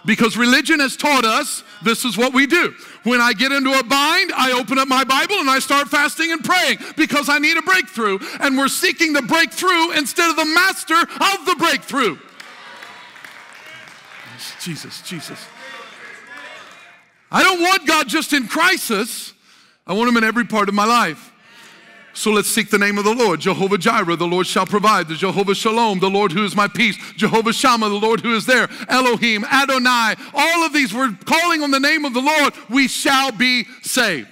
Because 0.08 0.38
religion 0.38 0.80
has 0.80 0.96
taught 0.96 1.26
us 1.26 1.62
this 1.82 2.06
is 2.06 2.16
what 2.16 2.32
we 2.32 2.46
do. 2.46 2.74
When 3.02 3.20
I 3.20 3.34
get 3.34 3.52
into 3.52 3.78
a 3.78 3.84
bind, 3.84 4.32
I 4.34 4.52
open 4.58 4.78
up 4.78 4.88
my 4.88 5.04
Bible 5.04 5.34
and 5.34 5.50
I 5.50 5.58
start 5.58 5.88
fasting 5.88 6.32
and 6.32 6.42
praying 6.42 6.78
because 6.96 7.28
I 7.28 7.38
need 7.38 7.58
a 7.58 7.62
breakthrough. 7.62 8.18
And 8.40 8.56
we're 8.56 8.68
seeking 8.68 9.12
the 9.12 9.20
breakthrough 9.20 9.90
instead 9.90 10.30
of 10.30 10.36
the 10.36 10.46
master 10.46 10.94
of 10.94 11.44
the 11.44 11.56
breakthrough. 11.58 12.16
Jesus, 14.62 15.02
Jesus. 15.02 15.44
I 17.30 17.42
don't 17.42 17.60
want 17.60 17.86
God 17.86 18.08
just 18.08 18.32
in 18.32 18.48
crisis, 18.48 19.34
I 19.86 19.92
want 19.92 20.08
Him 20.08 20.16
in 20.16 20.24
every 20.24 20.46
part 20.46 20.70
of 20.70 20.74
my 20.74 20.86
life. 20.86 21.34
So 22.14 22.32
let's 22.32 22.48
seek 22.48 22.70
the 22.70 22.78
name 22.78 22.98
of 22.98 23.04
the 23.04 23.14
Lord. 23.14 23.40
Jehovah 23.40 23.78
Jireh, 23.78 24.16
the 24.16 24.26
Lord 24.26 24.46
shall 24.46 24.66
provide. 24.66 25.08
The 25.08 25.14
Jehovah 25.14 25.54
Shalom, 25.54 26.00
the 26.00 26.10
Lord 26.10 26.32
who 26.32 26.44
is 26.44 26.56
my 26.56 26.66
peace. 26.66 26.96
Jehovah 27.16 27.52
Shammah, 27.52 27.88
the 27.88 27.94
Lord 27.94 28.20
who 28.20 28.34
is 28.34 28.44
there. 28.44 28.68
Elohim, 28.88 29.44
Adonai, 29.44 30.16
all 30.34 30.64
of 30.64 30.72
these, 30.72 30.92
we're 30.92 31.16
calling 31.24 31.62
on 31.62 31.70
the 31.70 31.78
name 31.78 32.04
of 32.04 32.14
the 32.14 32.20
Lord, 32.20 32.54
we 32.68 32.88
shall 32.88 33.30
be 33.30 33.66
saved. 33.82 34.28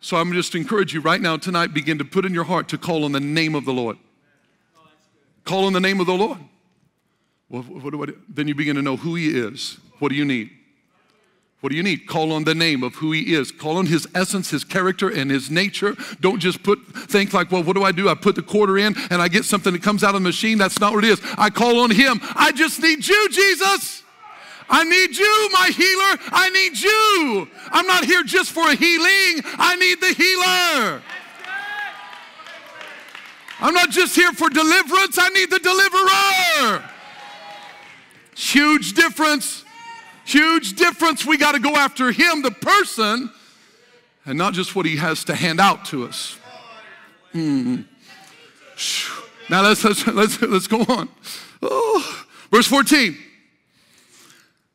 So 0.00 0.16
I'm 0.18 0.32
just 0.32 0.54
encourage 0.54 0.92
you 0.92 1.00
right 1.00 1.20
now 1.20 1.36
tonight, 1.36 1.72
begin 1.72 1.98
to 1.98 2.04
put 2.04 2.24
in 2.24 2.34
your 2.34 2.44
heart 2.44 2.68
to 2.68 2.78
call 2.78 3.04
on 3.04 3.12
the 3.12 3.20
name 3.20 3.54
of 3.54 3.64
the 3.64 3.72
Lord. 3.72 3.96
Call 5.44 5.64
on 5.64 5.72
the 5.72 5.80
name 5.80 6.00
of 6.00 6.06
the 6.06 6.14
Lord. 6.14 6.38
Well, 7.48 7.62
what? 7.62 8.10
Then 8.28 8.48
you 8.48 8.54
begin 8.54 8.76
to 8.76 8.82
know 8.82 8.96
who 8.96 9.14
He 9.14 9.28
is. 9.28 9.78
What 9.98 10.10
do 10.10 10.14
you 10.14 10.24
need? 10.24 10.50
What 11.60 11.70
do 11.70 11.76
you 11.76 11.82
need? 11.82 12.06
Call 12.06 12.32
on 12.32 12.44
the 12.44 12.54
name 12.54 12.82
of 12.82 12.96
who 12.96 13.12
he 13.12 13.34
is. 13.34 13.50
Call 13.50 13.78
on 13.78 13.86
his 13.86 14.06
essence, 14.14 14.50
his 14.50 14.62
character, 14.62 15.08
and 15.08 15.30
his 15.30 15.50
nature. 15.50 15.96
Don't 16.20 16.38
just 16.38 16.62
put 16.62 16.78
think 16.94 17.32
like, 17.32 17.50
well, 17.50 17.62
what 17.62 17.74
do 17.74 17.82
I 17.82 17.92
do? 17.92 18.08
I 18.08 18.14
put 18.14 18.36
the 18.36 18.42
quarter 18.42 18.76
in 18.78 18.94
and 19.10 19.22
I 19.22 19.28
get 19.28 19.44
something 19.44 19.72
that 19.72 19.82
comes 19.82 20.04
out 20.04 20.14
of 20.14 20.22
the 20.22 20.28
machine. 20.28 20.58
That's 20.58 20.78
not 20.78 20.92
what 20.92 21.02
it 21.02 21.10
is. 21.10 21.20
I 21.38 21.50
call 21.50 21.80
on 21.80 21.90
him. 21.90 22.20
I 22.34 22.52
just 22.52 22.80
need 22.80 23.06
you, 23.06 23.28
Jesus. 23.30 24.02
I 24.68 24.84
need 24.84 25.16
you, 25.16 25.48
my 25.52 25.70
healer. 25.74 26.30
I 26.32 26.50
need 26.50 26.78
you. 26.78 27.48
I'm 27.70 27.86
not 27.86 28.04
here 28.04 28.22
just 28.22 28.52
for 28.52 28.68
a 28.68 28.74
healing. 28.74 29.42
I 29.58 29.76
need 29.76 30.00
the 30.00 30.12
healer. 30.12 31.02
I'm 33.60 33.72
not 33.72 33.90
just 33.90 34.14
here 34.14 34.32
for 34.32 34.50
deliverance. 34.50 35.18
I 35.18 35.30
need 35.30 35.50
the 35.50 35.58
deliverer. 35.58 36.90
Huge 38.34 38.92
difference. 38.92 39.64
Huge 40.26 40.74
difference. 40.74 41.24
We 41.24 41.38
got 41.38 41.52
to 41.52 41.60
go 41.60 41.76
after 41.76 42.10
him, 42.10 42.42
the 42.42 42.50
person, 42.50 43.30
and 44.26 44.36
not 44.36 44.54
just 44.54 44.74
what 44.74 44.84
he 44.84 44.96
has 44.96 45.24
to 45.24 45.34
hand 45.34 45.60
out 45.60 45.84
to 45.86 46.04
us. 46.04 46.36
Mm. 47.32 47.84
Now 49.48 49.62
let's, 49.62 49.84
let's, 49.84 50.06
let's, 50.06 50.42
let's 50.42 50.66
go 50.66 50.80
on. 50.88 51.08
Oh. 51.62 52.24
Verse 52.50 52.66
14. 52.66 53.16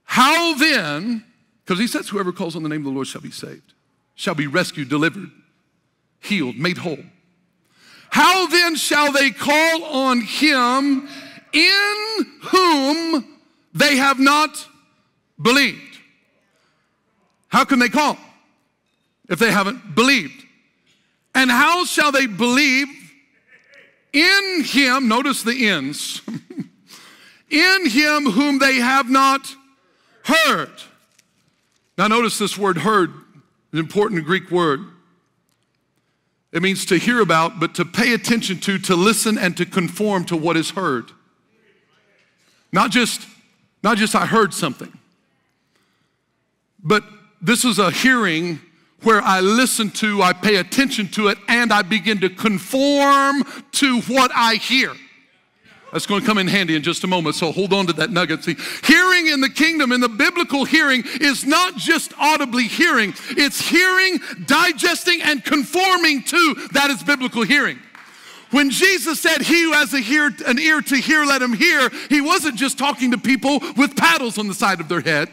How 0.04 0.54
then, 0.56 1.24
because 1.64 1.80
he 1.80 1.88
says, 1.88 2.10
whoever 2.10 2.32
calls 2.32 2.56
on 2.56 2.64
the 2.64 2.70
name 2.70 2.82
of 2.82 2.86
the 2.86 2.92
Lord 2.92 3.08
shall 3.08 3.22
be 3.22 3.32
saved, 3.32 3.74
shall 4.16 4.36
be 4.36 4.48
rescued, 4.48 4.90
delivered, 4.90 5.32
healed, 6.20 6.58
made 6.58 6.78
whole. 6.78 7.00
How 8.10 8.48
then 8.48 8.76
shall 8.76 9.12
they 9.12 9.32
call 9.32 9.84
on 9.84 10.22
him 10.22 11.08
in 11.54 12.26
whom 12.44 13.40
they 13.74 13.96
have 13.96 14.20
not 14.20 14.68
believed? 15.41 15.97
How 17.47 17.65
can 17.65 17.80
they 17.80 17.89
call 17.89 18.17
if 19.30 19.39
they 19.39 19.51
haven't 19.51 19.95
believed? 19.95 20.45
And 21.34 21.49
how 21.49 21.86
shall 21.86 22.12
they 22.12 22.25
believe 22.25 22.88
in 24.13 24.63
him? 24.63 25.08
Notice 25.08 25.43
the 25.43 25.69
ends. 25.69 26.21
in 27.49 27.89
him 27.89 28.32
whom 28.32 28.60
they 28.60 28.75
have 28.75 29.10
not 29.10 29.56
heard. 30.23 30.71
Now, 31.97 32.08
notice 32.08 32.39
this 32.39 32.58
word 32.58 32.80
heard, 32.80 33.12
an 33.73 33.80
important 33.80 34.23
Greek 34.25 34.49
word. 34.49 34.82
It 36.51 36.62
means 36.62 36.86
to 36.86 36.97
hear 36.97 37.21
about, 37.21 37.60
but 37.60 37.75
to 37.75 37.86
pay 37.86 38.13
attention 38.13 38.60
to, 38.62 38.77
to 38.80 38.95
listen, 38.95 39.38
and 39.38 39.56
to 39.58 39.65
conform 39.65 40.25
to 40.25 40.38
what 40.38 40.58
is 40.58 40.71
heard. 40.71 41.12
Not 42.71 42.91
just, 42.91 43.27
not 43.84 43.97
just 43.97 44.15
I 44.15 44.25
heard 44.25 44.54
something, 44.54 44.97
but 46.84 47.04
this 47.41 47.65
is 47.65 47.80
a 47.80 47.91
hearing 47.91 48.60
where 49.04 49.22
I 49.22 49.39
listen 49.39 49.89
to, 49.91 50.22
I 50.22 50.34
pay 50.34 50.58
attention 50.58 51.08
to 51.10 51.30
it, 51.30 51.38
and 51.48 51.74
I 51.74 51.82
begin 51.82 52.20
to 52.22 52.30
conform 52.30 53.44
to 53.74 54.02
what 54.02 54.32
I 54.34 54.56
hear. 54.56 54.94
That's 55.91 56.06
going 56.06 56.22
to 56.22 56.28
come 56.28 56.38
in 56.38 56.48
handy 56.48 56.76
in 56.76 56.84
just 56.84 57.04
a 57.04 57.08
moment, 57.08 57.36
so 57.36 57.52
hold 57.52 57.74
on 57.74 57.88
to 57.88 57.94
that 57.94 58.12
nugget. 58.12 58.44
See, 58.44 58.56
hearing 58.86 59.28
in 59.28 59.41
the 59.41 59.50
kingdom, 59.50 59.91
in 59.91 60.00
the 60.00 60.08
biblical 60.08 60.63
hearing, 60.63 61.04
is 61.20 61.46
not 61.46 61.76
just 61.76 62.13
audibly 62.17 62.67
hearing, 62.67 63.13
it's 63.32 63.60
hearing, 63.60 64.20
digesting, 64.46 65.22
and 65.22 65.44
conforming 65.44 66.24
to 66.24 66.56
that 66.74 66.89
is 66.91 67.04
biblical 67.04 67.44
hearing. 67.44 67.78
When 68.52 68.70
Jesus 68.70 69.20
said, 69.20 69.41
He 69.41 69.63
who 69.63 69.74
has 69.74 69.94
a 69.94 70.00
hear, 70.00 70.30
an 70.46 70.60
ear 70.60 70.82
to 70.82 70.96
hear, 70.96 71.26
let 71.26 71.41
him 71.41 71.54
hear, 71.54 71.89
he 72.10 72.22
wasn't 72.22 72.56
just 72.56 72.78
talking 72.78 73.12
to 73.12 73.17
people 73.17 73.60
with 73.76 73.96
paddles 73.98 74.38
on 74.38 74.48
the 74.48 74.54
side 74.54 74.80
of 74.80 74.88
their 74.88 75.02
head. 75.02 75.30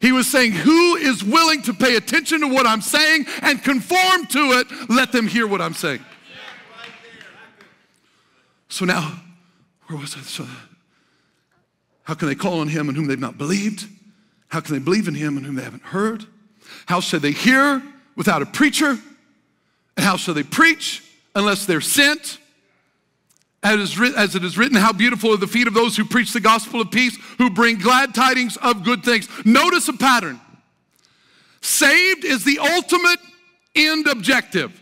He 0.00 0.12
was 0.12 0.26
saying, 0.26 0.52
Who 0.52 0.96
is 0.96 1.24
willing 1.24 1.62
to 1.62 1.74
pay 1.74 1.96
attention 1.96 2.40
to 2.40 2.48
what 2.48 2.66
I'm 2.66 2.82
saying 2.82 3.26
and 3.42 3.62
conform 3.62 4.26
to 4.26 4.38
it? 4.60 4.90
Let 4.90 5.12
them 5.12 5.26
hear 5.26 5.46
what 5.46 5.60
I'm 5.60 5.74
saying. 5.74 6.04
So 8.68 8.84
now, 8.84 9.20
where 9.86 9.98
was 9.98 10.16
I? 10.16 10.20
So, 10.20 10.46
how 12.02 12.14
can 12.14 12.28
they 12.28 12.34
call 12.34 12.60
on 12.60 12.68
him 12.68 12.88
in 12.88 12.94
whom 12.94 13.06
they've 13.06 13.18
not 13.18 13.38
believed? 13.38 13.88
How 14.48 14.60
can 14.60 14.74
they 14.74 14.80
believe 14.80 15.08
in 15.08 15.14
him 15.14 15.38
in 15.38 15.44
whom 15.44 15.54
they 15.54 15.62
haven't 15.62 15.82
heard? 15.82 16.24
How 16.86 17.00
shall 17.00 17.20
they 17.20 17.32
hear 17.32 17.82
without 18.16 18.42
a 18.42 18.46
preacher? 18.46 18.98
And 19.96 20.04
how 20.04 20.16
shall 20.16 20.34
they 20.34 20.42
preach 20.42 21.02
unless 21.34 21.66
they're 21.66 21.80
sent? 21.80 22.38
As, 23.66 24.36
it 24.36 24.44
is 24.44 24.56
written, 24.56 24.76
how 24.76 24.92
beautiful 24.92 25.32
are 25.32 25.36
the 25.36 25.48
feet 25.48 25.66
of 25.66 25.74
those 25.74 25.96
who 25.96 26.04
preach 26.04 26.32
the 26.32 26.40
gospel 26.40 26.80
of 26.80 26.90
peace, 26.92 27.18
who 27.38 27.50
bring 27.50 27.78
glad 27.78 28.14
tidings 28.14 28.56
of 28.58 28.84
good 28.84 29.02
things. 29.02 29.28
Notice 29.44 29.88
a 29.88 29.92
pattern. 29.92 30.40
Saved 31.60 32.24
is 32.24 32.44
the 32.44 32.60
ultimate 32.60 33.18
end 33.74 34.06
objective. 34.06 34.80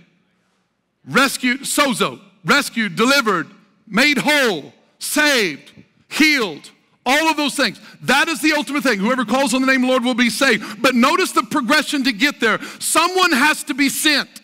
Rescued, 1.06 1.62
sozo, 1.62 2.20
rescued, 2.44 2.94
delivered, 2.94 3.46
made 3.86 4.18
whole, 4.18 4.74
saved, 4.98 5.72
healed, 6.10 6.70
all 7.06 7.28
of 7.28 7.38
those 7.38 7.54
things. 7.54 7.80
That 8.02 8.28
is 8.28 8.42
the 8.42 8.52
ultimate 8.52 8.82
thing. 8.82 8.98
Whoever 8.98 9.24
calls 9.24 9.54
on 9.54 9.62
the 9.62 9.66
name 9.66 9.76
of 9.76 9.82
the 9.82 9.88
Lord 9.88 10.04
will 10.04 10.14
be 10.14 10.30
saved. 10.30 10.82
But 10.82 10.94
notice 10.94 11.32
the 11.32 11.42
progression 11.42 12.04
to 12.04 12.12
get 12.12 12.38
there. 12.38 12.60
Someone 12.80 13.32
has 13.32 13.64
to 13.64 13.74
be 13.74 13.88
sent. 13.88 14.42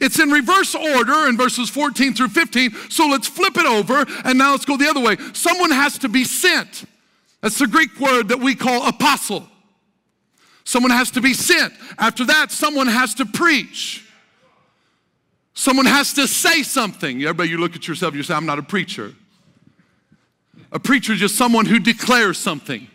It's 0.00 0.18
in 0.18 0.30
reverse 0.30 0.74
order 0.74 1.28
in 1.28 1.36
verses 1.36 1.70
14 1.70 2.14
through 2.14 2.28
15. 2.28 2.70
So 2.90 3.06
let's 3.06 3.28
flip 3.28 3.56
it 3.56 3.66
over 3.66 4.04
and 4.24 4.38
now 4.38 4.52
let's 4.52 4.64
go 4.64 4.76
the 4.76 4.88
other 4.88 5.00
way. 5.00 5.16
Someone 5.32 5.70
has 5.70 5.98
to 5.98 6.08
be 6.08 6.24
sent. 6.24 6.84
That's 7.40 7.58
the 7.58 7.66
Greek 7.66 7.98
word 8.00 8.28
that 8.28 8.40
we 8.40 8.54
call 8.54 8.86
apostle. 8.88 9.48
Someone 10.64 10.90
has 10.90 11.10
to 11.12 11.20
be 11.20 11.32
sent. 11.32 11.72
After 11.98 12.24
that, 12.24 12.50
someone 12.50 12.88
has 12.88 13.14
to 13.14 13.26
preach. 13.26 14.04
Someone 15.54 15.86
has 15.86 16.12
to 16.14 16.26
say 16.26 16.62
something. 16.62 17.22
Everybody, 17.22 17.50
you 17.50 17.58
look 17.58 17.76
at 17.76 17.88
yourself 17.88 18.14
you 18.14 18.22
say, 18.22 18.34
I'm 18.34 18.46
not 18.46 18.58
a 18.58 18.62
preacher. 18.62 19.14
A 20.72 20.78
preacher 20.78 21.12
is 21.12 21.20
just 21.20 21.36
someone 21.36 21.66
who 21.66 21.78
declares 21.78 22.36
something. 22.36 22.88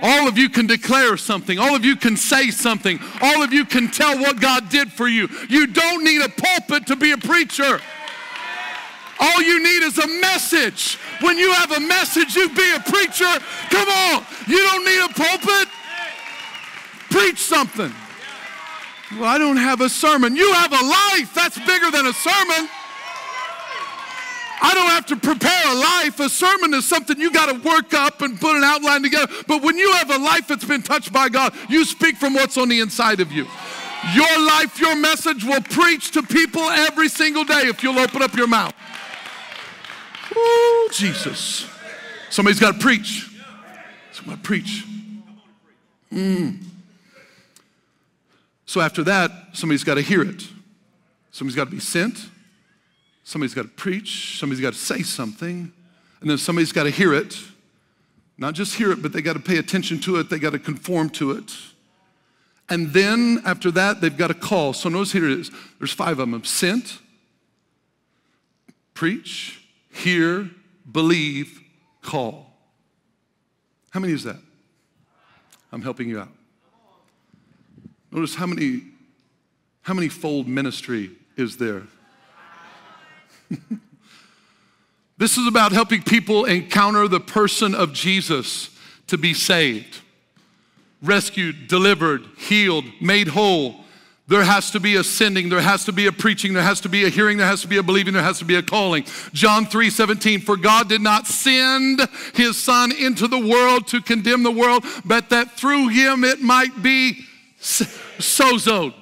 All 0.00 0.26
of 0.26 0.36
you 0.36 0.48
can 0.48 0.66
declare 0.66 1.16
something. 1.16 1.58
All 1.58 1.74
of 1.74 1.84
you 1.84 1.96
can 1.96 2.16
say 2.16 2.50
something. 2.50 2.98
All 3.22 3.42
of 3.42 3.52
you 3.52 3.64
can 3.64 3.90
tell 3.90 4.18
what 4.18 4.40
God 4.40 4.68
did 4.68 4.92
for 4.92 5.06
you. 5.06 5.28
You 5.48 5.68
don't 5.68 6.02
need 6.02 6.20
a 6.20 6.28
pulpit 6.28 6.86
to 6.88 6.96
be 6.96 7.12
a 7.12 7.18
preacher. 7.18 7.80
All 9.20 9.42
you 9.42 9.62
need 9.62 9.84
is 9.84 9.98
a 9.98 10.06
message. 10.20 10.98
When 11.20 11.38
you 11.38 11.52
have 11.52 11.70
a 11.70 11.80
message, 11.80 12.34
you 12.34 12.48
be 12.48 12.74
a 12.74 12.80
preacher. 12.80 13.32
Come 13.70 13.88
on. 13.88 14.24
You 14.48 14.58
don't 14.58 14.84
need 14.84 15.04
a 15.04 15.14
pulpit. 15.14 15.68
Preach 17.10 17.38
something. 17.38 17.92
Well, 19.12 19.24
I 19.24 19.38
don't 19.38 19.56
have 19.56 19.80
a 19.80 19.88
sermon. 19.88 20.34
You 20.34 20.52
have 20.54 20.72
a 20.72 20.84
life. 20.84 21.32
That's 21.34 21.58
bigger 21.60 21.92
than 21.92 22.06
a 22.06 22.12
sermon. 22.12 22.68
I 24.62 24.74
don't 24.74 24.88
have 24.88 25.06
to 25.06 25.16
prepare 25.16 25.66
a 25.66 25.74
life. 25.74 26.20
A 26.20 26.28
sermon 26.28 26.74
is 26.74 26.86
something 26.86 27.20
you 27.20 27.30
got 27.32 27.46
to 27.46 27.68
work 27.68 27.92
up 27.94 28.22
and 28.22 28.40
put 28.40 28.56
an 28.56 28.64
outline 28.64 29.02
together. 29.02 29.32
But 29.46 29.62
when 29.62 29.76
you 29.76 29.92
have 29.92 30.10
a 30.10 30.18
life 30.18 30.48
that's 30.48 30.64
been 30.64 30.82
touched 30.82 31.12
by 31.12 31.28
God, 31.28 31.54
you 31.68 31.84
speak 31.84 32.16
from 32.16 32.34
what's 32.34 32.56
on 32.56 32.68
the 32.68 32.80
inside 32.80 33.20
of 33.20 33.32
you. 33.32 33.46
Your 34.14 34.38
life, 34.38 34.78
your 34.78 34.96
message 34.96 35.44
will 35.44 35.62
preach 35.62 36.10
to 36.12 36.22
people 36.22 36.62
every 36.62 37.08
single 37.08 37.44
day 37.44 37.62
if 37.64 37.82
you'll 37.82 37.98
open 37.98 38.22
up 38.22 38.34
your 38.34 38.46
mouth. 38.46 38.74
Ooh, 40.36 40.88
Jesus. 40.92 41.66
Somebody's 42.30 42.60
got 42.60 42.74
to 42.74 42.78
preach. 42.78 43.30
Somebody 44.12 44.40
preach. 44.42 44.84
Mm. 46.12 46.62
So 48.66 48.80
after 48.80 49.02
that, 49.04 49.30
somebody's 49.52 49.84
got 49.84 49.94
to 49.94 50.02
hear 50.02 50.22
it. 50.22 50.46
Somebody's 51.30 51.56
got 51.56 51.64
to 51.64 51.70
be 51.70 51.80
sent. 51.80 52.28
Somebody's 53.24 53.54
got 53.54 53.62
to 53.62 53.68
preach, 53.68 54.38
somebody's 54.38 54.60
got 54.60 54.74
to 54.74 54.78
say 54.78 55.02
something, 55.02 55.72
and 56.20 56.30
then 56.30 56.38
somebody's 56.38 56.72
got 56.72 56.84
to 56.84 56.90
hear 56.90 57.14
it. 57.14 57.36
Not 58.36 58.54
just 58.54 58.74
hear 58.74 58.92
it, 58.92 59.00
but 59.00 59.12
they 59.12 59.22
got 59.22 59.32
to 59.32 59.40
pay 59.40 59.56
attention 59.56 59.98
to 60.00 60.16
it, 60.16 60.28
they 60.28 60.38
got 60.38 60.50
to 60.50 60.58
conform 60.58 61.08
to 61.10 61.32
it. 61.32 61.52
And 62.68 62.92
then 62.92 63.42
after 63.44 63.70
that, 63.72 64.00
they've 64.00 64.16
got 64.16 64.28
to 64.28 64.34
call. 64.34 64.72
So 64.72 64.88
notice 64.88 65.12
here 65.12 65.24
it 65.24 65.38
is 65.38 65.50
there's 65.78 65.92
five 65.92 66.18
of 66.18 66.30
them 66.30 66.44
sent, 66.44 66.98
preach, 68.92 69.64
hear, 69.90 70.50
believe, 70.90 71.60
call. 72.02 72.52
How 73.90 74.00
many 74.00 74.12
is 74.12 74.24
that? 74.24 74.38
I'm 75.72 75.82
helping 75.82 76.08
you 76.08 76.20
out. 76.20 76.30
Notice 78.10 78.34
how 78.34 78.46
many, 78.46 78.82
how 79.82 79.94
many 79.94 80.08
fold 80.08 80.46
ministry 80.46 81.10
is 81.36 81.56
there? 81.56 81.82
this 85.18 85.36
is 85.36 85.46
about 85.46 85.72
helping 85.72 86.02
people 86.02 86.44
encounter 86.44 87.08
the 87.08 87.20
person 87.20 87.74
of 87.74 87.92
Jesus 87.92 88.70
to 89.06 89.18
be 89.18 89.34
saved, 89.34 90.00
rescued, 91.02 91.68
delivered, 91.68 92.24
healed, 92.36 92.84
made 93.00 93.28
whole. 93.28 93.76
There 94.26 94.44
has 94.44 94.70
to 94.70 94.80
be 94.80 94.96
a 94.96 95.04
sending, 95.04 95.50
there 95.50 95.60
has 95.60 95.84
to 95.84 95.92
be 95.92 96.06
a 96.06 96.12
preaching, 96.12 96.54
there 96.54 96.62
has 96.62 96.80
to 96.80 96.88
be 96.88 97.04
a 97.04 97.10
hearing, 97.10 97.36
there 97.36 97.46
has 97.46 97.60
to 97.60 97.68
be 97.68 97.76
a 97.76 97.82
believing, 97.82 98.14
there 98.14 98.22
has 98.22 98.38
to 98.38 98.46
be 98.46 98.54
a 98.54 98.62
calling. 98.62 99.04
John 99.34 99.66
3 99.66 99.90
17, 99.90 100.40
for 100.40 100.56
God 100.56 100.88
did 100.88 101.02
not 101.02 101.26
send 101.26 102.00
his 102.34 102.56
Son 102.56 102.90
into 102.90 103.28
the 103.28 103.38
world 103.38 103.86
to 103.88 104.00
condemn 104.00 104.42
the 104.42 104.50
world, 104.50 104.84
but 105.04 105.28
that 105.28 105.58
through 105.58 105.88
him 105.88 106.24
it 106.24 106.40
might 106.40 106.82
be 106.82 107.26
sozoed. 107.60 108.94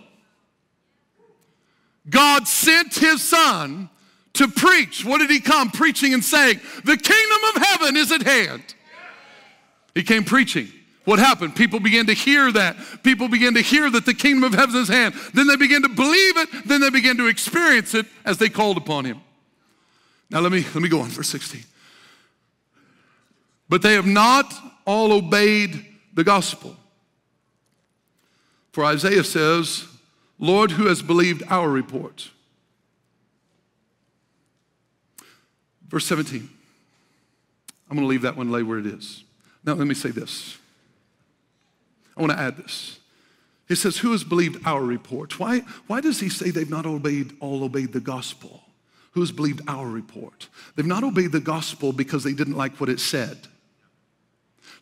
God 2.08 2.48
sent 2.48 2.94
his 2.94 3.22
Son 3.22 3.88
to 4.34 4.48
preach. 4.48 5.04
What 5.04 5.18
did 5.18 5.30
he 5.30 5.40
come? 5.40 5.70
Preaching 5.70 6.14
and 6.14 6.24
saying, 6.24 6.60
The 6.84 6.96
kingdom 6.96 7.38
of 7.54 7.62
heaven 7.62 7.96
is 7.96 8.12
at 8.12 8.22
hand. 8.22 8.62
He 9.94 10.02
came 10.02 10.24
preaching. 10.24 10.68
What 11.04 11.18
happened? 11.18 11.56
People 11.56 11.80
began 11.80 12.06
to 12.06 12.14
hear 12.14 12.52
that. 12.52 12.76
People 13.02 13.28
began 13.28 13.54
to 13.54 13.60
hear 13.60 13.90
that 13.90 14.06
the 14.06 14.14
kingdom 14.14 14.44
of 14.44 14.54
heaven 14.54 14.76
is 14.76 14.88
at 14.88 14.94
hand. 14.94 15.14
Then 15.34 15.48
they 15.48 15.56
began 15.56 15.82
to 15.82 15.88
believe 15.88 16.36
it. 16.36 16.48
Then 16.66 16.80
they 16.80 16.90
began 16.90 17.16
to 17.16 17.26
experience 17.26 17.94
it 17.94 18.06
as 18.24 18.38
they 18.38 18.48
called 18.48 18.76
upon 18.76 19.04
him. 19.04 19.20
Now 20.30 20.40
let 20.40 20.52
me 20.52 20.64
let 20.74 20.82
me 20.82 20.88
go 20.88 21.00
on, 21.00 21.08
verse 21.08 21.28
16. 21.28 21.62
But 23.68 23.82
they 23.82 23.94
have 23.94 24.06
not 24.06 24.52
all 24.86 25.12
obeyed 25.12 25.84
the 26.14 26.24
gospel. 26.24 26.76
For 28.72 28.84
Isaiah 28.84 29.24
says, 29.24 29.86
Lord, 30.38 30.72
who 30.72 30.86
has 30.86 31.02
believed 31.02 31.42
our 31.48 31.68
report? 31.68 32.30
Verse 35.92 36.06
17. 36.06 36.48
I'm 37.90 37.96
going 37.96 38.06
to 38.06 38.08
leave 38.08 38.22
that 38.22 38.36
one 38.36 38.50
lay 38.50 38.62
where 38.62 38.78
it 38.78 38.86
is. 38.86 39.24
Now, 39.62 39.74
let 39.74 39.86
me 39.86 39.94
say 39.94 40.10
this. 40.10 40.56
I 42.16 42.22
want 42.22 42.32
to 42.32 42.38
add 42.38 42.56
this. 42.56 42.98
He 43.68 43.74
says, 43.74 43.98
Who 43.98 44.12
has 44.12 44.24
believed 44.24 44.66
our 44.66 44.82
report? 44.82 45.38
Why, 45.38 45.60
why 45.86 46.00
does 46.00 46.18
he 46.18 46.30
say 46.30 46.50
they've 46.50 46.68
not 46.68 46.86
obeyed, 46.86 47.34
all 47.40 47.62
obeyed 47.62 47.92
the 47.92 48.00
gospel? 48.00 48.62
Who 49.12 49.20
has 49.20 49.30
believed 49.30 49.60
our 49.68 49.86
report? 49.86 50.48
They've 50.74 50.86
not 50.86 51.04
obeyed 51.04 51.32
the 51.32 51.40
gospel 51.40 51.92
because 51.92 52.24
they 52.24 52.32
didn't 52.32 52.56
like 52.56 52.80
what 52.80 52.88
it 52.88 52.98
said. 52.98 53.48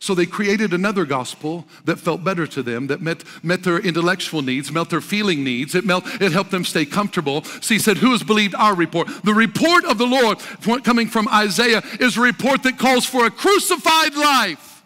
So 0.01 0.15
they 0.15 0.25
created 0.25 0.73
another 0.73 1.05
gospel 1.05 1.67
that 1.85 1.99
felt 1.99 2.23
better 2.23 2.47
to 2.47 2.63
them, 2.63 2.87
that 2.87 3.01
met, 3.01 3.23
met 3.43 3.61
their 3.61 3.77
intellectual 3.77 4.41
needs, 4.41 4.71
met 4.71 4.89
their 4.89 4.99
feeling 4.99 5.43
needs. 5.43 5.75
It, 5.75 5.85
met, 5.85 6.01
it 6.19 6.31
helped 6.31 6.49
them 6.49 6.65
stay 6.65 6.85
comfortable. 6.85 7.43
So 7.43 7.75
he 7.75 7.77
said, 7.77 7.97
Who 7.97 8.09
has 8.09 8.23
believed 8.23 8.55
our 8.55 8.73
report? 8.73 9.09
The 9.23 9.35
report 9.35 9.85
of 9.85 9.99
the 9.99 10.07
Lord, 10.07 10.39
coming 10.83 11.07
from 11.07 11.27
Isaiah, 11.27 11.83
is 11.99 12.17
a 12.17 12.21
report 12.21 12.63
that 12.63 12.79
calls 12.79 13.05
for 13.05 13.27
a 13.27 13.29
crucified 13.29 14.15
life. 14.15 14.83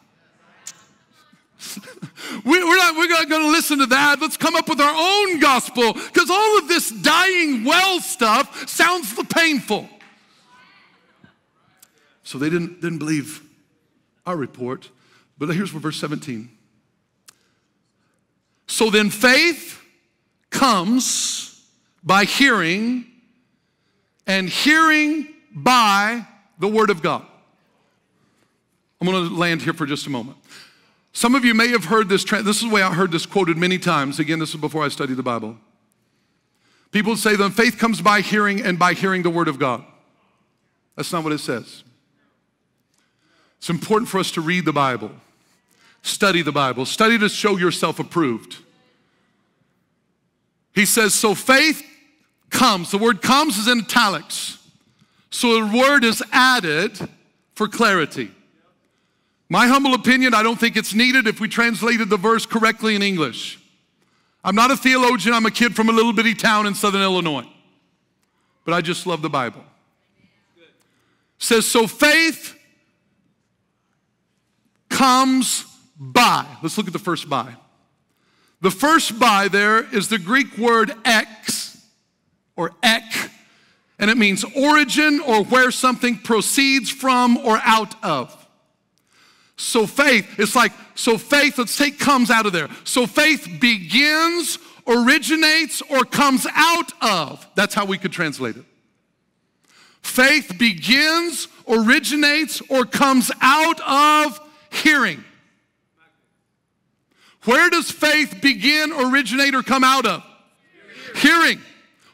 we, 2.46 2.58
are 2.62 2.76
not, 2.76 2.98
we're 2.98 3.08
not 3.08 3.30
going 3.30 3.44
to 3.44 3.52
listen 3.52 3.80
to 3.80 3.86
that. 3.86 4.20
Let's 4.20 4.36
come 4.36 4.58
up 4.58 4.68
with 4.68 4.82
our 4.82 4.94
own 4.94 5.40
gospel 5.40 5.94
because 5.94 6.30
all 6.30 6.58
of 6.58 6.68
this 6.68 6.92
dying 6.92 7.64
well 7.64 8.02
stuff 8.02 8.68
sounds 8.68 9.14
painful. 9.30 9.88
So 12.24 12.38
they 12.38 12.50
didn't, 12.50 12.82
didn't 12.82 13.00
believe 13.00 13.42
our 14.26 14.36
report. 14.36 14.90
But 15.38 15.50
here's 15.50 15.74
what 15.74 15.84
verse 15.84 16.00
17. 16.00 16.50
So 18.68 18.90
then 18.90 19.10
faith 19.10 19.82
comes 20.50 21.66
by 22.04 22.26
hearing, 22.26 23.06
and 24.28 24.50
hearing 24.50 25.28
by 25.54 26.26
the 26.60 26.68
word 26.68 26.90
of 26.90 27.02
God. 27.02 27.26
I'm 29.02 29.08
going 29.08 29.28
to 29.28 29.36
land 29.36 29.62
here 29.62 29.74
for 29.74 29.86
just 29.86 30.08
a 30.08 30.10
moment. 30.10 30.38
Some 31.12 31.36
of 31.36 31.46
you 31.46 31.54
may 31.54 31.70
have 31.70 31.86
heard 31.86 32.10
this. 32.10 32.24
This 32.24 32.58
is 32.58 32.62
the 32.62 32.70
way 32.70 32.82
I 32.82 32.94
heard 32.94 33.12
this 33.12 33.26
quoted 33.26 33.58
many 33.58 33.78
times. 33.78 34.20
Again, 34.20 34.40
this 34.40 34.50
is 34.50 34.60
before 34.60 34.84
I 34.84 34.88
studied 34.88 35.18
the 35.18 35.24
Bible. 35.24 35.58
People 36.92 37.18
say 37.18 37.36
that 37.36 37.52
faith 37.52 37.78
comes 37.78 38.02
by 38.02 38.22
hearing 38.22 38.62
and 38.62 38.80
by 38.80 38.94
hearing 38.94 39.24
the 39.24 39.30
word 39.30 39.48
of 39.48 39.60
God. 39.60 39.84
That's 40.96 41.12
not 41.12 41.24
what 41.24 41.34
it 41.34 41.40
says. 41.40 41.84
It's 43.58 43.70
important 43.70 44.10
for 44.10 44.20
us 44.20 44.32
to 44.32 44.42
read 44.42 44.66
the 44.66 44.74
Bible. 44.74 45.12
Study 46.06 46.44
the 46.44 46.52
Bible. 46.52 46.86
Study 46.86 47.18
to 47.18 47.28
show 47.28 47.58
yourself 47.58 48.00
approved. 48.00 48.58
He 50.76 50.86
says, 50.86 51.16
so 51.16 51.34
faith 51.34 51.84
comes. 52.52 52.92
The 52.92 53.00
word 53.00 53.24
comes 53.24 53.58
is 53.58 53.68
in 53.68 53.80
italics. 53.80 54.60
So 55.32 55.66
the 55.66 55.76
word 55.76 56.04
is 56.04 56.22
added 56.32 56.92
for 57.56 57.68
clarity. 57.68 58.30
My 59.50 59.66
humble 59.66 59.96
opinion, 59.96 60.36
I 60.36 60.44
don't 60.44 60.60
think 60.60 60.78
it's 60.78 60.94
needed 60.94 61.26
if 61.26 61.40
we 61.40 61.48
translated 61.48 62.10
the 62.10 62.18
verse 62.18 62.46
correctly 62.46 62.96
in 62.96 63.02
English. 63.02 63.60
I'm 64.44 64.56
not 64.56 64.70
a 64.70 64.78
theologian, 64.78 65.34
I'm 65.34 65.48
a 65.48 65.52
kid 65.52 65.76
from 65.76 65.90
a 65.90 65.92
little 65.92 66.14
bitty 66.14 66.36
town 66.36 66.68
in 66.68 66.76
southern 66.76 67.02
Illinois. 67.02 67.48
But 68.64 68.76
I 68.76 68.82
just 68.82 69.08
love 69.08 69.24
the 69.24 69.30
Bible. 69.30 69.64
says, 71.40 71.66
so 71.66 71.88
faith 71.88 72.56
comes 74.88 75.66
by. 75.98 76.46
Let's 76.62 76.78
look 76.78 76.88
at 76.88 76.94
the 76.94 77.00
first 77.00 77.30
by. 77.30 77.56
The 78.62 78.72
first 78.72 79.20
by 79.20 79.48
there 79.48 79.84
is 79.94 80.08
the 80.08 80.18
Greek 80.18 80.58
word 80.58 80.94
ex 81.04 81.86
or 82.56 82.72
ek, 82.82 83.30
and 84.00 84.10
it 84.10 84.18
means 84.18 84.44
origin 84.56 85.20
or 85.20 85.44
where 85.44 85.72
something 85.72 86.18
proceeds 86.18 86.90
from 86.90 87.38
or 87.38 87.60
out 87.64 88.02
of. 88.04 88.46
So 89.58 89.88
faith, 89.88 90.40
it's 90.40 90.56
like, 90.56 90.74
so 90.96 91.18
faith, 91.18 91.58
let's 91.58 91.78
take 91.78 92.00
comes 92.00 92.30
out 92.30 92.46
of 92.46 92.54
there. 92.54 92.70
So 92.84 93.08
faith 93.08 93.48
begins, 93.60 94.58
originates, 94.86 95.82
or 95.90 96.04
comes 96.04 96.46
out 96.54 96.92
of. 97.02 97.48
That's 97.56 97.74
how 97.74 97.86
we 97.86 97.98
could 97.98 98.12
translate 98.12 98.58
it. 98.58 98.66
Faith 100.02 100.58
begins, 100.58 101.48
originates, 101.68 102.62
or 102.70 102.86
comes 102.86 103.32
out 103.42 103.80
of 103.82 104.40
hearing. 104.70 105.24
Where 107.46 107.70
does 107.70 107.92
faith 107.92 108.42
begin, 108.42 108.92
originate, 108.92 109.56
or 109.56 109.64
come 109.64 109.84
out 109.84 110.06
of? 110.06 110.24
Hearing. 111.16 111.42
hearing. 111.42 111.62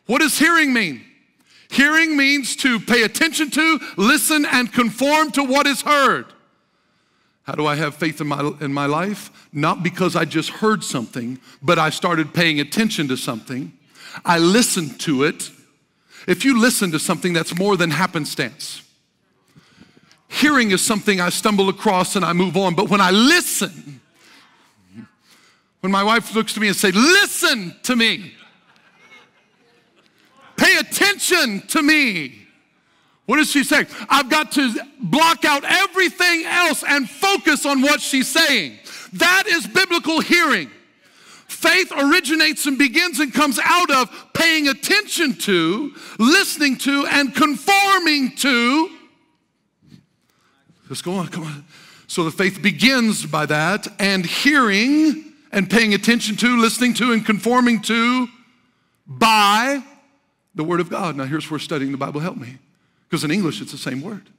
What 0.06 0.20
does 0.20 0.38
hearing 0.38 0.74
mean? 0.74 1.02
Hearing 1.70 2.18
means 2.18 2.58
to 2.58 2.82
pay 2.82 3.04
attention 3.04 3.50
to, 3.52 3.80
listen, 3.96 4.46
and 4.46 4.72
conform 4.72 5.32
to 5.32 5.44
what 5.44 5.68
is 5.68 5.82
heard. 5.82 6.26
How 7.44 7.54
do 7.54 7.66
I 7.66 7.76
have 7.76 7.96
faith 7.96 8.20
in 8.20 8.28
my, 8.28 8.52
in 8.60 8.74
my 8.74 8.88
life? 8.88 9.48
Not 9.54 9.82
because 9.82 10.18
I 10.18 10.26
just 10.26 10.50
heard 10.50 10.84
something, 10.84 11.40
but 11.62 11.80
I 11.80 11.90
started 11.90 12.34
paying 12.34 12.60
attention 12.60 13.08
to 13.08 13.16
something. 13.16 13.72
I 14.26 14.38
listened 14.38 15.00
to 15.02 15.24
it. 15.24 15.50
If 16.28 16.44
you 16.44 16.60
listen 16.60 16.92
to 16.92 17.00
something, 17.00 17.32
that's 17.32 17.58
more 17.58 17.78
than 17.78 17.90
happenstance. 17.90 18.84
Hearing 20.28 20.72
is 20.72 20.82
something 20.82 21.22
I 21.22 21.30
stumble 21.30 21.70
across 21.70 22.18
and 22.18 22.26
I 22.26 22.34
move 22.34 22.58
on, 22.58 22.76
but 22.76 22.90
when 22.90 23.00
I 23.00 23.12
listen, 23.12 24.01
when 25.82 25.92
my 25.92 26.04
wife 26.04 26.34
looks 26.34 26.54
to 26.54 26.60
me 26.60 26.68
and 26.68 26.76
say, 26.76 26.92
listen 26.92 27.76
to 27.84 27.96
me. 27.96 28.34
Pay 30.56 30.78
attention 30.78 31.62
to 31.68 31.82
me. 31.82 32.38
What 33.26 33.38
does 33.38 33.50
she 33.50 33.64
say? 33.64 33.86
I've 34.10 34.30
got 34.30 34.52
to 34.54 34.74
block 35.00 35.44
out 35.44 35.64
everything 35.66 36.44
else 36.46 36.84
and 36.88 37.10
focus 37.10 37.66
on 37.66 37.82
what 37.82 38.00
she's 38.00 38.28
saying. 38.28 38.78
That 39.14 39.48
is 39.48 39.66
biblical 39.68 40.22
hearing. 40.22 40.70
Faith 41.48 41.92
originates 41.96 42.66
and 42.66 42.78
begins 42.78 43.20
and 43.20 43.34
comes 43.34 43.60
out 43.64 43.92
of 43.92 44.10
paying 44.34 44.68
attention 44.68 45.34
to, 45.36 45.94
listening 46.18 46.78
to, 46.78 47.06
and 47.08 47.36
conforming 47.36 48.36
to. 48.38 48.90
Let's 50.90 51.02
go 51.02 51.14
on, 51.14 51.28
come 51.28 51.44
on. 51.44 51.66
So 52.08 52.24
the 52.24 52.32
faith 52.32 52.62
begins 52.62 53.26
by 53.26 53.46
that 53.48 53.88
and 54.00 54.26
hearing 54.26 55.31
and 55.52 55.70
paying 55.70 55.94
attention 55.94 56.36
to, 56.38 56.58
listening 56.58 56.94
to, 56.96 57.12
and 57.12 57.26
conforming 57.26 57.82
to 57.84 58.28
by 59.06 59.84
the 60.56 60.64
Word 60.64 60.80
of 60.80 60.90
God. 60.90 61.16
Now, 61.16 61.26
here's 61.26 61.50
where 61.50 61.60
studying 61.60 61.92
the 61.92 61.98
Bible 61.98 62.22
helped 62.22 62.40
me. 62.40 62.58
Because 63.10 63.24
in 63.24 63.32
English, 63.32 63.62
it's 63.62 63.74
the 63.74 63.78
same 63.78 64.02
word, 64.02 64.30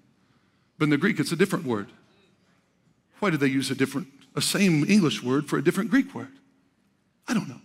but 0.78 0.84
in 0.84 0.90
the 0.90 0.96
Greek, 0.96 1.20
it's 1.20 1.32
a 1.32 1.36
different 1.36 1.66
word. 1.66 1.88
Why 3.20 3.28
did 3.28 3.40
they 3.40 3.48
use 3.48 3.70
a 3.70 3.74
different, 3.74 4.08
a 4.34 4.40
same 4.40 4.88
English 4.88 5.22
word 5.22 5.46
for 5.46 5.58
a 5.58 5.62
different 5.62 5.90
Greek 5.90 6.14
word? 6.14 6.32
I 7.28 7.34
don't 7.34 7.48
know. 7.48 7.60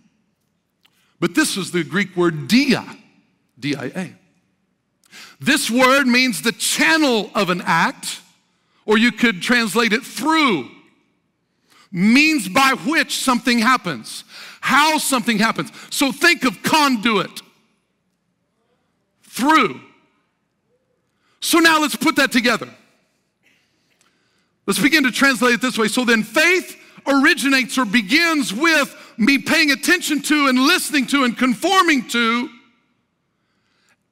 But 1.18 1.34
this 1.34 1.56
is 1.56 1.70
the 1.70 1.82
Greek 1.82 2.14
word 2.14 2.46
dia, 2.46 2.84
D 3.58 3.74
I 3.74 3.86
A. 3.86 4.12
This 5.40 5.70
word 5.70 6.06
means 6.06 6.42
the 6.42 6.52
channel 6.52 7.30
of 7.34 7.48
an 7.48 7.62
act, 7.64 8.20
or 8.84 8.98
you 8.98 9.10
could 9.10 9.40
translate 9.40 9.94
it 9.94 10.02
through 10.02 10.68
means 11.90 12.48
by 12.48 12.74
which 12.86 13.18
something 13.18 13.58
happens, 13.58 14.24
how 14.60 14.98
something 14.98 15.38
happens. 15.38 15.70
So 15.90 16.12
think 16.12 16.44
of 16.44 16.62
conduit 16.62 17.42
through. 19.22 19.80
So 21.40 21.58
now 21.58 21.80
let's 21.80 21.96
put 21.96 22.16
that 22.16 22.32
together. 22.32 22.68
Let's 24.66 24.80
begin 24.80 25.04
to 25.04 25.10
translate 25.10 25.54
it 25.54 25.60
this 25.60 25.78
way. 25.78 25.88
So 25.88 26.04
then 26.04 26.22
faith 26.22 26.76
originates 27.06 27.78
or 27.78 27.86
begins 27.86 28.52
with 28.52 28.94
me 29.16 29.38
paying 29.38 29.70
attention 29.70 30.20
to 30.22 30.48
and 30.48 30.58
listening 30.58 31.06
to 31.06 31.24
and 31.24 31.36
conforming 31.36 32.06
to 32.08 32.50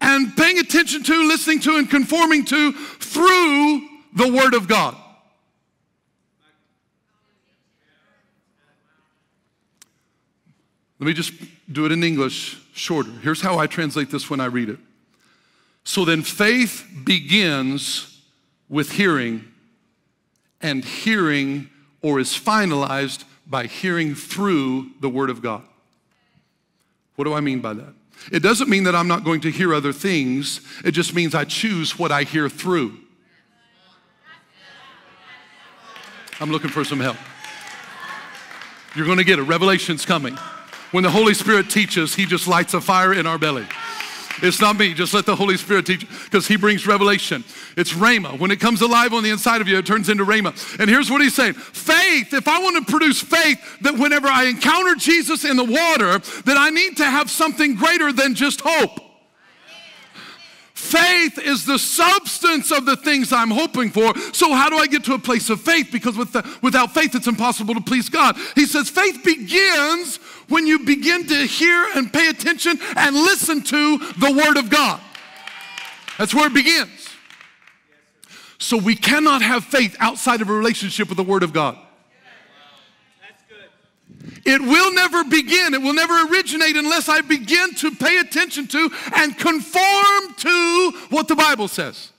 and 0.01 0.37
paying 0.37 0.59
attention 0.59 1.03
to, 1.05 1.29
listening 1.29 1.61
to, 1.61 1.77
and 1.77 1.89
conforming 1.89 2.45
to 2.47 2.73
through 2.73 3.89
the 4.15 4.33
Word 4.33 4.55
of 4.55 4.69
God. 4.69 4.97
Let 10.99 11.07
me 11.07 11.13
just 11.13 11.33
do 11.71 11.85
it 11.85 11.93
in 11.93 12.03
English 12.03 12.59
shorter. 12.73 13.11
Here's 13.23 13.41
how 13.41 13.59
I 13.59 13.67
translate 13.67 14.11
this 14.11 14.31
when 14.31 14.41
I 14.41 14.47
read 14.47 14.71
it. 14.71 14.79
So 15.85 16.05
then 16.05 16.23
faith 16.23 16.85
begins 17.05 18.21
with 18.69 18.93
hearing, 18.93 19.45
and 20.61 20.85
hearing 20.85 21.71
or 22.03 22.19
is 22.19 22.31
finalized 22.31 23.25
by 23.47 23.67
hearing 23.67 24.15
through 24.15 24.91
the 25.01 25.09
Word 25.09 25.31
of 25.31 25.43
God. 25.43 25.63
What 27.15 27.25
do 27.25 27.35
I 27.35 27.41
mean 27.41 27.61
by 27.61 27.75
that? 27.75 27.95
It 28.33 28.41
doesn't 28.43 28.69
mean 28.69 28.85
that 28.85 28.95
I'm 28.95 29.09
not 29.09 29.23
going 29.23 29.41
to 29.43 29.51
hear 29.51 29.75
other 29.75 29.93
things, 29.93 30.61
it 30.85 30.93
just 30.93 31.15
means 31.15 31.35
I 31.35 31.45
choose 31.45 31.99
what 31.99 32.11
I 32.11 32.23
hear 32.23 32.49
through. 32.49 32.99
I'm 36.41 36.51
looking 36.51 36.71
for 36.71 36.85
some 36.85 37.01
help. 37.01 37.17
You're 38.95 39.07
going 39.07 39.19
to 39.19 39.25
get 39.25 39.39
it. 39.39 39.43
Revelation's 39.43 40.05
coming. 40.05 40.37
When 40.97 41.03
the 41.03 41.11
Holy 41.11 41.35
Spirit 41.35 41.69
teaches, 41.69 42.15
He 42.15 42.25
just 42.25 42.49
lights 42.49 42.73
a 42.73 42.81
fire 42.81 43.13
in 43.13 43.27
our 43.27 43.37
belly. 43.37 43.67
It's 44.43 44.63
not 44.63 44.79
me. 44.79 44.95
Just 44.95 45.13
let 45.13 45.27
the 45.27 45.37
Holy 45.37 45.59
Spirit 45.59 45.85
teach 45.85 46.09
because 46.25 46.47
He 46.47 46.57
brings 46.57 46.87
revelation. 46.87 47.45
It's 47.77 47.93
Rhema. 47.93 48.39
When 48.39 48.51
it 48.51 48.61
comes 48.61 48.81
alive 48.81 49.13
on 49.13 49.23
the 49.23 49.29
inside 49.29 49.61
of 49.61 49.69
you, 49.69 49.77
it 49.77 49.85
turns 49.85 50.09
into 50.09 50.25
Rhema. 50.25 50.81
And 50.81 50.89
here's 50.89 51.11
what 51.11 51.21
He's 51.21 51.35
saying 51.35 51.53
faith, 51.53 52.33
if 52.33 52.49
I 52.49 52.63
want 52.63 52.79
to 52.87 52.91
produce 52.91 53.21
faith, 53.21 53.61
that 53.83 53.99
whenever 53.99 54.27
I 54.27 54.45
encounter 54.45 54.95
Jesus 54.95 55.45
in 55.45 55.59
the 55.59 55.65
water, 55.65 56.19
that 56.47 56.57
I 56.57 56.71
need 56.71 56.97
to 56.97 57.05
have 57.05 57.31
something 57.31 57.75
greater 57.75 58.11
than 58.11 58.35
just 58.35 58.63
hope. 58.65 59.06
Faith 60.77 61.39
is 61.39 61.65
the 61.65 61.79
substance 61.79 62.71
of 62.71 62.85
the 62.85 62.97
things 62.97 63.33
I'm 63.33 63.51
hoping 63.51 63.91
for. 63.91 64.15
So, 64.35 64.53
how 64.53 64.69
do 64.69 64.77
I 64.77 64.87
get 64.87 65.05
to 65.05 65.15
a 65.15 65.19
place 65.19 65.49
of 65.49 65.59
faith? 65.59 65.89
Because 65.91 66.19
with 66.19 66.35
the, 66.35 66.47
without 66.63 66.93
faith, 66.93 67.15
it's 67.15 67.27
impossible 67.27 67.73
to 67.75 67.81
please 67.81 68.11
God. 68.11 68.37
He 68.55 68.67
says, 68.67 68.91
faith 68.91 69.25
begins 69.25 70.19
when 70.49 70.67
you 70.67 70.81
begin 70.81 71.27
to 71.29 71.47
hear 71.47 71.89
and 71.95 72.13
pay 72.13 72.29
attention 72.29 72.79
and 72.95 73.17
listen 73.17 73.63
to 73.63 73.97
the 74.19 74.31
Word 74.31 74.59
of 74.59 74.69
God. 74.69 75.01
That's 76.19 76.35
where 76.35 76.49
it 76.49 76.55
begins. 76.55 77.09
So, 78.59 78.77
we 78.77 78.97
cannot 78.97 79.41
have 79.41 79.65
faith 79.65 79.97
outside 79.99 80.43
of 80.43 80.51
a 80.51 80.53
relationship 80.53 81.09
with 81.09 81.17
the 81.17 81.25
Word 81.25 81.43
of 81.43 81.55
God. 81.55 81.79
It 84.45 84.61
will 84.61 84.93
never 84.95 85.25
begin, 85.25 85.75
it 85.75 85.83
will 85.83 85.95
never 85.95 86.29
originate 86.29 86.77
unless 86.77 87.09
I 87.09 87.21
begin 87.21 87.75
to 87.75 87.91
pay 87.93 88.19
attention 88.19 88.67
to 88.69 88.91
and 89.15 89.37
conform 89.37 90.35
to 90.37 90.93
what 91.11 91.29
the 91.29 91.37
Bible 91.37 91.69
says. 91.69 92.13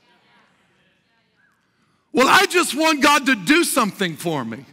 Well, 2.14 2.28
I 2.28 2.46
just 2.48 2.76
want 2.76 3.02
God 3.02 3.26
to 3.28 3.36
do 3.36 3.64
something 3.64 4.16
for 4.16 4.44
me. 4.44 4.66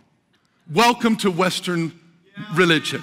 Welcome 0.72 1.16
to 1.18 1.30
Western 1.30 1.92
religion. 2.54 3.02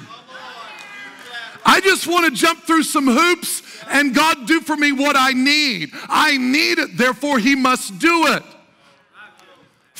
I 1.63 1.79
just 1.79 2.07
want 2.07 2.25
to 2.25 2.31
jump 2.31 2.63
through 2.63 2.83
some 2.83 3.05
hoops 3.07 3.61
and 3.87 4.15
God 4.15 4.47
do 4.47 4.61
for 4.61 4.75
me 4.75 4.91
what 4.91 5.15
I 5.15 5.33
need. 5.33 5.91
I 5.93 6.37
need 6.37 6.79
it, 6.79 6.97
therefore, 6.97 7.37
He 7.39 7.55
must 7.55 7.99
do 7.99 8.27
it. 8.27 8.43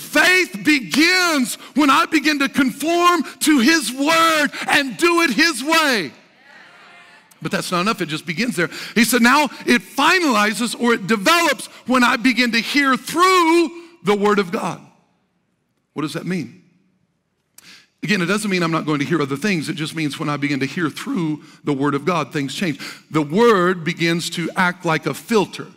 Faith 0.02 0.64
begins 0.64 1.56
when 1.76 1.90
I 1.90 2.06
begin 2.06 2.40
to 2.40 2.50
conform 2.50 3.24
to 3.40 3.60
His 3.60 3.92
Word 3.92 4.50
and 4.68 4.98
do 4.98 5.22
it 5.22 5.32
His 5.32 5.64
way. 5.64 6.12
But 7.42 7.52
that's 7.52 7.72
not 7.72 7.82
enough, 7.82 8.02
it 8.02 8.08
just 8.08 8.26
begins 8.26 8.56
there. 8.56 8.70
He 8.94 9.04
said, 9.04 9.22
now 9.22 9.46
it 9.66 9.82
finalizes 9.82 10.80
or 10.80 10.94
it 10.94 11.08
develops 11.08 11.68
when 11.88 12.04
I 12.04 12.18
begin 12.18 12.52
to 12.52 12.60
hear 12.60 12.96
through 12.96 13.70
the 14.04 14.16
Word 14.16 14.40
of 14.40 14.52
God. 14.52 14.80
What 15.94 16.04
does 16.04 16.14
that 16.14 16.26
mean? 16.26 16.64
Again, 18.04 18.22
it 18.22 18.26
doesn't 18.26 18.50
mean 18.50 18.64
I'm 18.64 18.72
not 18.72 18.86
going 18.86 19.00
to 19.00 19.06
hear 19.06 19.22
other 19.22 19.36
things. 19.36 19.70
It 19.70 19.76
just 19.76 19.96
means 19.96 20.20
when 20.20 20.30
I 20.30 20.38
begin 20.38 20.60
to 20.62 20.66
hear 20.66 20.90
through 20.90 21.44
the 21.64 21.74
Word 21.74 21.94
of 21.94 22.06
God, 22.06 22.34
things 22.34 22.54
change. 22.54 22.80
The 23.12 23.22
Word 23.22 23.84
begins 23.84 24.30
to 24.32 24.50
act 24.56 24.86
like 24.86 25.06
a 25.06 25.14
filter. 25.14 25.68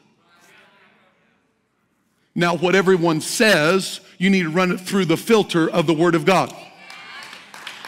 Now, 2.34 2.56
what 2.56 2.74
everyone 2.74 3.20
says, 3.20 4.00
you 4.18 4.30
need 4.30 4.42
to 4.42 4.50
run 4.50 4.72
it 4.72 4.80
through 4.80 5.06
the 5.06 5.16
filter 5.16 5.68
of 5.70 5.86
the 5.86 5.94
Word 5.94 6.14
of 6.14 6.24
God. 6.24 6.54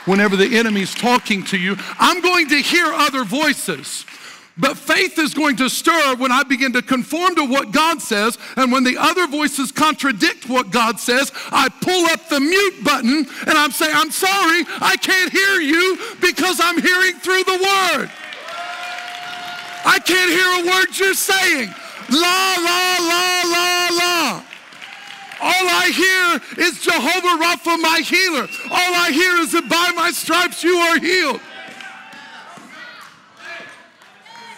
Whenever 0.05 0.37
the 0.37 0.57
enemy's 0.57 0.95
talking 0.95 1.43
to 1.45 1.59
you, 1.59 1.77
I'm 1.99 2.21
going 2.21 2.49
to 2.49 2.57
hear 2.57 2.87
other 2.87 3.25
voices. 3.25 4.05
But 4.59 4.79
faith 4.79 5.19
is 5.19 5.35
going 5.35 5.57
to 5.57 5.69
stir 5.69 6.17
when 6.17 6.33
I 6.33 6.43
begin 6.43 6.73
to 6.73 6.83
conform 6.83 7.35
to 7.35 7.45
what 7.45 7.73
God 7.73 8.01
says. 8.01 8.39
And 8.57 8.73
when 8.73 8.85
the 8.85 8.97
other 8.97 9.27
voices 9.27 9.71
contradict 9.71 10.49
what 10.49 10.71
God 10.71 10.99
says, 10.99 11.31
I 11.53 11.69
pull 11.69 12.07
up 12.07 12.29
the 12.29 12.41
mute 12.41 12.83
button 12.83 13.27
and 13.47 13.59
I'm 13.59 13.71
saying, 13.71 13.93
I'm 13.95 14.11
sorry, 14.11 14.65
I 14.81 14.97
can't 14.97 15.31
hear 15.31 15.61
you 15.61 15.99
because 16.23 16.59
I'm 16.63 16.81
hearing 16.81 17.17
through 17.17 17.45
the 17.45 17.53
word. 17.53 18.11
I 19.85 19.99
can't 19.99 20.31
hear 20.31 20.65
a 20.65 20.75
word 20.75 20.99
you're 20.99 21.15
saying. 21.15 21.69
La, 22.09 22.57
la, 22.59 22.97
la, 23.01 23.43
la, 23.45 23.89
la. 23.93 24.46
All 25.41 25.69
I 25.69 25.91
hear 25.91 26.67
is 26.67 26.81
Jehovah 26.81 27.43
Rapha, 27.43 27.81
my 27.81 28.01
healer. 28.01 28.49
All 28.71 28.95
I 28.95 29.11
hear 29.13 29.37
is 29.37 29.53
that 29.53 29.69
by 29.69 29.93
my 29.95 30.11
stripes 30.11 30.65
you 30.65 30.77
are 30.77 30.99
healed. 30.99 31.41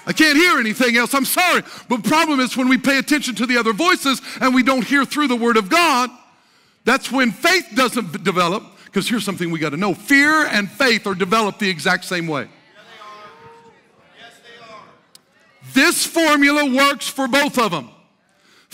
I 0.07 0.12
can't 0.12 0.38
hear 0.38 0.59
anything 0.59 0.97
else. 0.97 1.12
I'm 1.14 1.27
sorry. 1.27 1.62
But 1.88 2.03
the 2.03 2.09
problem 2.09 2.41
is 2.41 2.57
when 2.57 2.69
we 2.69 2.79
pay 2.79 2.99
attention 2.99 3.35
to 3.37 3.47
the 3.47 3.59
other 3.59 3.75
voices 3.75 4.23
and 4.41 4.55
we 4.55 4.62
don't 4.62 4.85
hear 4.85 5.05
through 5.05 5.29
the 5.29 5.37
Word 5.37 5.59
of 5.59 5.69
God, 5.69 6.11
that's 6.85 7.12
when 7.12 7.31
faith 7.31 7.67
doesn't 7.75 8.25
develop. 8.25 8.62
Because 8.87 9.07
here's 9.07 9.25
something 9.25 9.51
we 9.51 9.59
got 9.59 9.71
to 9.71 9.77
know 9.77 9.93
fear 9.93 10.47
and 10.47 10.71
faith 10.71 11.07
are 11.07 11.14
developed 11.14 11.59
the 11.59 11.69
exact 11.69 12.07
same 12.07 12.27
way. 12.27 12.49
This 15.75 16.07
formula 16.07 16.75
works 16.75 17.07
for 17.07 17.29
both 17.29 17.59
of 17.59 17.71
them. 17.73 17.91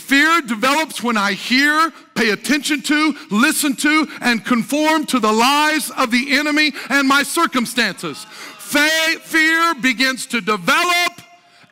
Fear 0.04 0.42
develops 0.42 1.02
when 1.02 1.16
I 1.16 1.32
hear, 1.32 1.90
pay 2.14 2.30
attention 2.30 2.82
to, 2.82 3.16
listen 3.30 3.74
to, 3.76 4.06
and 4.20 4.44
conform 4.44 5.06
to 5.06 5.18
the 5.18 5.32
lies 5.32 5.90
of 5.92 6.10
the 6.10 6.36
enemy 6.36 6.72
and 6.90 7.08
my 7.08 7.22
circumstances. 7.22 8.26
fear 8.58 9.74
begins 9.76 10.26
to 10.26 10.42
develop 10.42 11.22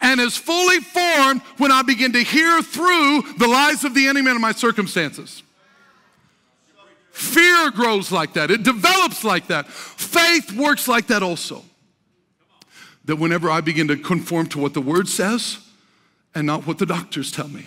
and 0.01 0.19
is 0.19 0.35
fully 0.35 0.81
formed 0.81 1.43
when 1.59 1.71
I 1.71 1.83
begin 1.83 2.15
to 2.15 2.23
hear 2.23 2.63
through 2.63 3.23
the 3.37 3.47
lies 3.47 3.85
of 3.85 3.95
the 3.95 4.07
enemy 4.07 4.31
and 4.31 4.41
my 4.41 4.53
circumstances. 4.53 5.43
Fear 7.11 7.73
grows 7.73 8.11
like 8.11 8.33
that, 8.33 8.51
it 8.51 8.63
develops 8.63 9.25
like 9.25 9.49
that. 9.49 9.69
Faith 9.69 10.53
works 10.53 10.89
like 10.89 11.09
that 11.09 11.23
also 11.23 11.63
that 13.05 13.17
whenever 13.17 13.51
I 13.51 13.61
begin 13.61 13.89
to 13.89 13.97
conform 13.99 14.47
to 14.47 14.59
what 14.59 14.73
the 14.73 14.81
word 14.81 15.07
says 15.07 15.59
and 16.35 16.47
not 16.47 16.67
what 16.67 16.79
the 16.79 16.87
doctors 16.87 17.31
tell 17.31 17.49
me, 17.49 17.67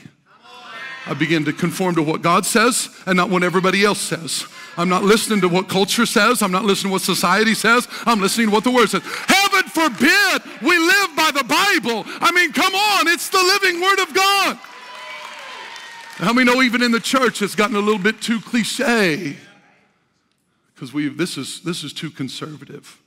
I 1.07 1.13
begin 1.13 1.45
to 1.45 1.53
conform 1.53 1.95
to 1.95 2.01
what 2.01 2.21
God 2.21 2.45
says 2.45 2.89
and 3.05 3.15
not 3.15 3.29
what 3.29 3.43
everybody 3.43 3.85
else 3.85 3.99
says. 3.99 4.45
I'm 4.77 4.89
not 4.89 5.03
listening 5.03 5.41
to 5.41 5.47
what 5.47 5.69
culture 5.69 6.05
says. 6.05 6.41
I'm 6.41 6.51
not 6.51 6.65
listening 6.65 6.89
to 6.89 6.93
what 6.93 7.01
society 7.01 7.53
says. 7.53 7.87
I'm 8.05 8.19
listening 8.19 8.47
to 8.47 8.53
what 8.53 8.63
the 8.63 8.71
word 8.71 8.89
says. 8.89 9.03
Heaven 9.03 9.63
forbid 9.69 10.41
we 10.61 10.77
live 10.77 11.15
by 11.15 11.31
the 11.31 11.43
Bible. 11.43 12.03
I 12.19 12.31
mean, 12.33 12.51
come 12.51 12.73
on, 12.73 13.07
it's 13.07 13.29
the 13.29 13.37
living 13.37 13.81
word 13.81 13.99
of 13.99 14.13
God. 14.13 14.59
How 16.17 16.33
many 16.33 16.51
know 16.51 16.61
even 16.61 16.81
in 16.81 16.91
the 16.91 16.99
church 16.99 17.41
it's 17.41 17.55
gotten 17.55 17.75
a 17.75 17.79
little 17.79 18.01
bit 18.01 18.21
too 18.21 18.39
cliche? 18.39 19.35
Because 20.73 20.93
we 20.93 21.09
this 21.09 21.37
is 21.37 21.61
this 21.61 21.83
is 21.83 21.93
too 21.93 22.09
conservative. 22.09 23.01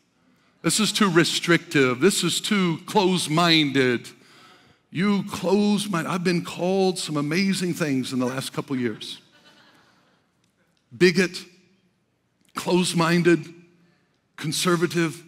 This 0.63 0.79
is 0.79 0.93
too 0.93 1.11
restrictive. 1.11 2.01
This 2.01 2.23
is 2.23 2.41
too 2.41 2.79
close 2.87 3.29
minded. 3.29 4.09
You 4.91 5.25
close 5.25 5.89
minded. 5.89 6.11
I've 6.11 6.25
been 6.25 6.45
called 6.45 6.99
some 6.99 7.17
amazing 7.17 7.75
things 7.75 8.13
in 8.13 8.19
the 8.19 8.27
last 8.27 8.53
couple 8.53 8.77
years 8.77 9.21
bigot, 10.97 11.45
close 12.55 12.95
minded, 12.95 13.47
conservative. 14.37 15.23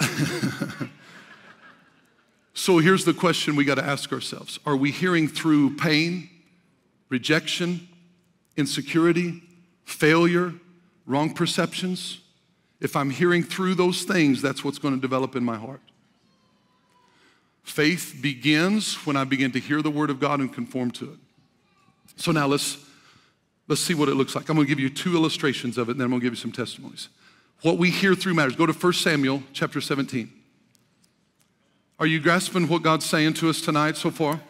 so 2.54 2.78
here's 2.78 3.04
the 3.04 3.12
question 3.12 3.54
we 3.54 3.64
got 3.64 3.74
to 3.74 3.84
ask 3.84 4.12
ourselves 4.12 4.58
Are 4.64 4.76
we 4.76 4.90
hearing 4.90 5.28
through 5.28 5.76
pain, 5.76 6.30
rejection, 7.10 7.88
insecurity, 8.56 9.42
failure, 9.84 10.54
wrong 11.06 11.34
perceptions? 11.34 12.20
If 12.80 12.96
I'm 12.96 13.10
hearing 13.10 13.42
through 13.42 13.74
those 13.74 14.04
things, 14.04 14.40
that's 14.40 14.64
what's 14.64 14.78
going 14.78 14.94
to 14.94 15.00
develop 15.00 15.36
in 15.36 15.44
my 15.44 15.58
heart. 15.58 15.82
Faith 17.62 18.18
begins 18.20 19.06
when 19.06 19.16
I 19.16 19.24
begin 19.24 19.52
to 19.52 19.60
hear 19.60 19.82
the 19.82 19.90
word 19.90 20.10
of 20.10 20.20
God 20.20 20.40
and 20.40 20.52
conform 20.52 20.90
to 20.92 21.12
it. 21.12 21.18
So 22.16 22.32
now 22.32 22.46
let's 22.46 22.78
let's 23.68 23.80
see 23.80 23.94
what 23.94 24.08
it 24.08 24.14
looks 24.14 24.34
like. 24.34 24.48
I'm 24.48 24.56
going 24.56 24.66
to 24.66 24.68
give 24.68 24.80
you 24.80 24.90
two 24.90 25.14
illustrations 25.14 25.78
of 25.78 25.88
it 25.88 25.92
and 25.92 26.00
then 26.00 26.06
I'm 26.06 26.10
going 26.10 26.20
to 26.20 26.24
give 26.24 26.32
you 26.32 26.40
some 26.40 26.52
testimonies. 26.52 27.08
What 27.62 27.78
we 27.78 27.90
hear 27.90 28.14
through 28.14 28.34
matters. 28.34 28.56
Go 28.56 28.66
to 28.66 28.72
1 28.72 28.92
Samuel 28.94 29.42
chapter 29.52 29.80
17. 29.80 30.30
Are 31.98 32.06
you 32.06 32.18
grasping 32.18 32.66
what 32.66 32.82
God's 32.82 33.04
saying 33.04 33.34
to 33.34 33.50
us 33.50 33.60
tonight 33.60 33.96
so 33.96 34.10
far? 34.10 34.40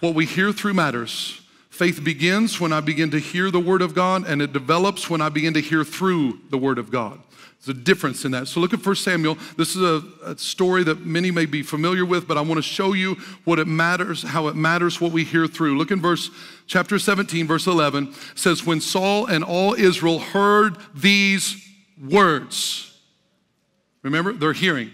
What 0.00 0.14
we 0.14 0.24
hear 0.24 0.52
through 0.52 0.74
matters. 0.74 1.42
Faith 1.68 2.02
begins 2.02 2.60
when 2.60 2.72
I 2.72 2.80
begin 2.80 3.10
to 3.10 3.18
hear 3.18 3.50
the 3.50 3.60
word 3.60 3.82
of 3.82 3.94
God 3.94 4.26
and 4.26 4.40
it 4.40 4.52
develops 4.52 5.10
when 5.10 5.20
I 5.20 5.28
begin 5.28 5.54
to 5.54 5.60
hear 5.60 5.84
through 5.84 6.40
the 6.50 6.56
word 6.56 6.78
of 6.78 6.90
God. 6.90 7.20
There's 7.64 7.78
a 7.78 7.80
difference 7.80 8.24
in 8.24 8.32
that. 8.32 8.48
So 8.48 8.60
look 8.60 8.74
at 8.74 8.84
1 8.84 8.96
Samuel. 8.96 9.38
This 9.56 9.74
is 9.74 9.82
a, 9.82 10.02
a, 10.24 10.36
story 10.36 10.84
that 10.84 11.06
many 11.06 11.30
may 11.30 11.46
be 11.46 11.62
familiar 11.62 12.04
with, 12.04 12.28
but 12.28 12.36
I 12.36 12.42
want 12.42 12.58
to 12.58 12.62
show 12.62 12.92
you 12.92 13.14
what 13.44 13.58
it 13.58 13.66
matters, 13.66 14.22
how 14.22 14.48
it 14.48 14.56
matters 14.56 15.00
what 15.00 15.12
we 15.12 15.24
hear 15.24 15.46
through. 15.46 15.78
Look 15.78 15.90
in 15.90 16.00
verse 16.00 16.30
chapter 16.66 16.98
17, 16.98 17.46
verse 17.46 17.66
11. 17.66 18.12
Says, 18.34 18.66
When 18.66 18.80
Saul 18.80 19.26
and 19.26 19.42
all 19.42 19.74
Israel 19.74 20.18
heard 20.18 20.76
these 20.94 21.66
words, 22.02 22.98
remember, 24.02 24.34
they're 24.34 24.52
hearing. 24.52 24.90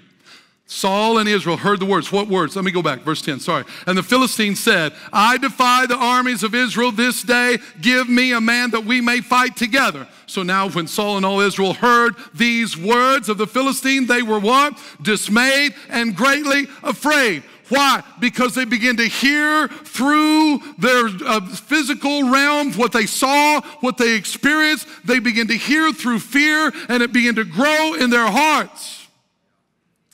Saul 0.71 1.19
and 1.19 1.29
Israel 1.29 1.57
heard 1.57 1.81
the 1.81 1.85
words. 1.85 2.13
What 2.13 2.29
words? 2.29 2.55
Let 2.55 2.65
me 2.65 2.71
go 2.71 2.81
back. 2.81 3.01
Verse 3.01 3.21
10, 3.23 3.41
sorry. 3.41 3.65
And 3.89 3.99
the 3.99 4.05
Philistine 4.05 4.55
said, 4.55 4.93
I 5.13 5.37
defy 5.37 5.87
the 5.87 5.97
armies 5.97 6.45
of 6.45 6.55
Israel 6.55 6.93
this 6.93 7.25
day. 7.25 7.59
Give 7.81 8.09
me 8.09 8.33
a 8.33 8.41
man 8.41 8.71
that 8.71 8.85
we 8.85 9.01
may 9.01 9.21
fight 9.21 9.57
together. 9.57 10.07
So 10.31 10.45
now, 10.45 10.69
when 10.69 10.87
Saul 10.87 11.17
and 11.17 11.27
all 11.27 11.41
Israel 11.41 11.75
heard 11.75 12.15
these 12.33 12.77
words 12.77 13.29
of 13.29 13.37
the 13.37 13.49
Philistine, 13.49 14.07
they 14.07 14.23
were 14.23 14.39
what? 14.39 14.79
Dismayed 15.03 15.75
and 15.89 16.15
greatly 16.15 16.69
afraid. 16.85 17.43
Why? 17.69 18.05
Because 18.21 18.55
they 18.55 18.65
began 18.65 18.97
to 18.99 19.09
hear 19.09 19.67
through 19.67 20.59
their 20.79 21.09
uh, 21.27 21.41
physical 21.49 22.31
realm 22.31 22.73
what 22.75 22.93
they 22.93 23.07
saw, 23.07 23.61
what 23.81 23.97
they 23.97 24.15
experienced. 24.15 24.87
They 25.05 25.19
began 25.19 25.49
to 25.49 25.57
hear 25.57 25.93
through 25.93 26.21
fear, 26.21 26.73
and 26.89 27.03
it 27.03 27.13
began 27.13 27.35
to 27.35 27.45
grow 27.45 27.95
in 27.95 28.11
their 28.11 28.31
hearts. 28.31 29.09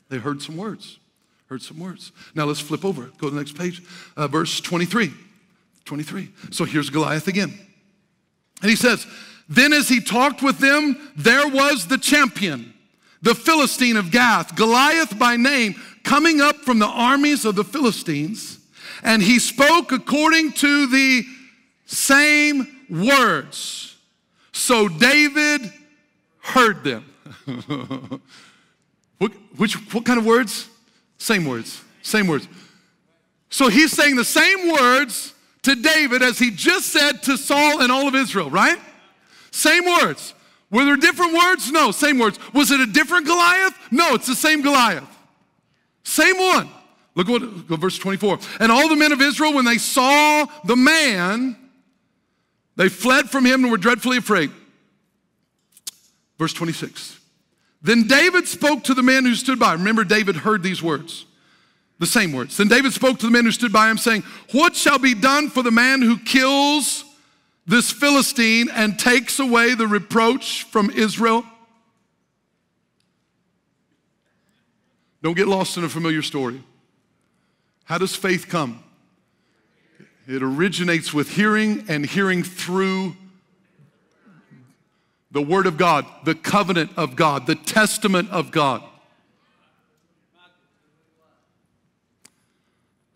They 0.09 0.17
heard 0.17 0.41
some 0.41 0.57
words. 0.57 0.97
Heard 1.45 1.61
some 1.61 1.79
words. 1.79 2.11
Now 2.33 2.45
let's 2.45 2.59
flip 2.59 2.83
over. 2.83 3.11
Go 3.19 3.27
to 3.27 3.35
the 3.35 3.37
next 3.37 3.55
page. 3.55 3.83
Uh, 4.15 4.27
verse 4.27 4.61
23. 4.61 5.13
23. 5.85 6.29
So 6.49 6.65
here's 6.65 6.89
Goliath 6.89 7.27
again. 7.27 7.53
And 8.61 8.69
he 8.69 8.75
says, 8.75 9.05
Then 9.49 9.73
as 9.73 9.87
he 9.87 10.01
talked 10.01 10.41
with 10.41 10.59
them, 10.59 11.11
there 11.15 11.47
was 11.47 11.87
the 11.87 11.97
champion, 11.97 12.73
the 13.21 13.35
Philistine 13.35 13.97
of 13.97 14.11
Gath, 14.11 14.55
Goliath 14.55 15.17
by 15.17 15.37
name, 15.37 15.75
coming 16.03 16.41
up 16.41 16.57
from 16.57 16.79
the 16.79 16.87
armies 16.87 17.45
of 17.45 17.55
the 17.55 17.63
Philistines. 17.63 18.59
And 19.03 19.21
he 19.21 19.39
spoke 19.39 19.91
according 19.91 20.53
to 20.53 20.87
the 20.87 21.23
same 21.85 22.67
words. 22.89 23.95
So 24.51 24.87
David 24.87 25.71
heard 26.41 26.83
them. 26.83 27.05
what, 29.17 29.31
which, 29.55 29.75
what 29.93 30.05
kind 30.05 30.19
of 30.19 30.25
words? 30.25 30.67
Same 31.17 31.45
words. 31.45 31.81
Same 32.01 32.27
words. 32.27 32.47
So 33.49 33.69
he's 33.69 33.91
saying 33.91 34.15
the 34.15 34.25
same 34.25 34.71
words 34.71 35.33
to 35.63 35.75
David 35.75 36.21
as 36.21 36.39
he 36.39 36.51
just 36.51 36.87
said 36.87 37.23
to 37.23 37.37
Saul 37.37 37.81
and 37.81 37.91
all 37.91 38.07
of 38.07 38.15
Israel, 38.15 38.49
right? 38.49 38.77
Same 39.57 39.85
words. 39.85 40.35
Were 40.69 40.85
there 40.85 40.97
different 40.97 41.33
words? 41.33 41.71
No, 41.71 41.89
same 41.89 42.19
words. 42.19 42.37
Was 42.53 42.69
it 42.69 42.79
a 42.79 42.85
different 42.85 43.25
Goliath? 43.25 43.73
No, 43.89 44.13
it's 44.13 44.27
the 44.27 44.35
same 44.35 44.61
Goliath. 44.61 45.09
Same 46.03 46.37
one. 46.37 46.69
Look 47.15 47.27
what 47.27 47.67
go 47.67 47.75
verse 47.75 47.97
24. 47.97 48.37
And 48.59 48.71
all 48.71 48.87
the 48.87 48.95
men 48.95 49.11
of 49.11 49.19
Israel, 49.19 49.53
when 49.53 49.65
they 49.65 49.79
saw 49.79 50.45
the 50.63 50.75
man, 50.75 51.57
they 52.75 52.87
fled 52.87 53.31
from 53.31 53.45
him 53.45 53.63
and 53.63 53.71
were 53.71 53.79
dreadfully 53.79 54.17
afraid. 54.17 54.51
Verse 56.37 56.53
26. 56.53 57.19
Then 57.81 58.03
David 58.03 58.47
spoke 58.47 58.83
to 58.83 58.93
the 58.93 59.01
men 59.01 59.25
who 59.25 59.33
stood 59.33 59.57
by. 59.57 59.73
Remember, 59.73 60.03
David 60.03 60.35
heard 60.35 60.61
these 60.61 60.83
words, 60.83 61.25
the 61.97 62.05
same 62.05 62.31
words. 62.31 62.57
Then 62.57 62.67
David 62.67 62.93
spoke 62.93 63.17
to 63.19 63.25
the 63.25 63.31
men 63.31 63.45
who 63.45 63.51
stood 63.51 63.73
by 63.73 63.89
him, 63.89 63.97
saying, 63.97 64.21
What 64.51 64.75
shall 64.75 64.99
be 64.99 65.15
done 65.15 65.49
for 65.49 65.63
the 65.63 65.71
man 65.71 66.03
who 66.03 66.19
kills 66.19 67.03
this 67.67 67.91
Philistine 67.91 68.69
and 68.69 68.97
takes 68.97 69.39
away 69.39 69.75
the 69.75 69.87
reproach 69.87 70.63
from 70.63 70.89
Israel? 70.89 71.43
Don't 75.21 75.35
get 75.35 75.47
lost 75.47 75.77
in 75.77 75.83
a 75.83 75.89
familiar 75.89 76.21
story. 76.21 76.63
How 77.83 77.97
does 77.97 78.15
faith 78.15 78.47
come? 78.47 78.83
It 80.27 80.41
originates 80.41 81.13
with 81.13 81.29
hearing 81.29 81.85
and 81.87 82.05
hearing 82.05 82.43
through 82.43 83.15
the 85.31 85.41
Word 85.41 85.67
of 85.67 85.77
God, 85.77 86.05
the 86.23 86.35
covenant 86.35 86.91
of 86.97 87.15
God, 87.15 87.47
the 87.47 87.55
testament 87.55 88.29
of 88.29 88.51
God. 88.51 88.83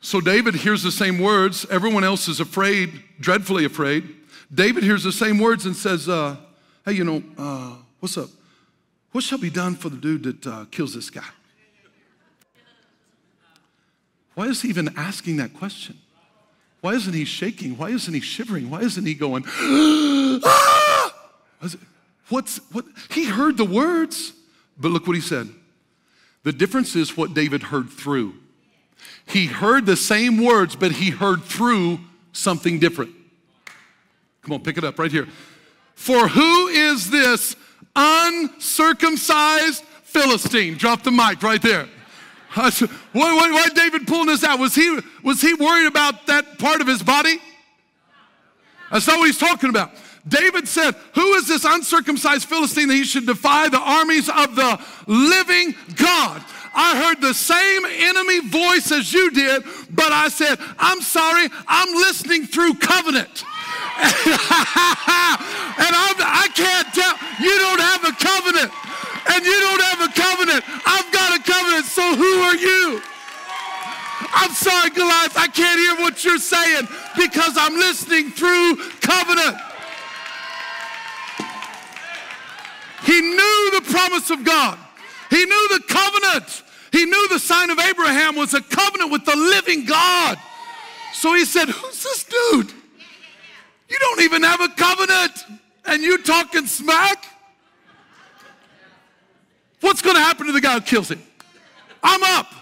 So 0.01 0.19
David 0.19 0.55
hears 0.55 0.83
the 0.83 0.91
same 0.91 1.19
words. 1.19 1.65
Everyone 1.69 2.03
else 2.03 2.27
is 2.27 2.39
afraid, 2.39 3.03
dreadfully 3.19 3.65
afraid. 3.65 4.15
David 4.53 4.83
hears 4.83 5.03
the 5.03 5.11
same 5.11 5.39
words 5.39 5.65
and 5.65 5.75
says, 5.75 6.09
uh, 6.09 6.35
Hey, 6.83 6.93
you 6.93 7.03
know, 7.03 7.23
uh, 7.37 7.75
what's 7.99 8.17
up? 8.17 8.29
What 9.11 9.23
shall 9.23 9.37
be 9.37 9.49
done 9.49 9.75
for 9.75 9.89
the 9.89 9.97
dude 9.97 10.23
that 10.23 10.47
uh, 10.47 10.65
kills 10.71 10.93
this 10.93 11.09
guy? 11.09 11.27
Why 14.33 14.47
is 14.47 14.61
he 14.61 14.69
even 14.69 14.93
asking 14.97 15.37
that 15.37 15.53
question? 15.53 15.97
Why 16.79 16.93
isn't 16.93 17.13
he 17.13 17.25
shaking? 17.25 17.77
Why 17.77 17.89
isn't 17.89 18.13
he 18.13 18.21
shivering? 18.21 18.69
Why 18.69 18.81
isn't 18.81 19.05
he 19.05 19.13
going, 19.13 19.43
ah! 19.47 21.13
What's 22.29 22.57
what? 22.71 22.85
He 23.11 23.25
heard 23.25 23.57
the 23.57 23.65
words, 23.65 24.33
but 24.79 24.89
look 24.89 25.05
what 25.05 25.15
he 25.15 25.21
said. 25.21 25.49
The 26.43 26.53
difference 26.53 26.95
is 26.95 27.15
what 27.15 27.33
David 27.33 27.61
heard 27.61 27.89
through. 27.89 28.35
He 29.27 29.45
heard 29.45 29.85
the 29.85 29.97
same 29.97 30.43
words, 30.43 30.75
but 30.75 30.93
he 30.93 31.11
heard 31.11 31.43
through 31.43 31.99
something 32.31 32.79
different. 32.79 33.11
Come 34.41 34.53
on, 34.53 34.61
pick 34.61 34.77
it 34.77 34.83
up 34.83 34.97
right 34.97 35.11
here. 35.11 35.27
For 35.93 36.27
who 36.27 36.67
is 36.67 37.09
this 37.09 37.55
uncircumcised 37.95 39.83
Philistine? 40.03 40.75
Drop 40.75 41.03
the 41.03 41.11
mic 41.11 41.43
right 41.43 41.61
there. 41.61 41.87
Why, 42.53 42.69
why, 43.13 43.51
why 43.51 43.67
David 43.73 44.07
pulling 44.07 44.27
this 44.27 44.43
out? 44.43 44.59
Was 44.59 44.75
he, 44.75 44.99
was 45.23 45.41
he 45.41 45.53
worried 45.53 45.87
about 45.87 46.27
that 46.27 46.59
part 46.59 46.81
of 46.81 46.87
his 46.87 47.01
body? 47.01 47.39
That's 48.91 49.07
not 49.07 49.19
what 49.19 49.27
he's 49.27 49.37
talking 49.37 49.69
about. 49.69 49.91
David 50.27 50.67
said, 50.67 50.95
Who 51.15 51.33
is 51.35 51.47
this 51.47 51.63
uncircumcised 51.63 52.47
Philistine 52.47 52.89
that 52.89 52.95
he 52.95 53.05
should 53.05 53.25
defy 53.25 53.69
the 53.69 53.79
armies 53.79 54.27
of 54.27 54.55
the 54.55 54.79
living 55.07 55.75
God? 55.95 56.43
I 56.73 56.95
heard 57.03 57.19
the 57.19 57.33
same 57.33 57.83
enemy 57.85 58.47
voice 58.47 58.91
as 58.91 59.11
you 59.11 59.29
did, 59.31 59.63
but 59.91 60.11
I 60.11 60.29
said, 60.29 60.57
I'm 60.79 61.01
sorry, 61.01 61.49
I'm 61.67 61.93
listening 61.95 62.45
through 62.45 62.75
covenant. 62.75 63.43
and 64.01 65.91
I'm, 65.91 66.15
I 66.23 66.47
can't 66.55 66.87
tell, 66.95 67.15
you 67.43 67.53
don't 67.59 67.81
have 67.81 68.03
a 68.07 68.15
covenant, 68.15 68.71
and 69.35 69.45
you 69.45 69.59
don't 69.59 69.83
have 69.83 70.01
a 70.07 70.11
covenant. 70.15 70.63
I've 70.87 71.11
got 71.11 71.37
a 71.37 71.43
covenant, 71.43 71.85
so 71.85 72.15
who 72.15 72.33
are 72.47 72.55
you? 72.55 73.01
I'm 74.33 74.51
sorry, 74.51 74.91
Goliath, 74.91 75.37
I 75.37 75.47
can't 75.47 75.79
hear 75.79 75.95
what 76.05 76.23
you're 76.23 76.37
saying 76.37 76.87
because 77.17 77.57
I'm 77.57 77.75
listening 77.75 78.31
through 78.31 78.77
covenant. 79.01 79.57
He 83.03 83.19
knew 83.19 83.71
the 83.75 83.81
promise 83.91 84.29
of 84.29 84.45
God. 84.45 84.77
He 85.31 85.45
knew 85.45 85.67
the 85.69 85.81
covenant. 85.87 86.63
He 86.91 87.05
knew 87.05 87.27
the 87.29 87.39
sign 87.39 87.69
of 87.69 87.79
Abraham 87.79 88.35
was 88.35 88.53
a 88.53 88.61
covenant 88.61 89.11
with 89.11 89.25
the 89.25 89.35
living 89.35 89.85
God. 89.85 90.37
So 91.13 91.33
he 91.33 91.45
said, 91.45 91.69
Who's 91.69 92.03
this 92.03 92.25
dude? 92.25 92.71
You 93.89 93.97
don't 93.99 94.21
even 94.21 94.43
have 94.43 94.59
a 94.59 94.67
covenant 94.67 95.31
and 95.85 96.03
you 96.03 96.21
talking 96.21 96.67
smack? 96.67 97.25
What's 99.79 100.01
going 100.01 100.17
to 100.17 100.21
happen 100.21 100.47
to 100.47 100.51
the 100.51 100.61
guy 100.61 100.73
who 100.73 100.81
kills 100.81 101.09
him? 101.09 101.23
I'm 102.03 102.21
up. 102.23 102.53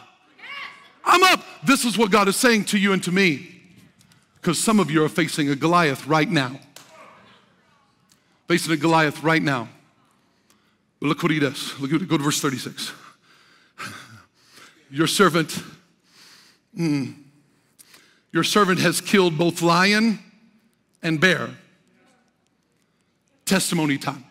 I'm 1.03 1.23
up. 1.23 1.43
This 1.65 1.85
is 1.85 1.97
what 1.97 2.11
God 2.11 2.27
is 2.27 2.35
saying 2.35 2.65
to 2.65 2.77
you 2.77 2.93
and 2.93 3.03
to 3.03 3.11
me. 3.11 3.61
Because 4.35 4.59
some 4.59 4.79
of 4.79 4.91
you 4.91 5.03
are 5.03 5.09
facing 5.09 5.49
a 5.49 5.55
Goliath 5.55 6.05
right 6.05 6.29
now. 6.29 6.59
Facing 8.47 8.73
a 8.73 8.77
Goliath 8.77 9.23
right 9.23 9.41
now. 9.41 9.69
But 10.99 11.07
look 11.07 11.23
what 11.23 11.31
he 11.31 11.39
does. 11.39 11.79
Look 11.79 11.93
at, 11.93 12.07
go 12.07 12.17
to 12.17 12.23
verse 12.23 12.41
36. 12.41 12.91
Your 14.91 15.07
servant, 15.07 15.61
mm, 16.75 17.13
your 18.31 18.43
servant 18.43 18.79
has 18.79 19.01
killed 19.01 19.37
both 19.37 19.61
lion 19.61 20.19
and 21.03 21.19
bear. 21.21 21.49
Testimony 23.45 23.97
time. 23.97 24.25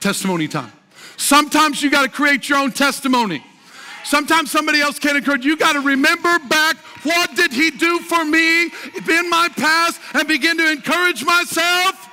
Testimony 0.00 0.48
time. 0.48 0.72
Sometimes 1.16 1.82
you 1.82 1.90
got 1.90 2.02
to 2.02 2.08
create 2.08 2.48
your 2.48 2.58
own 2.58 2.72
testimony. 2.72 3.44
Sometimes 4.04 4.50
somebody 4.50 4.80
else 4.80 4.98
can 4.98 5.16
encourage 5.16 5.44
you. 5.44 5.56
got 5.56 5.74
to 5.74 5.80
remember 5.80 6.38
back 6.48 6.76
what 7.02 7.34
did 7.36 7.52
he 7.52 7.70
do 7.70 8.00
for 8.00 8.24
me 8.24 8.64
in 8.64 9.30
my 9.30 9.48
past 9.56 10.00
and 10.14 10.26
begin 10.26 10.56
to 10.56 10.70
encourage 10.70 11.24
myself. 11.24 12.08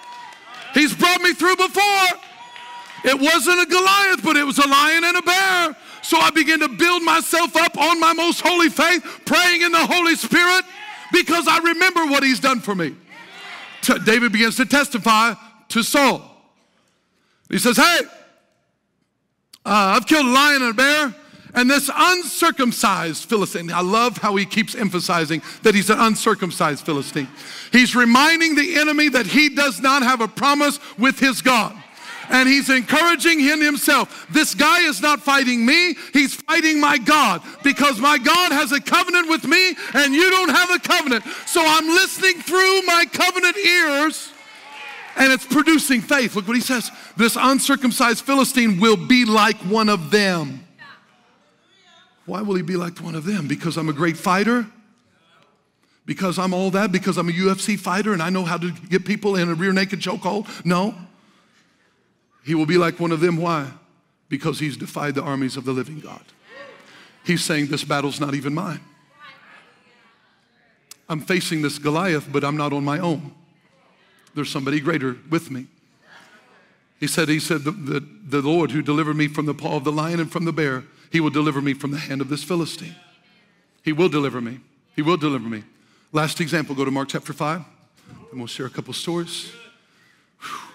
He's 0.74 0.94
brought 0.94 1.22
me 1.22 1.34
through 1.34 1.56
before. 1.56 2.27
It 3.08 3.18
wasn't 3.18 3.62
a 3.62 3.66
Goliath, 3.66 4.22
but 4.22 4.36
it 4.36 4.44
was 4.44 4.58
a 4.58 4.68
lion 4.68 5.06
and 5.06 5.16
a 5.16 5.22
bear. 5.22 5.78
So 6.02 6.18
I 6.18 6.30
began 6.30 6.60
to 6.60 6.68
build 6.68 7.04
myself 7.04 7.56
up 7.56 7.78
on 7.78 8.02
my 8.02 8.12
most 8.12 8.42
holy 8.42 8.68
faith, 8.68 9.02
praying 9.26 9.62
in 9.62 9.72
the 9.72 9.86
Holy 9.86 10.16
Spirit 10.16 10.66
because 11.14 11.48
I 11.48 11.60
remember 11.60 12.06
what 12.08 12.24
he's 12.24 12.42
done 12.42 12.60
for 12.60 12.76
me. 12.76 12.96
David 14.04 14.34
begins 14.34 14.58
to 14.58 14.66
testify 14.66 15.36
to 15.70 15.84
Saul. 15.84 16.22
He 17.50 17.58
says, 17.58 17.78
Hey, 17.78 18.00
uh, 19.66 19.96
I've 19.96 20.06
killed 20.06 20.26
a 20.26 20.30
lion 20.30 20.62
and 20.64 20.72
a 20.72 20.74
bear. 20.74 21.16
And 21.54 21.70
this 21.70 21.90
uncircumcised 21.94 23.24
Philistine, 23.24 23.72
I 23.72 23.82
love 23.82 24.18
how 24.18 24.36
he 24.36 24.46
keeps 24.46 24.76
emphasizing 24.76 25.42
that 25.64 25.74
he's 25.74 25.90
an 25.90 26.00
uncircumcised 26.00 26.86
Philistine. 26.86 27.30
He's 27.72 27.96
reminding 27.96 28.56
the 28.56 28.76
enemy 28.76 29.08
that 29.10 29.28
he 29.28 29.48
does 29.48 29.80
not 29.80 30.04
have 30.04 30.20
a 30.20 30.28
promise 30.28 30.78
with 30.98 31.20
his 31.20 31.42
God 31.42 31.74
and 32.30 32.48
he's 32.48 32.70
encouraging 32.70 33.40
him 33.40 33.62
himself. 33.62 34.28
This 34.30 34.54
guy 34.54 34.82
is 34.82 35.02
not 35.02 35.22
fighting 35.22 35.66
me, 35.66 35.96
he's 36.14 36.36
fighting 36.36 36.80
my 36.80 36.98
God 36.98 37.42
because 37.64 38.00
my 38.00 38.18
God 38.18 38.52
has 38.52 38.72
a 38.72 38.82
covenant 38.82 39.30
with 39.30 39.46
me 39.46 39.76
and 39.94 40.14
you 40.14 40.30
don't 40.30 40.50
have 40.50 40.72
a 40.72 40.80
covenant. 40.80 41.24
So 41.46 41.62
I'm 41.64 41.88
listening 41.88 42.42
through 42.42 42.82
my 42.84 43.06
covenant 43.12 43.58
ears 43.58 44.32
and 45.18 45.32
it's 45.32 45.46
producing 45.46 46.02
faith. 46.02 46.36
Look 46.36 46.48
what 46.48 46.56
he 46.56 46.62
says 46.62 46.92
this 47.16 47.38
uncircumcised 47.40 48.24
Philistine 48.24 48.80
will 48.80 48.98
be 48.98 49.26
like 49.26 49.58
one 49.58 49.90
of 49.90 50.12
them. 50.12 50.64
Why 52.26 52.42
will 52.42 52.56
he 52.56 52.62
be 52.62 52.76
like 52.76 53.00
one 53.00 53.16
of 53.16 53.24
them? 53.24 53.48
Because 53.48 53.78
I'm 53.78 53.88
a 53.88 53.94
great 53.94 54.18
fighter? 54.18 54.68
Because 56.06 56.38
I'm 56.38 56.54
all 56.54 56.72
that? 56.72 56.92
Because 56.92 57.18
I'm 57.18 57.30
a 57.30 57.32
UFC 57.32 57.80
fighter 57.80 58.14
and 58.14 58.22
I 58.22 58.30
know 58.30 58.44
how 58.44 58.58
to 58.58 58.72
get 58.72 59.06
people 59.06 59.36
in 59.36 59.50
a 59.50 59.54
rear 59.54 59.74
naked 59.74 60.00
chokehold? 60.00 60.66
No. 60.66 60.94
He 62.48 62.56
will 62.56 62.66
be 62.66 62.78
like 62.78 62.98
one 62.98 63.12
of 63.12 63.20
them. 63.20 63.36
Why? 63.36 63.70
Because 64.30 64.58
he's 64.58 64.78
defied 64.78 65.16
the 65.16 65.22
armies 65.22 65.58
of 65.58 65.66
the 65.66 65.74
living 65.74 66.00
God. 66.00 66.24
He's 67.26 67.44
saying, 67.44 67.68
This 67.68 67.84
battle's 67.84 68.22
not 68.22 68.36
even 68.36 68.54
mine. 68.54 68.80
I'm 71.10 71.20
facing 71.20 71.62
this 71.62 71.78
Goliath, 71.78 72.32
but 72.32 72.46
I'm 72.46 72.56
not 72.56 72.72
on 72.72 72.86
my 72.86 73.00
own. 73.00 73.34
There's 74.34 74.50
somebody 74.50 74.80
greater 74.80 75.18
with 75.30 75.52
me. 75.52 75.68
He 77.02 77.08
said, 77.08 77.28
He 77.28 77.42
said, 77.42 77.66
the, 77.66 77.72
the, 77.72 78.00
the 78.00 78.42
Lord 78.42 78.72
who 78.72 78.82
delivered 78.82 79.18
me 79.18 79.28
from 79.28 79.46
the 79.46 79.54
paw 79.54 79.76
of 79.76 79.84
the 79.84 79.92
lion 79.92 80.22
and 80.22 80.32
from 80.32 80.46
the 80.46 80.54
bear, 80.54 80.86
he 81.12 81.20
will 81.20 81.30
deliver 81.30 81.62
me 81.62 81.74
from 81.74 81.92
the 81.92 81.98
hand 81.98 82.22
of 82.22 82.30
this 82.30 82.46
Philistine. 82.46 82.96
He 83.84 83.92
will 83.92 84.10
deliver 84.10 84.40
me. 84.40 84.62
He 84.96 85.02
will 85.02 85.18
deliver 85.18 85.50
me. 85.50 85.64
Last 86.14 86.40
example, 86.40 86.76
go 86.76 86.86
to 86.86 86.92
Mark 86.92 87.10
chapter 87.10 87.34
5, 87.34 87.62
and 88.32 88.40
we'll 88.40 88.48
share 88.48 88.68
a 88.68 88.70
couple 88.70 88.94
stories. 88.94 89.52
Whew. 90.40 90.72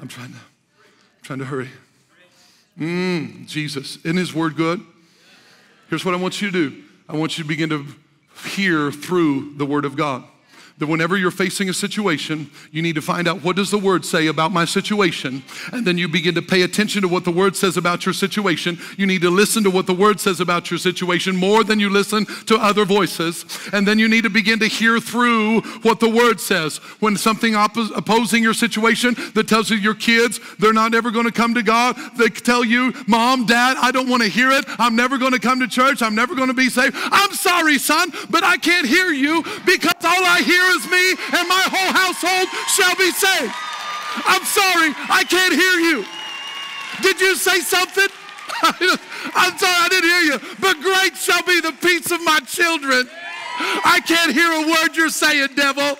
I'm 0.00 0.08
trying 0.08 0.32
to, 0.32 0.38
trying 1.22 1.38
to 1.38 1.44
hurry. 1.44 1.68
Mm, 2.78 3.46
Jesus. 3.46 3.96
Isn't 4.04 4.16
his 4.16 4.34
word 4.34 4.56
good? 4.56 4.80
Here's 5.88 6.04
what 6.04 6.14
I 6.14 6.16
want 6.16 6.40
you 6.40 6.50
to 6.50 6.70
do 6.70 6.82
I 7.08 7.16
want 7.16 7.36
you 7.36 7.44
to 7.44 7.48
begin 7.48 7.68
to 7.70 7.86
hear 8.48 8.90
through 8.90 9.54
the 9.56 9.66
word 9.66 9.84
of 9.84 9.96
God 9.96 10.24
that 10.82 10.88
whenever 10.88 11.16
you're 11.16 11.30
facing 11.30 11.68
a 11.68 11.72
situation, 11.72 12.50
you 12.72 12.82
need 12.82 12.96
to 12.96 13.00
find 13.00 13.28
out 13.28 13.40
what 13.44 13.54
does 13.54 13.70
the 13.70 13.78
word 13.78 14.04
say 14.04 14.26
about 14.26 14.50
my 14.50 14.64
situation, 14.64 15.44
and 15.72 15.86
then 15.86 15.96
you 15.96 16.08
begin 16.08 16.34
to 16.34 16.42
pay 16.42 16.62
attention 16.62 17.02
to 17.02 17.06
what 17.06 17.24
the 17.24 17.30
word 17.30 17.54
says 17.54 17.76
about 17.76 18.04
your 18.04 18.12
situation. 18.12 18.76
You 18.96 19.06
need 19.06 19.22
to 19.22 19.30
listen 19.30 19.62
to 19.62 19.70
what 19.70 19.86
the 19.86 19.94
word 19.94 20.18
says 20.18 20.40
about 20.40 20.72
your 20.72 20.78
situation 20.78 21.36
more 21.36 21.62
than 21.62 21.78
you 21.78 21.88
listen 21.88 22.26
to 22.46 22.56
other 22.56 22.84
voices, 22.84 23.44
and 23.72 23.86
then 23.86 24.00
you 24.00 24.08
need 24.08 24.24
to 24.24 24.30
begin 24.30 24.58
to 24.58 24.66
hear 24.66 24.98
through 24.98 25.60
what 25.82 26.00
the 26.00 26.08
word 26.08 26.40
says. 26.40 26.78
When 26.98 27.16
something 27.16 27.52
oppos- 27.52 27.96
opposing 27.96 28.42
your 28.42 28.52
situation 28.52 29.14
that 29.34 29.46
tells 29.46 29.70
you 29.70 29.76
your 29.76 29.94
kids 29.94 30.40
they're 30.58 30.72
not 30.72 30.94
ever 30.94 31.12
going 31.12 31.26
to 31.26 31.32
come 31.32 31.54
to 31.54 31.62
God, 31.62 31.96
they 32.16 32.26
tell 32.26 32.64
you, 32.64 32.92
"Mom, 33.06 33.46
Dad, 33.46 33.76
I 33.80 33.92
don't 33.92 34.08
want 34.08 34.24
to 34.24 34.28
hear 34.28 34.50
it. 34.50 34.64
I'm 34.80 34.96
never 34.96 35.16
going 35.16 35.32
to 35.32 35.38
come 35.38 35.60
to 35.60 35.68
church. 35.68 36.02
I'm 36.02 36.16
never 36.16 36.34
going 36.34 36.48
to 36.48 36.54
be 36.54 36.68
saved." 36.68 36.96
I'm 36.96 37.32
sorry, 37.34 37.78
son, 37.78 38.12
but 38.30 38.42
I 38.42 38.56
can't 38.56 38.88
hear 38.88 39.12
you 39.12 39.44
because 39.64 39.92
all 40.04 40.24
I 40.24 40.40
hear 40.40 40.71
is 40.76 40.88
me 40.88 41.16
and 41.38 41.48
my 41.48 41.64
whole 41.68 41.92
household 41.92 42.48
shall 42.72 42.96
be 42.96 43.10
saved. 43.10 43.54
I'm 44.26 44.44
sorry, 44.44 44.92
I 45.08 45.24
can't 45.24 45.54
hear 45.54 45.76
you. 45.80 46.04
Did 47.00 47.20
you 47.20 47.34
say 47.36 47.60
something? 47.60 48.08
I'm 48.62 49.56
sorry, 49.58 49.78
I 49.80 49.88
didn't 49.88 50.10
hear 50.10 50.20
you. 50.32 50.38
But 50.60 50.80
great 50.80 51.16
shall 51.16 51.42
be 51.42 51.60
the 51.60 51.72
peace 51.80 52.10
of 52.10 52.22
my 52.22 52.40
children. 52.40 53.08
I 53.84 54.00
can't 54.06 54.32
hear 54.32 54.50
a 54.50 54.66
word 54.68 54.96
you're 54.96 55.08
saying, 55.08 55.48
devil. 55.56 55.98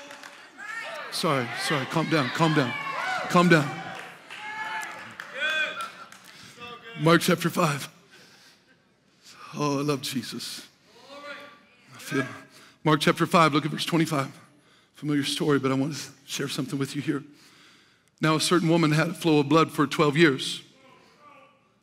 Sorry, 1.10 1.46
sorry, 1.60 1.86
calm 1.86 2.08
down, 2.10 2.28
calm 2.30 2.54
down, 2.54 2.72
calm 3.28 3.48
down. 3.48 3.68
Mark 7.00 7.20
chapter 7.20 7.50
5. 7.50 7.88
Oh, 9.56 9.78
I 9.78 9.82
love 9.82 10.02
Jesus. 10.02 10.66
I 11.94 11.98
feel. 11.98 12.26
Mark 12.84 13.00
chapter 13.00 13.26
5, 13.26 13.54
look 13.54 13.64
at 13.64 13.70
verse 13.70 13.84
25. 13.84 14.41
Familiar 15.02 15.24
story, 15.24 15.58
but 15.58 15.72
I 15.72 15.74
want 15.74 15.96
to 15.96 16.00
share 16.26 16.46
something 16.46 16.78
with 16.78 16.94
you 16.94 17.02
here. 17.02 17.24
Now, 18.20 18.36
a 18.36 18.40
certain 18.40 18.68
woman 18.68 18.92
had 18.92 19.08
a 19.08 19.12
flow 19.12 19.40
of 19.40 19.48
blood 19.48 19.72
for 19.72 19.84
12 19.84 20.16
years 20.16 20.62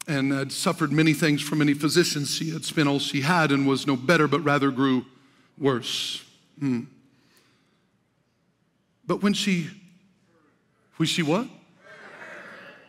and 0.08 0.32
had 0.32 0.54
suffered 0.54 0.94
many 0.94 1.12
things 1.12 1.42
from 1.42 1.58
many 1.58 1.74
physicians. 1.74 2.34
She 2.34 2.52
had 2.52 2.64
spent 2.64 2.88
all 2.88 2.98
she 2.98 3.20
had 3.20 3.52
and 3.52 3.68
was 3.68 3.86
no 3.86 3.98
better, 3.98 4.30
but 4.30 4.40
rather 4.40 4.72
grew 4.72 5.06
worse. 5.58 6.24
Hmm. 6.60 6.84
But 9.06 9.22
when 9.22 9.34
she, 9.34 9.68
when 10.96 11.08
she 11.08 11.22
what? 11.22 11.46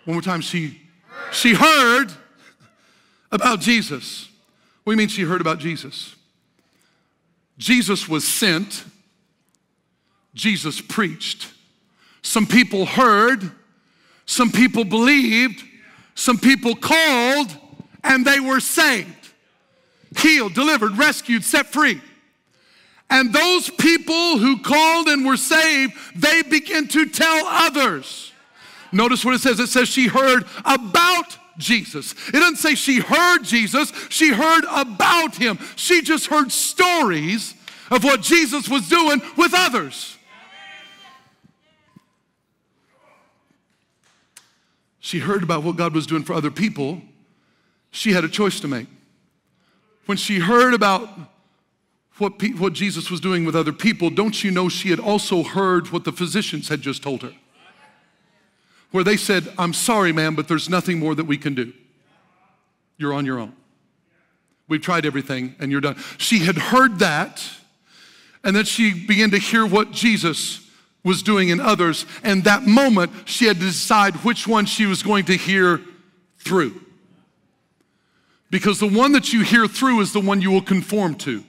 One 0.05 0.14
more 0.14 0.22
time, 0.22 0.43
she, 0.43 0.81
she 1.33 1.55
heard 1.55 2.12
about 3.33 3.59
Jesus. 3.59 4.28
What 4.85 4.93
do 4.93 4.95
you 4.95 4.99
mean 4.99 5.09
she 5.09 5.22
heard 5.22 5.41
about 5.41 5.59
Jesus? 5.59 6.14
Jesus 7.59 8.09
was 8.09 8.22
sent, 8.24 8.85
Jesus 10.35 10.81
preached. 10.81 11.49
Some 12.22 12.47
people 12.47 12.87
heard, 12.87 13.51
some 14.26 14.51
people 14.53 14.85
believed, 14.85 15.64
some 16.14 16.39
people 16.39 16.74
called, 16.74 17.57
and 18.05 18.24
they 18.24 18.41
were 18.41 18.61
saved, 18.61 19.31
healed, 20.18 20.55
delivered, 20.55 20.97
rescued, 20.97 21.45
set 21.45 21.66
free. 21.66 22.01
And 23.09 23.33
those 23.33 23.68
people 23.70 24.39
who 24.39 24.61
called 24.61 25.09
and 25.09 25.26
were 25.26 25.37
saved, 25.37 25.95
they 26.14 26.43
begin 26.43 26.87
to 26.89 27.07
tell 27.07 27.45
others. 27.47 28.33
Notice 28.93 29.24
what 29.24 29.35
it 29.35 29.41
says 29.41 29.59
it 29.59 29.66
says 29.66 29.89
she 29.89 30.07
heard 30.07 30.45
about 30.64 31.37
Jesus. 31.59 32.14
It 32.28 32.33
doesn't 32.33 32.57
say 32.57 32.74
she 32.74 33.01
heard 33.01 33.41
Jesus, 33.43 33.93
she 34.09 34.33
heard 34.33 34.64
about 34.70 35.35
him. 35.35 35.59
She 35.76 36.03
just 36.03 36.26
heard 36.26 36.53
stories 36.53 37.55
of 37.91 38.05
what 38.05 38.22
Jesus 38.22 38.68
was 38.68 38.89
doing 38.89 39.20
with 39.37 39.53
others. 39.55 40.16
She 45.01 45.18
heard 45.18 45.42
about 45.42 45.62
what 45.62 45.76
God 45.76 45.94
was 45.94 46.07
doing 46.07 46.22
for 46.22 46.34
other 46.34 46.51
people. 46.51 47.01
She 47.90 48.12
had 48.12 48.22
a 48.22 48.28
choice 48.28 48.61
to 48.61 48.68
make. 48.68 48.86
When 50.07 50.16
she 50.16 50.38
heard 50.38 50.74
about 50.74 51.09
what, 52.18 52.38
pe- 52.38 52.53
what 52.53 52.74
Jesus 52.74 53.11
was 53.11 53.18
doing 53.18 53.44
with 53.44 53.57
other 53.57 53.72
people, 53.72 54.11
don't 54.11 54.44
you 54.44 54.51
know 54.51 54.68
she 54.68 54.90
had 54.90 55.01
also 55.01 55.42
heard 55.42 55.90
what 55.90 56.05
the 56.05 56.12
physicians 56.12 56.68
had 56.68 56.82
just 56.82 57.03
told 57.03 57.22
her? 57.22 57.32
Where 58.90 59.05
they 59.05 59.16
said, 59.16 59.53
I'm 59.57 59.72
sorry, 59.72 60.12
ma'am, 60.12 60.34
but 60.34 60.48
there's 60.48 60.68
nothing 60.68 60.98
more 60.98 61.14
that 61.14 61.24
we 61.24 61.38
can 61.38 61.55
do. 61.55 61.72
You're 62.98 63.14
on 63.14 63.24
your 63.24 63.38
own. 63.38 63.55
We've 64.68 64.82
tried 64.82 65.07
everything 65.07 65.55
and 65.59 65.72
you're 65.72 65.80
done. 65.80 65.96
She 66.18 66.40
had 66.40 66.57
heard 66.57 66.98
that, 66.98 67.42
and 68.44 68.55
then 68.55 68.64
she 68.64 69.07
began 69.07 69.30
to 69.30 69.38
hear 69.38 69.66
what 69.66 69.90
Jesus 69.92 70.70
was 71.05 71.22
doing 71.22 71.48
in 71.48 71.61
others. 71.61 72.07
And 72.22 72.44
that 72.44 72.66
moment, 72.66 73.12
she 73.24 73.46
had 73.46 73.57
to 73.57 73.62
decide 73.62 74.16
which 74.16 74.46
one 74.46 74.66
she 74.66 74.86
was 74.86 75.03
going 75.03 75.24
to 75.26 75.36
hear 75.36 75.80
through. 76.38 76.80
Because 78.51 78.80
the 78.80 78.88
one 78.88 79.12
that 79.12 79.32
you 79.32 79.42
hear 79.42 79.66
through 79.66 80.01
is 80.01 80.12
the 80.12 80.20
one 80.20 80.42
you 80.42 80.51
will 80.51 80.62
conform 80.62 81.14
to. 81.16 81.44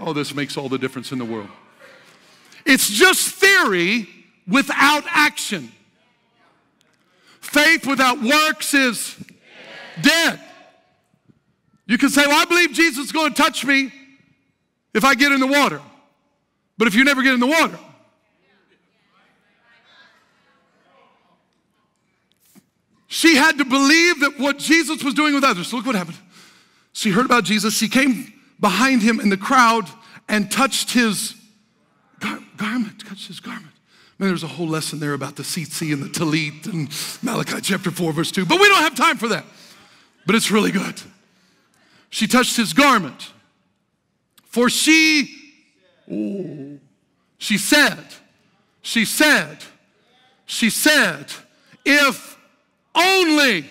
Oh, 0.00 0.12
this 0.12 0.34
makes 0.34 0.56
all 0.56 0.68
the 0.68 0.78
difference 0.78 1.12
in 1.12 1.18
the 1.18 1.24
world. 1.24 1.48
It's 2.64 2.88
just 2.88 3.34
theory 3.34 4.08
without 4.46 5.04
action. 5.08 5.72
Faith 7.40 7.86
without 7.86 8.20
works 8.22 8.74
is 8.74 9.16
dead. 10.02 10.40
You 11.86 11.96
can 11.96 12.10
say, 12.10 12.26
Well, 12.26 12.40
I 12.40 12.44
believe 12.44 12.72
Jesus 12.72 13.06
is 13.06 13.12
going 13.12 13.32
to 13.32 13.42
touch 13.42 13.64
me 13.64 13.92
if 14.92 15.04
I 15.04 15.14
get 15.14 15.32
in 15.32 15.40
the 15.40 15.46
water. 15.46 15.80
But 16.76 16.88
if 16.88 16.94
you 16.94 17.04
never 17.04 17.22
get 17.22 17.34
in 17.34 17.40
the 17.40 17.46
water, 17.46 17.78
she 23.08 23.36
had 23.36 23.56
to 23.58 23.64
believe 23.64 24.20
that 24.20 24.38
what 24.38 24.58
Jesus 24.58 25.02
was 25.02 25.14
doing 25.14 25.34
with 25.34 25.42
others. 25.42 25.72
Look 25.72 25.86
what 25.86 25.94
happened. 25.94 26.18
She 26.92 27.10
heard 27.10 27.24
about 27.24 27.44
Jesus. 27.44 27.76
She 27.76 27.88
came 27.88 28.32
behind 28.60 29.02
him 29.02 29.18
in 29.18 29.30
the 29.30 29.36
crowd 29.36 29.88
and 30.28 30.50
touched 30.50 30.92
his 30.92 31.34
gar- 32.20 32.40
garment, 32.58 33.06
touched 33.06 33.26
his 33.28 33.40
garment. 33.40 33.72
Man, 34.18 34.28
there's 34.28 34.42
a 34.42 34.48
whole 34.48 34.68
lesson 34.68 34.98
there 35.00 35.14
about 35.14 35.36
the 35.36 35.42
tzitzit 35.42 35.92
and 35.92 36.02
the 36.02 36.08
talit 36.08 36.66
and 36.66 36.90
Malachi 37.22 37.60
chapter 37.62 37.90
4, 37.90 38.12
verse 38.12 38.30
2. 38.30 38.44
But 38.44 38.60
we 38.60 38.68
don't 38.68 38.82
have 38.82 38.94
time 38.94 39.16
for 39.16 39.28
that. 39.28 39.44
But 40.26 40.34
it's 40.34 40.50
really 40.50 40.72
good. 40.72 41.00
She 42.10 42.26
touched 42.26 42.56
his 42.56 42.74
garment. 42.74 43.32
For 44.44 44.68
she, 44.68 45.34
oh, 46.10 46.78
she 47.38 47.56
said, 47.56 48.04
she 48.82 49.04
said, 49.04 49.58
she 50.46 50.68
said, 50.68 51.26
if 51.84 52.37
only, 52.98 53.64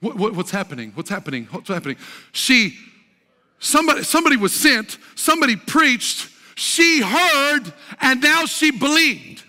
what, 0.00 0.16
what, 0.16 0.34
what's 0.34 0.50
happening? 0.50 0.92
What's 0.94 1.10
happening? 1.10 1.46
What's 1.50 1.68
happening? 1.68 1.96
She, 2.32 2.76
somebody, 3.58 4.02
somebody 4.02 4.36
was 4.36 4.52
sent, 4.52 4.98
somebody 5.14 5.56
preached, 5.56 6.28
she 6.54 7.00
heard, 7.00 7.72
and 8.00 8.20
now 8.20 8.46
she 8.46 8.70
believed. 8.70 9.42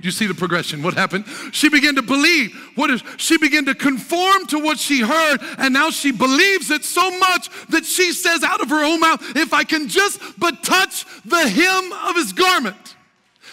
You 0.00 0.10
see 0.12 0.26
the 0.26 0.34
progression. 0.34 0.82
What 0.82 0.94
happened? 0.94 1.24
She 1.52 1.68
began 1.68 1.96
to 1.96 2.02
believe. 2.02 2.54
What 2.76 2.90
is 2.90 3.02
she 3.16 3.38
began 3.38 3.64
to 3.64 3.74
conform 3.74 4.46
to 4.48 4.58
what 4.58 4.78
she 4.78 5.00
heard, 5.00 5.38
and 5.58 5.74
now 5.74 5.90
she 5.90 6.12
believes 6.12 6.70
it 6.70 6.84
so 6.84 7.10
much 7.18 7.48
that 7.70 7.84
she 7.84 8.12
says 8.12 8.44
out 8.44 8.60
of 8.60 8.70
her 8.70 8.84
own 8.84 9.00
mouth, 9.00 9.20
if 9.36 9.52
I 9.52 9.64
can 9.64 9.88
just 9.88 10.20
but 10.38 10.62
touch 10.62 11.04
the 11.24 11.48
hem 11.48 11.92
of 12.08 12.14
his 12.14 12.32
garment, 12.32 12.96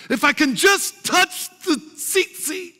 if 0.10 0.24
I 0.24 0.34
can 0.34 0.56
just 0.56 1.04
touch 1.04 1.50
the 1.62 1.76
tzitzit. 1.96 2.74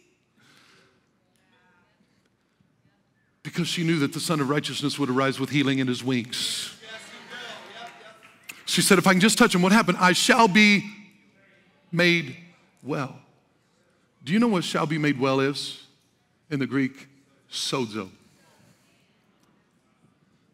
Because 3.54 3.68
she 3.68 3.84
knew 3.84 4.00
that 4.00 4.14
the 4.14 4.20
Sun 4.20 4.40
of 4.40 4.50
Righteousness 4.50 4.98
would 4.98 5.12
arise 5.12 5.40
with 5.40 5.52
healing 5.52 5.78
in 5.78 5.86
his 5.86 6.04
wings. 6.04 6.76
She 8.66 8.82
said, 8.82 8.98
If 8.98 9.06
I 9.06 9.12
can 9.12 9.22
just 9.22 9.38
touch 9.38 9.54
him, 9.54 9.62
what 9.62 9.72
happened? 9.72 10.00
I 10.02 10.14
shall 10.14 10.48
be 10.48 10.90
made 11.92 12.36
well. 12.82 13.16
Do 14.24 14.34
you 14.34 14.40
know 14.40 14.48
what 14.48 14.64
shall 14.64 14.88
be 14.88 14.98
made 14.98 15.20
well 15.20 15.40
is 15.40 15.86
in 16.50 16.58
the 16.58 16.66
Greek? 16.66 17.08
Sozo. 17.52 18.10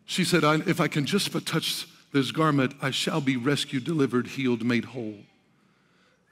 She 0.03 0.25
said, 0.25 0.43
If 0.43 0.81
I 0.81 0.89
can 0.89 1.05
just 1.05 1.31
but 1.31 1.45
touch 1.45 1.87
this 2.11 2.31
garment, 2.31 2.73
I 2.81 2.91
shall 2.91 3.21
be 3.21 3.37
rescued, 3.37 3.85
delivered, 3.85 4.27
healed, 4.27 4.65
made 4.65 4.83
whole. 4.83 5.19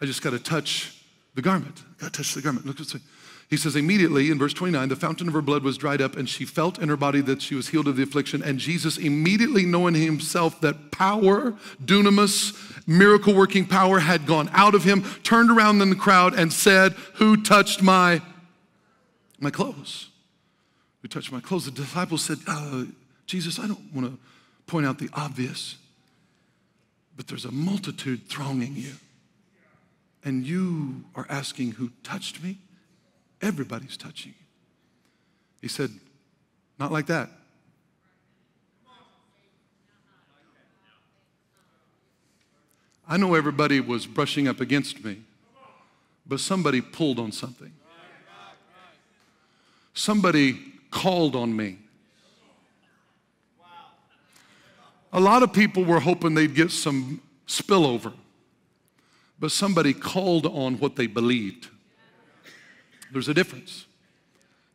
I 0.01 0.05
just 0.05 0.21
got 0.21 0.31
to 0.31 0.39
touch 0.39 1.01
the 1.33 1.41
garment. 1.41 1.81
Got 1.99 2.11
to 2.11 2.23
touch 2.23 2.33
the 2.33 2.41
garment. 2.41 2.65
Look 2.65 2.81
at 2.81 2.87
this. 2.87 3.01
He 3.49 3.55
says, 3.55 3.77
immediately 3.77 4.29
in 4.29 4.37
verse 4.37 4.53
29, 4.53 4.89
the 4.89 4.95
fountain 4.97 5.29
of 5.29 5.33
her 5.33 5.41
blood 5.41 5.63
was 5.63 5.77
dried 5.77 6.01
up, 6.01 6.17
and 6.17 6.27
she 6.27 6.43
felt 6.43 6.79
in 6.79 6.89
her 6.89 6.97
body 6.97 7.21
that 7.21 7.41
she 7.41 7.55
was 7.55 7.69
healed 7.69 7.87
of 7.87 7.95
the 7.95 8.03
affliction. 8.03 8.43
And 8.43 8.59
Jesus, 8.59 8.97
immediately 8.97 9.65
knowing 9.65 9.95
himself 9.95 10.59
that 10.59 10.91
power, 10.91 11.53
dunamis, 11.83 12.53
miracle 12.85 13.33
working 13.33 13.65
power 13.65 13.99
had 13.99 14.25
gone 14.25 14.49
out 14.51 14.75
of 14.75 14.83
him, 14.83 15.03
turned 15.23 15.49
around 15.49 15.81
in 15.81 15.89
the 15.89 15.95
crowd 15.95 16.33
and 16.33 16.51
said, 16.51 16.91
Who 17.15 17.41
touched 17.41 17.81
my, 17.81 18.21
my 19.39 19.49
clothes? 19.49 20.09
Who 21.01 21.07
touched 21.07 21.31
my 21.31 21.39
clothes? 21.39 21.65
The 21.65 21.71
disciples 21.71 22.23
said, 22.23 22.39
uh, 22.47 22.83
Jesus, 23.27 23.59
I 23.59 23.67
don't 23.67 23.93
want 23.93 24.07
to 24.07 24.19
point 24.65 24.85
out 24.85 24.99
the 24.99 25.09
obvious, 25.13 25.77
but 27.15 27.27
there's 27.27 27.45
a 27.45 27.51
multitude 27.51 28.27
thronging 28.27 28.75
you. 28.75 28.93
And 30.25 30.45
you 30.45 31.05
are 31.15 31.25
asking 31.29 31.71
who 31.71 31.91
touched 32.03 32.43
me? 32.43 32.57
Everybody's 33.41 33.97
touching. 33.97 34.33
He 35.61 35.67
said, 35.67 35.91
Not 36.79 36.91
like 36.91 37.07
that. 37.07 37.29
I 43.09 43.15
know 43.15 43.35
everybody 43.35 43.79
was 43.79 44.05
brushing 44.05 44.47
up 44.47 44.59
against 44.59 45.03
me, 45.03 45.21
but 46.25 46.39
somebody 46.39 46.81
pulled 46.81 47.19
on 47.19 47.31
something. 47.31 47.71
Somebody 49.93 50.59
called 50.91 51.35
on 51.35 51.55
me. 51.55 51.77
A 55.13 55.19
lot 55.19 55.41
of 55.41 55.53
people 55.53 55.85
were 55.85 56.01
hoping 56.01 56.33
they'd 56.33 56.53
get 56.53 56.69
some 56.69 57.21
spillover, 57.47 58.13
but 59.39 59.51
somebody 59.51 59.93
called 59.93 60.45
on 60.45 60.77
what 60.79 60.97
they 60.97 61.07
believed. 61.07 61.69
There's 63.11 63.27
a 63.27 63.33
difference. 63.33 63.85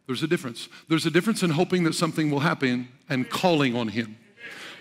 There's 0.07 0.23
a 0.23 0.27
difference. 0.27 0.69
There's 0.89 1.07
a 1.07 1.11
difference 1.11 1.43
in 1.43 1.51
hoping 1.51 1.85
that 1.85 1.95
something 1.95 2.31
will 2.31 2.41
happen 2.41 2.89
and 3.09 3.29
calling 3.29 3.77
on 3.77 3.89
Him. 3.89 4.17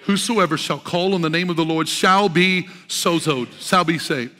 Whosoever 0.03 0.57
shall 0.57 0.79
call 0.79 1.13
on 1.13 1.21
the 1.21 1.29
name 1.29 1.49
of 1.49 1.55
the 1.55 1.65
Lord 1.65 1.87
shall 1.87 2.27
be 2.27 2.67
sozoed, 2.87 3.49
shall 3.59 3.83
be 3.83 3.99
saved. 3.99 4.35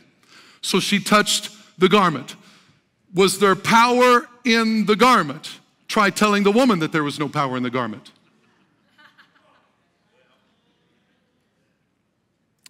So 0.62 0.80
she 0.80 0.99
touched 0.99 1.51
the 1.78 1.89
garment. 1.89 2.36
Was 3.14 3.39
there 3.39 3.55
power 3.55 4.28
in 4.43 4.86
the 4.86 4.95
garment? 4.95 5.59
Try 5.88 6.09
telling 6.09 6.43
the 6.43 6.51
woman 6.51 6.80
that 6.80 6.91
there 6.91 7.03
was 7.03 7.20
no 7.20 7.28
power 7.28 7.57
in 7.57 7.64
the 7.64 7.70
garment. 7.70 8.12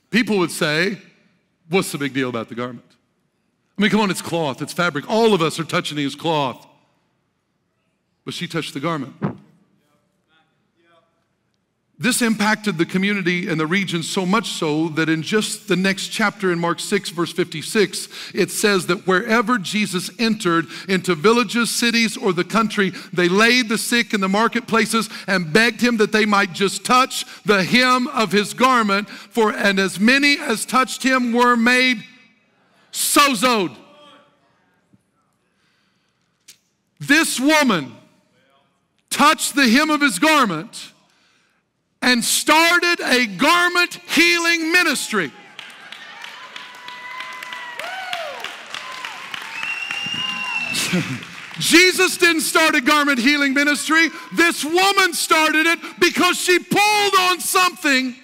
People 0.09 0.37
would 0.39 0.51
say, 0.51 0.97
What's 1.69 1.93
the 1.93 1.97
big 1.97 2.13
deal 2.13 2.27
about 2.27 2.49
the 2.49 2.55
garment? 2.55 2.90
I 3.82 3.84
mean, 3.84 3.89
come 3.89 4.01
on, 4.01 4.11
it's 4.11 4.21
cloth, 4.21 4.61
it's 4.61 4.73
fabric. 4.73 5.09
All 5.09 5.34
of 5.34 5.41
us 5.41 5.59
are 5.59 5.63
touching 5.63 5.97
his 5.97 6.13
cloth. 6.13 6.67
But 8.23 8.36
she 8.36 8.47
touched 8.47 8.75
the 8.75 8.79
garment. 8.79 9.15
This 11.97 12.21
impacted 12.21 12.77
the 12.77 12.86
community 12.86 13.47
and 13.47 13.59
the 13.59 13.65
region 13.65 14.03
so 14.03 14.23
much 14.23 14.49
so 14.49 14.89
that 14.89 15.09
in 15.09 15.23
just 15.23 15.67
the 15.67 15.75
next 15.75 16.09
chapter 16.09 16.51
in 16.51 16.59
Mark 16.59 16.79
6, 16.79 17.09
verse 17.09 17.34
56, 17.34 18.07
it 18.36 18.51
says 18.51 18.86
that 18.86 19.07
wherever 19.07 19.57
Jesus 19.57 20.11
entered 20.19 20.67
into 20.88 21.15
villages, 21.15 21.71
cities, 21.71 22.15
or 22.15 22.34
the 22.34 22.43
country, 22.43 22.91
they 23.11 23.29
laid 23.29 23.67
the 23.67 23.79
sick 23.79 24.13
in 24.13 24.21
the 24.21 24.29
marketplaces 24.29 25.09
and 25.25 25.51
begged 25.51 25.82
him 25.82 25.97
that 25.97 26.11
they 26.11 26.27
might 26.27 26.53
just 26.53 26.86
touch 26.86 27.25
the 27.45 27.63
hem 27.63 28.05
of 28.09 28.32
his 28.32 28.53
garment. 28.53 29.09
For 29.09 29.51
and 29.51 29.79
as 29.79 29.99
many 29.99 30.38
as 30.39 30.67
touched 30.67 31.01
him 31.01 31.34
were 31.34 31.55
made 31.57 32.03
sozoed. 32.91 33.75
This 36.99 37.39
woman 37.39 37.93
touched 39.09 39.55
the 39.55 39.67
hem 39.67 39.89
of 39.89 40.01
his 40.01 40.19
garment 40.19 40.91
and 42.01 42.23
started 42.23 42.99
a 43.01 43.25
garment 43.27 43.95
healing 44.07 44.71
ministry. 44.71 45.31
Jesus 51.59 52.17
didn't 52.17 52.41
start 52.41 52.75
a 52.75 52.81
garment 52.81 53.19
healing 53.19 53.53
ministry. 53.53 54.09
This 54.33 54.65
woman 54.65 55.13
started 55.13 55.67
it 55.67 55.79
because 55.99 56.37
she 56.37 56.57
pulled 56.59 57.13
on 57.19 57.39
something. 57.39 58.15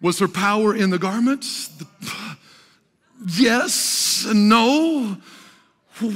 Was 0.00 0.18
her 0.18 0.28
power 0.28 0.74
in 0.74 0.90
the 0.90 0.98
garments? 0.98 1.70
Yes 3.24 4.26
and 4.28 4.48
no. 4.48 5.16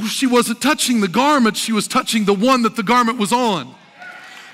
She 0.08 0.26
wasn't 0.26 0.60
touching 0.60 1.00
the 1.00 1.08
garment, 1.08 1.56
she 1.56 1.72
was 1.72 1.88
touching 1.88 2.24
the 2.24 2.34
one 2.34 2.62
that 2.62 2.76
the 2.76 2.82
garment 2.82 3.18
was 3.18 3.32
on. 3.32 3.74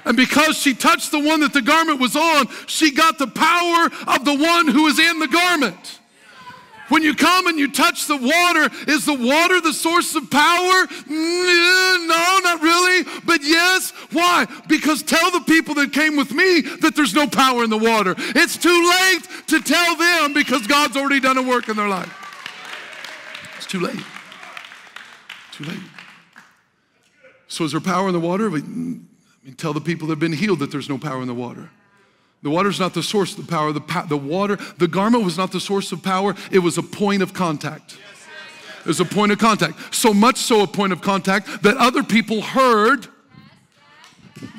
And 0.05 0.17
because 0.17 0.57
she 0.57 0.73
touched 0.73 1.11
the 1.11 1.19
one 1.19 1.41
that 1.41 1.53
the 1.53 1.63
garment 1.63 1.99
was 1.99 2.15
on, 2.15 2.47
she 2.67 2.93
got 2.93 3.19
the 3.19 3.27
power 3.27 3.91
of 4.07 4.25
the 4.25 4.35
one 4.35 4.69
who 4.69 4.87
is 4.87 5.01
in 5.01 5.19
the 5.19 5.27
garment. 5.27 5.99
When 6.89 7.03
you 7.03 7.17
come 7.17 7.49
and 7.49 7.59
you 7.59 7.73
touch 7.73 8.07
the 8.07 8.17
water, 8.17 8.71
is 8.87 9.05
the 9.05 9.15
water 9.15 9.61
the 9.61 9.73
source 9.73 10.15
of 10.15 10.31
power? 10.31 10.87
Mm, 10.87 12.07
no, 12.07 12.41
not 12.45 12.63
really. 12.63 13.05
But 13.25 13.43
yes. 13.43 13.91
Why? 14.13 14.47
Because 14.69 15.03
tell 15.03 15.33
the 15.33 15.41
people 15.41 15.75
that 15.75 15.93
came 15.93 16.17
with 16.17 16.31
me 16.31 16.61
that 16.61 16.95
there's 16.95 17.13
no 17.15 17.27
power 17.27 17.65
in 17.65 17.71
the 17.71 17.77
water. 17.77 18.15
It's 18.17 18.57
too 18.57 18.69
late 18.71 19.29
to 19.49 19.61
tell 19.61 19.97
them 19.97 20.33
because 20.33 20.69
God's 20.69 20.97
already 20.97 21.19
done 21.19 21.39
a 21.39 21.43
work 21.43 21.69
in 21.69 21.77
their 21.77 21.89
life. 21.89 22.26
It's 23.67 23.73
too 23.73 23.81
late. 23.81 23.99
Too 25.51 25.65
late. 25.65 25.81
So, 27.49 27.65
is 27.65 27.73
there 27.73 27.81
power 27.81 28.07
in 28.07 28.13
the 28.13 28.21
water? 28.21 28.49
We, 28.49 28.63
tell 29.57 29.73
the 29.73 29.81
people 29.81 30.07
that 30.07 30.13
have 30.13 30.21
been 30.21 30.33
healed 30.33 30.61
that 30.61 30.71
there's 30.71 30.89
no 30.89 30.99
power 30.99 31.21
in 31.21 31.27
the 31.27 31.35
water. 31.35 31.69
The 32.45 32.51
water 32.51 32.69
is 32.69 32.79
not 32.79 32.95
the 32.95 33.03
source 33.03 33.37
of 33.37 33.45
the 33.45 33.51
power. 33.51 33.73
The, 33.73 34.05
the 34.09 34.17
water, 34.17 34.57
the 34.79 34.87
garment 34.87 35.25
was 35.25 35.37
not 35.37 35.51
the 35.51 35.59
source 35.59 35.91
of 35.91 36.01
power. 36.01 36.37
It 36.53 36.61
was 36.61 36.79
a 36.79 36.83
point 36.83 37.23
of 37.23 37.35
contact. 37.35 37.99
It 38.83 38.87
was 38.87 39.01
a 39.01 39.05
point 39.05 39.33
of 39.33 39.39
contact. 39.39 39.93
So 39.93 40.15
much 40.15 40.37
so 40.37 40.63
a 40.63 40.67
point 40.69 40.93
of 40.93 41.01
contact 41.01 41.65
that 41.65 41.77
other 41.77 42.05
people 42.05 42.43
heard. 42.43 43.09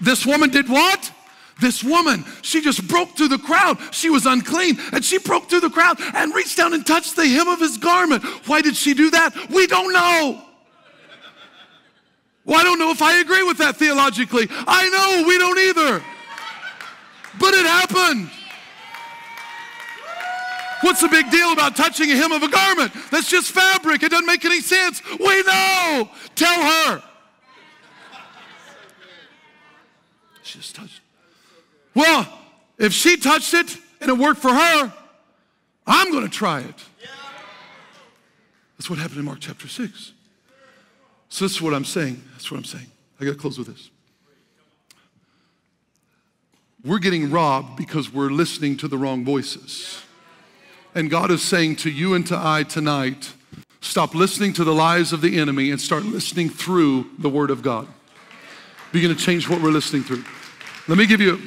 This 0.02 0.26
woman 0.26 0.50
did 0.50 0.68
what? 0.68 1.14
This 1.60 1.84
woman, 1.84 2.24
she 2.44 2.62
just 2.62 2.88
broke 2.88 3.18
through 3.18 3.30
the 3.30 3.40
crowd. 3.40 3.78
She 3.92 4.10
was 4.10 4.26
unclean 4.26 4.78
and 4.92 5.04
she 5.04 5.18
broke 5.18 5.50
through 5.50 5.62
the 5.62 5.70
crowd 5.70 5.98
and 6.14 6.34
reached 6.36 6.58
down 6.58 6.74
and 6.74 6.86
touched 6.86 7.16
the 7.16 7.26
hem 7.28 7.48
of 7.48 7.60
his 7.60 7.78
garment. 7.78 8.24
Why 8.48 8.62
did 8.62 8.76
she 8.76 8.94
do 8.94 9.10
that? 9.12 9.50
We 9.50 9.66
don't 9.66 9.92
know. 9.92 10.44
Well, 12.46 12.60
I 12.60 12.64
don't 12.64 12.80
know 12.80 12.92
if 12.92 13.02
I 13.02 13.20
agree 13.20 13.44
with 13.44 13.58
that 13.58 13.76
theologically. 13.76 14.48
I 14.50 14.88
know 14.90 15.28
we 15.28 15.38
don't 15.38 15.60
either. 15.60 16.04
But 17.40 17.54
it 17.54 17.66
happened. 17.66 18.30
What's 20.82 21.02
the 21.02 21.10
big 21.10 21.30
deal 21.32 21.52
about 21.52 21.76
touching 21.76 22.12
a 22.12 22.16
hem 22.16 22.32
of 22.32 22.44
a 22.44 22.50
garment? 22.50 22.94
That's 23.12 23.30
just 23.30 23.52
fabric. 23.52 24.04
It 24.04 24.12
doesn't 24.12 24.28
make 24.28 24.46
any 24.46 24.62
sense. 24.62 25.02
We 25.20 25.44
know. 25.44 26.10
Tell 26.36 26.62
her. 26.62 27.04
She 30.44 30.60
just 30.60 30.76
touched. 30.76 31.02
Well, 31.98 32.28
if 32.78 32.94
she 32.94 33.18
touched 33.18 33.56
it 33.56 33.76
and 34.00 34.12
it 34.12 34.18
worked 34.20 34.40
for 34.40 34.54
her, 34.54 34.94
I'm 35.88 36.12
going 36.12 36.24
to 36.24 36.30
try 36.30 36.60
it. 36.60 36.76
That's 38.78 38.88
what 38.88 39.00
happened 39.00 39.18
in 39.18 39.26
Mark 39.26 39.40
chapter 39.40 39.68
6. 39.68 40.12
So, 41.30 41.46
this 41.46 41.56
is 41.56 41.60
what 41.60 41.74
I'm 41.74 41.84
saying. 41.84 42.22
That's 42.34 42.52
what 42.52 42.58
I'm 42.58 42.66
saying. 42.66 42.86
I 43.20 43.26
got 43.26 43.32
to 43.32 43.38
close 43.38 43.58
with 43.58 43.66
this. 43.66 43.90
We're 46.86 47.00
getting 47.00 47.32
robbed 47.32 47.78
because 47.78 48.14
we're 48.14 48.30
listening 48.30 48.78
to 48.78 48.88
the 48.88 48.98
wrong 49.00 49.26
voices. 49.26 50.00
And 50.94 51.10
God 51.10 51.32
is 51.32 51.42
saying 51.42 51.78
to 51.78 51.90
you 51.90 52.14
and 52.14 52.28
to 52.28 52.38
I 52.40 52.62
tonight 52.62 53.34
stop 53.82 54.14
listening 54.14 54.54
to 54.54 54.64
the 54.64 54.74
lies 54.74 55.14
of 55.14 55.22
the 55.22 55.40
enemy 55.40 55.72
and 55.72 55.82
start 55.82 56.04
listening 56.04 56.50
through 56.50 57.10
the 57.18 57.30
Word 57.30 57.50
of 57.50 57.64
God. 57.64 57.88
Begin 58.92 59.10
to 59.10 59.16
change 59.16 59.50
what 59.50 59.64
we're 59.64 59.72
listening 59.72 60.04
through. 60.04 60.24
Let 60.88 61.00
me 61.00 61.08
give 61.08 61.22
you 61.22 61.42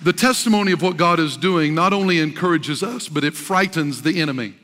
the 0.00 0.12
testimony 0.12 0.72
of 0.72 0.82
what 0.82 0.96
God 0.96 1.18
is 1.18 1.36
doing, 1.36 1.74
not 1.74 1.92
only 1.92 2.20
encourages 2.20 2.82
us, 2.82 3.08
but 3.08 3.24
it 3.24 3.34
frightens 3.34 4.02
the 4.02 4.20
enemy. 4.20 4.54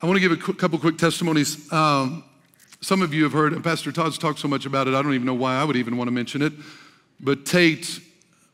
I 0.00 0.06
want 0.06 0.16
to 0.16 0.20
give 0.20 0.32
a 0.32 0.54
couple 0.54 0.78
quick 0.78 0.96
testimonies. 0.96 1.70
Um, 1.72 2.24
Some 2.80 3.02
of 3.02 3.12
you 3.12 3.24
have 3.24 3.32
heard, 3.32 3.52
and 3.52 3.64
Pastor 3.64 3.90
Todd's 3.90 4.16
talked 4.16 4.38
so 4.38 4.46
much 4.46 4.64
about 4.64 4.86
it, 4.86 4.94
I 4.94 5.02
don't 5.02 5.14
even 5.14 5.26
know 5.26 5.34
why 5.34 5.56
I 5.56 5.64
would 5.64 5.76
even 5.76 5.96
want 5.96 6.06
to 6.06 6.12
mention 6.12 6.42
it. 6.42 6.52
But 7.18 7.44
Tate, 7.44 8.00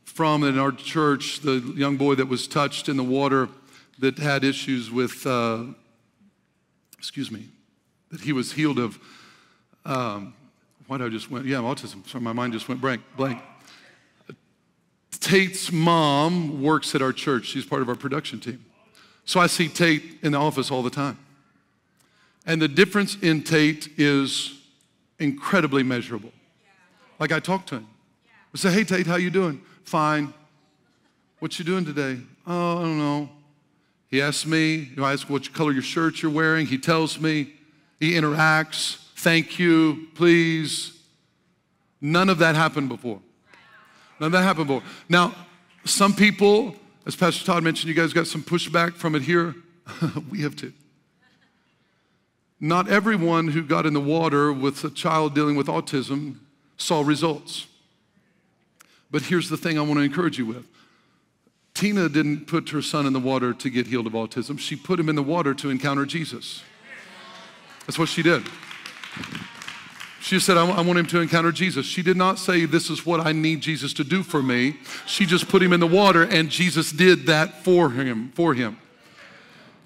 from 0.04 0.42
in 0.42 0.58
our 0.58 0.72
church, 0.72 1.40
the 1.40 1.60
young 1.76 1.98
boy 1.98 2.14
that 2.14 2.26
was 2.26 2.48
touched 2.48 2.88
in 2.88 2.96
the 2.96 3.04
water 3.04 3.50
that 3.98 4.18
had 4.18 4.42
issues 4.42 4.90
with, 4.90 5.26
uh, 5.26 5.64
excuse 6.96 7.30
me, 7.30 7.48
that 8.10 8.22
he 8.22 8.32
was 8.32 8.52
healed 8.52 8.78
of, 8.78 8.98
um, 9.84 10.32
why 10.86 10.96
did 10.96 11.06
I 11.06 11.10
just 11.10 11.30
went, 11.30 11.44
yeah, 11.44 11.58
autism. 11.58 12.08
Sorry, 12.08 12.24
my 12.24 12.32
mind 12.32 12.54
just 12.54 12.68
went 12.68 12.80
blank. 12.80 13.02
blank. 13.16 13.42
Tate's 15.24 15.72
mom 15.72 16.60
works 16.60 16.94
at 16.94 17.00
our 17.00 17.10
church. 17.12 17.46
She's 17.46 17.64
part 17.64 17.80
of 17.80 17.88
our 17.88 17.94
production 17.94 18.40
team. 18.40 18.62
So 19.24 19.40
I 19.40 19.46
see 19.46 19.68
Tate 19.68 20.18
in 20.22 20.32
the 20.32 20.38
office 20.38 20.70
all 20.70 20.82
the 20.82 20.90
time. 20.90 21.16
And 22.44 22.60
the 22.60 22.68
difference 22.68 23.16
in 23.22 23.42
Tate 23.42 23.88
is 23.96 24.60
incredibly 25.18 25.82
measurable. 25.82 26.30
Like 27.18 27.32
I 27.32 27.40
talk 27.40 27.64
to 27.68 27.76
him. 27.76 27.86
I 28.54 28.58
say, 28.58 28.70
hey 28.70 28.84
Tate, 28.84 29.06
how 29.06 29.16
you 29.16 29.30
doing? 29.30 29.62
Fine. 29.84 30.34
What 31.38 31.58
you 31.58 31.64
doing 31.64 31.86
today? 31.86 32.18
Oh, 32.46 32.78
I 32.78 32.82
don't 32.82 32.98
know. 32.98 33.30
He 34.10 34.20
asks 34.20 34.44
me, 34.44 34.74
you 34.74 34.96
know, 34.96 35.04
I 35.04 35.14
ask 35.14 35.30
what 35.30 35.50
color 35.54 35.72
your 35.72 35.80
shirt 35.80 36.20
you're 36.20 36.30
wearing. 36.30 36.66
He 36.66 36.76
tells 36.76 37.18
me, 37.18 37.54
he 37.98 38.12
interacts, 38.12 38.98
thank 39.16 39.58
you, 39.58 40.08
please. 40.14 40.98
None 42.02 42.28
of 42.28 42.36
that 42.40 42.56
happened 42.56 42.90
before. 42.90 43.20
None 44.24 44.28
of 44.28 44.40
that 44.40 44.42
happened 44.42 44.68
before. 44.68 44.82
Now, 45.10 45.34
some 45.84 46.14
people, 46.14 46.74
as 47.04 47.14
Pastor 47.14 47.44
Todd 47.44 47.62
mentioned, 47.62 47.90
you 47.90 47.94
guys 47.94 48.14
got 48.14 48.26
some 48.26 48.42
pushback 48.42 48.94
from 48.94 49.14
it 49.14 49.20
here. 49.20 49.54
we 50.30 50.40
have 50.40 50.56
too. 50.56 50.72
Not 52.58 52.88
everyone 52.88 53.48
who 53.48 53.62
got 53.62 53.84
in 53.84 53.92
the 53.92 54.00
water 54.00 54.50
with 54.50 54.82
a 54.82 54.88
child 54.88 55.34
dealing 55.34 55.56
with 55.56 55.66
autism 55.66 56.36
saw 56.78 57.02
results. 57.02 57.66
But 59.10 59.20
here's 59.20 59.50
the 59.50 59.58
thing 59.58 59.78
I 59.78 59.82
want 59.82 59.96
to 59.96 60.04
encourage 60.04 60.38
you 60.38 60.46
with 60.46 60.66
Tina 61.74 62.08
didn't 62.08 62.46
put 62.46 62.70
her 62.70 62.80
son 62.80 63.04
in 63.04 63.12
the 63.12 63.20
water 63.20 63.52
to 63.52 63.68
get 63.68 63.88
healed 63.88 64.06
of 64.06 64.14
autism, 64.14 64.58
she 64.58 64.74
put 64.74 64.98
him 64.98 65.10
in 65.10 65.16
the 65.16 65.22
water 65.22 65.52
to 65.52 65.68
encounter 65.68 66.06
Jesus. 66.06 66.62
That's 67.80 67.98
what 67.98 68.08
she 68.08 68.22
did. 68.22 68.42
She 70.24 70.40
said, 70.40 70.56
I 70.56 70.80
want 70.80 70.98
him 70.98 71.04
to 71.08 71.20
encounter 71.20 71.52
Jesus. 71.52 71.84
She 71.84 72.00
did 72.00 72.16
not 72.16 72.38
say, 72.38 72.64
This 72.64 72.88
is 72.88 73.04
what 73.04 73.20
I 73.26 73.32
need 73.32 73.60
Jesus 73.60 73.92
to 73.92 74.04
do 74.04 74.22
for 74.22 74.42
me. 74.42 74.78
She 75.04 75.26
just 75.26 75.50
put 75.50 75.62
him 75.62 75.74
in 75.74 75.80
the 75.80 75.86
water, 75.86 76.22
and 76.22 76.48
Jesus 76.48 76.90
did 76.92 77.26
that 77.26 77.62
for 77.62 77.90
him. 77.90 78.32
For 78.34 78.54
him. 78.54 78.78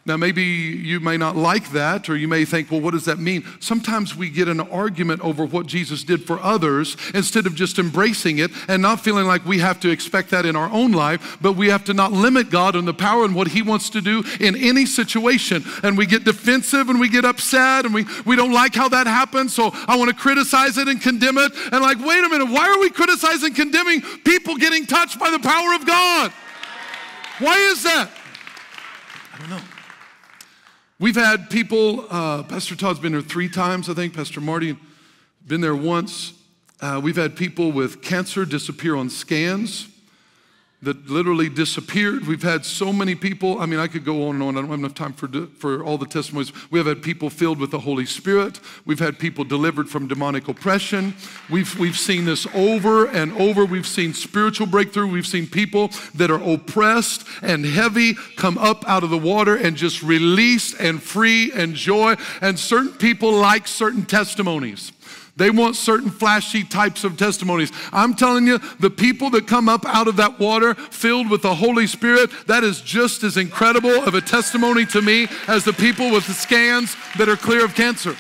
Now, 0.09 0.17
maybe 0.17 0.43
you 0.43 1.01
may 1.01 1.19
not 1.19 1.37
like 1.37 1.71
that, 1.73 2.09
or 2.09 2.17
you 2.17 2.29
may 2.29 2.47
think, 2.47 2.71
well, 2.71 2.81
what 2.81 2.93
does 2.93 3.05
that 3.05 3.19
mean? 3.19 3.45
Sometimes 3.61 4.17
we 4.17 4.31
get 4.31 4.49
an 4.49 4.59
argument 4.59 5.21
over 5.21 5.45
what 5.45 5.67
Jesus 5.67 6.03
did 6.03 6.25
for 6.27 6.41
others 6.41 6.97
instead 7.13 7.47
of 7.47 7.55
just 7.55 7.79
embracing 7.79 8.39
it 8.39 8.51
and 8.69 8.81
not 8.81 9.01
feeling 9.01 9.27
like 9.27 9.45
we 9.45 9.59
have 9.59 9.79
to 9.81 9.91
expect 9.91 10.31
that 10.31 10.47
in 10.47 10.57
our 10.57 10.71
own 10.71 10.93
life, 10.93 11.37
but 11.43 11.53
we 11.53 11.69
have 11.69 11.85
to 11.85 11.93
not 11.93 12.11
limit 12.11 12.49
God 12.49 12.75
and 12.75 12.89
the 12.89 12.95
power 12.95 13.27
and 13.27 13.35
what 13.35 13.49
He 13.49 13.61
wants 13.61 13.91
to 13.91 14.01
do 14.01 14.25
in 14.41 14.57
any 14.57 14.87
situation. 14.87 15.63
And 15.83 15.99
we 15.99 16.07
get 16.07 16.25
defensive 16.25 16.89
and 16.89 16.99
we 16.99 17.11
get 17.11 17.27
upset 17.27 17.85
and 17.85 17.93
we, 17.93 18.07
we 18.25 18.35
don't 18.35 18.53
like 18.53 18.75
how 18.75 18.89
that 18.89 19.07
happens, 19.07 19.55
so 19.55 19.73
I 19.87 19.99
want 19.99 20.09
to 20.09 20.17
criticize 20.17 20.79
it 20.79 20.89
and 20.89 21.03
condemn 21.03 21.37
it. 21.37 21.53
And, 21.71 21.83
like, 21.83 21.99
wait 21.99 22.25
a 22.25 22.29
minute, 22.31 22.49
why 22.51 22.67
are 22.67 22.81
we 22.81 22.89
criticizing, 22.89 23.53
condemning 23.53 24.01
people 24.25 24.57
getting 24.57 24.87
touched 24.87 25.19
by 25.21 25.31
the 25.31 25.39
power 25.39 25.75
of 25.75 25.87
God? 25.87 26.33
Why 27.41 27.59
is 27.59 27.83
that? 27.83 28.11
I 29.35 29.39
don't 29.41 29.51
know. 29.51 29.61
We've 31.01 31.15
had 31.15 31.49
people, 31.49 32.07
uh, 32.11 32.43
Pastor 32.43 32.75
Todd's 32.75 32.99
been 32.99 33.13
there 33.13 33.21
three 33.23 33.49
times, 33.49 33.89
I 33.89 33.95
think. 33.95 34.15
Pastor 34.15 34.41
Marty 34.41 34.77
been 35.47 35.61
there 35.61 35.77
once. 35.77 36.33
Uh, 36.81 37.01
we've 37.01 37.15
had 37.15 37.37
people 37.37 37.71
with 37.71 38.03
cancer 38.03 38.45
disappear 38.45 38.97
on 38.97 39.09
scans 39.09 39.87
that 40.81 41.11
literally 41.11 41.49
disappeared. 41.49 42.27
We've 42.27 42.43
had 42.43 42.65
so 42.65 42.93
many 42.93 43.17
people. 43.17 43.61
I 43.61 43.67
mean, 43.67 43.81
I 43.81 43.89
could 43.89 44.05
go 44.05 44.29
on 44.29 44.37
and 44.37 44.45
on. 44.45 44.57
I 44.57 44.61
don't 44.61 44.71
have 44.71 44.79
enough 44.79 44.95
time 44.95 45.13
for, 45.13 45.27
for 45.59 45.83
all 45.83 45.99
the 45.99 46.07
testimonies. 46.07 46.53
We 46.71 46.79
have 46.79 46.87
had 46.87 47.03
people 47.03 47.31
filled 47.31 47.59
with 47.59 47.73
the 47.73 47.81
Holy 47.81 48.07
Spirit. 48.07 48.61
We've 48.85 49.01
had 49.01 49.19
people 49.19 49.43
delivered 49.43 49.89
from 49.89 50.07
demonic 50.07 50.47
oppression. 50.47 51.17
We've, 51.51 51.77
we've 51.81 51.99
seen 51.99 52.27
this 52.27 52.47
over 52.55 53.07
and 53.07 53.33
over. 53.33 53.65
We've 53.65 53.89
seen 53.89 54.15
spiritual 54.15 54.69
breakthrough. 54.69 55.09
We've 55.09 55.27
seen 55.27 55.49
people 55.49 55.91
that 56.15 56.31
are 56.31 56.43
oppressed 56.43 57.25
and 57.43 57.67
heavy 57.67 58.15
come 58.37 58.57
up 58.57 58.89
out 58.89 59.03
of 59.03 59.11
the 59.11 59.19
water 59.19 59.57
and 59.57 59.77
just 59.77 60.05
released 60.05 60.77
and 60.79 61.03
free 61.03 61.51
and 61.53 61.75
joy. 61.75 62.15
And 62.41 62.57
certain 62.57 62.93
people 62.93 63.33
like 63.33 63.67
certain 63.67 64.05
testimonies. 64.05 64.93
They 65.39 65.51
want 65.51 65.77
certain 65.77 66.11
flashy 66.11 66.65
types 66.65 67.05
of 67.05 67.17
testimonies. 67.17 67.71
I'm 67.93 68.15
telling 68.15 68.49
you, 68.49 68.59
the 68.81 68.91
people 68.91 69.31
that 69.31 69.47
come 69.47 69.69
up 69.69 69.87
out 69.87 70.09
of 70.09 70.17
that 70.17 70.41
water 70.41 70.75
filled 70.75 71.31
with 71.31 71.43
the 71.43 71.55
Holy 71.55 71.87
Spirit, 71.87 72.31
that 72.49 72.65
is 72.65 72.81
just 72.81 73.23
as 73.23 73.37
incredible 73.37 74.03
of 74.03 74.15
a 74.15 74.21
testimony 74.21 74.85
to 74.87 75.01
me 75.01 75.29
as 75.47 75.63
the 75.63 75.73
people 75.73 76.11
with 76.11 76.27
the 76.27 76.33
scans 76.33 76.97
that 77.19 77.29
are 77.29 77.37
clear 77.37 77.65
of 77.65 77.77
cancer. 77.77 78.17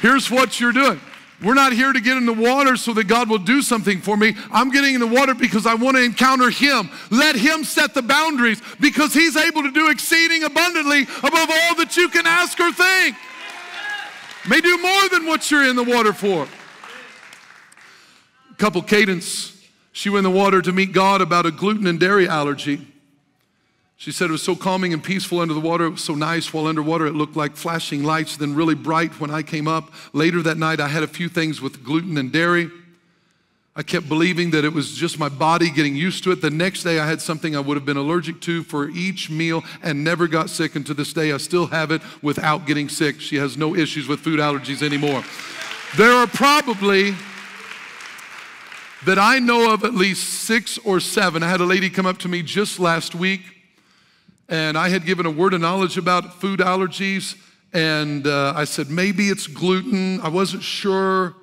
Here's 0.00 0.30
what 0.30 0.58
you're 0.60 0.72
doing. 0.72 0.98
We're 1.42 1.52
not 1.52 1.74
here 1.74 1.92
to 1.92 2.00
get 2.00 2.16
in 2.16 2.24
the 2.24 2.32
water 2.32 2.74
so 2.76 2.94
that 2.94 3.04
God 3.04 3.28
will 3.28 3.36
do 3.36 3.60
something 3.60 4.00
for 4.00 4.16
me. 4.16 4.34
I'm 4.50 4.70
getting 4.70 4.94
in 4.94 5.00
the 5.00 5.06
water 5.06 5.34
because 5.34 5.66
I 5.66 5.74
want 5.74 5.98
to 5.98 6.02
encounter 6.02 6.48
Him. 6.48 6.88
Let 7.10 7.36
Him 7.36 7.64
set 7.64 7.92
the 7.92 8.00
boundaries 8.00 8.62
because 8.80 9.12
He's 9.12 9.36
able 9.36 9.62
to 9.62 9.70
do 9.70 9.90
exceeding 9.90 10.44
abundantly 10.44 11.02
above 11.02 11.50
all 11.50 11.74
that 11.74 11.98
you 11.98 12.08
can 12.08 12.26
ask 12.26 12.58
or 12.60 12.72
think 12.72 13.14
may 14.48 14.60
do 14.60 14.78
more 14.78 15.08
than 15.08 15.26
what 15.26 15.50
you're 15.50 15.64
in 15.64 15.76
the 15.76 15.84
water 15.84 16.12
for. 16.12 16.46
Couple 18.56 18.82
cadence, 18.82 19.52
she 19.92 20.08
went 20.10 20.26
in 20.26 20.32
the 20.32 20.38
water 20.38 20.62
to 20.62 20.72
meet 20.72 20.92
God 20.92 21.20
about 21.20 21.46
a 21.46 21.50
gluten 21.50 21.86
and 21.86 21.98
dairy 21.98 22.28
allergy. 22.28 22.86
She 23.96 24.12
said 24.12 24.28
it 24.28 24.32
was 24.32 24.42
so 24.42 24.54
calming 24.54 24.92
and 24.92 25.02
peaceful 25.02 25.40
under 25.40 25.54
the 25.54 25.60
water. 25.60 25.86
It 25.86 25.90
was 25.90 26.04
so 26.04 26.14
nice 26.14 26.52
while 26.52 26.66
underwater. 26.66 27.06
It 27.06 27.14
looked 27.14 27.36
like 27.36 27.56
flashing 27.56 28.02
lights, 28.02 28.36
then 28.36 28.54
really 28.54 28.74
bright 28.74 29.18
when 29.18 29.30
I 29.30 29.42
came 29.42 29.66
up. 29.66 29.92
Later 30.12 30.42
that 30.42 30.58
night, 30.58 30.80
I 30.80 30.88
had 30.88 31.02
a 31.02 31.08
few 31.08 31.28
things 31.28 31.60
with 31.60 31.84
gluten 31.84 32.18
and 32.18 32.32
dairy. 32.32 32.70
I 33.76 33.82
kept 33.82 34.08
believing 34.08 34.52
that 34.52 34.64
it 34.64 34.72
was 34.72 34.94
just 34.94 35.18
my 35.18 35.28
body 35.28 35.68
getting 35.68 35.96
used 35.96 36.22
to 36.24 36.30
it. 36.30 36.40
The 36.40 36.48
next 36.48 36.84
day, 36.84 37.00
I 37.00 37.06
had 37.06 37.20
something 37.20 37.56
I 37.56 37.58
would 37.58 37.76
have 37.76 37.84
been 37.84 37.96
allergic 37.96 38.40
to 38.42 38.62
for 38.62 38.88
each 38.90 39.30
meal 39.30 39.64
and 39.82 40.04
never 40.04 40.28
got 40.28 40.48
sick. 40.48 40.76
And 40.76 40.86
to 40.86 40.94
this 40.94 41.12
day, 41.12 41.32
I 41.32 41.38
still 41.38 41.66
have 41.66 41.90
it 41.90 42.00
without 42.22 42.66
getting 42.66 42.88
sick. 42.88 43.20
She 43.20 43.34
has 43.36 43.56
no 43.56 43.74
issues 43.74 44.06
with 44.06 44.20
food 44.20 44.38
allergies 44.38 44.80
anymore. 44.80 45.24
There 45.96 46.12
are 46.12 46.28
probably, 46.28 47.16
that 49.06 49.18
I 49.18 49.40
know 49.40 49.74
of, 49.74 49.82
at 49.82 49.94
least 49.94 50.44
six 50.44 50.78
or 50.78 51.00
seven. 51.00 51.42
I 51.42 51.48
had 51.48 51.60
a 51.60 51.66
lady 51.66 51.90
come 51.90 52.06
up 52.06 52.18
to 52.18 52.28
me 52.28 52.42
just 52.42 52.78
last 52.78 53.16
week, 53.16 53.40
and 54.48 54.78
I 54.78 54.88
had 54.88 55.04
given 55.04 55.26
a 55.26 55.30
word 55.32 55.52
of 55.52 55.60
knowledge 55.60 55.98
about 55.98 56.40
food 56.40 56.60
allergies. 56.60 57.36
And 57.72 58.28
uh, 58.28 58.52
I 58.54 58.66
said, 58.66 58.88
maybe 58.88 59.30
it's 59.30 59.48
gluten. 59.48 60.20
I 60.20 60.28
wasn't 60.28 60.62
sure. 60.62 61.34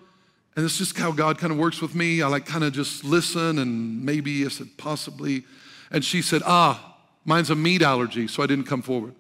And 0.55 0.65
it's 0.65 0.77
just 0.77 0.97
how 0.97 1.11
God 1.11 1.37
kind 1.37 1.51
of 1.51 1.57
works 1.57 1.81
with 1.81 1.95
me. 1.95 2.21
I 2.21 2.27
like 2.27 2.45
kind 2.45 2.63
of 2.63 2.73
just 2.73 3.03
listen 3.03 3.59
and 3.59 4.05
maybe 4.05 4.45
I 4.45 4.49
said 4.49 4.67
possibly. 4.77 5.45
And 5.91 6.03
she 6.03 6.21
said, 6.21 6.41
Ah, 6.45 6.97
mine's 7.23 7.49
a 7.49 7.55
meat 7.55 7.81
allergy, 7.81 8.27
so 8.27 8.43
I 8.43 8.47
didn't 8.47 8.65
come 8.65 8.81
forward. 8.81 9.15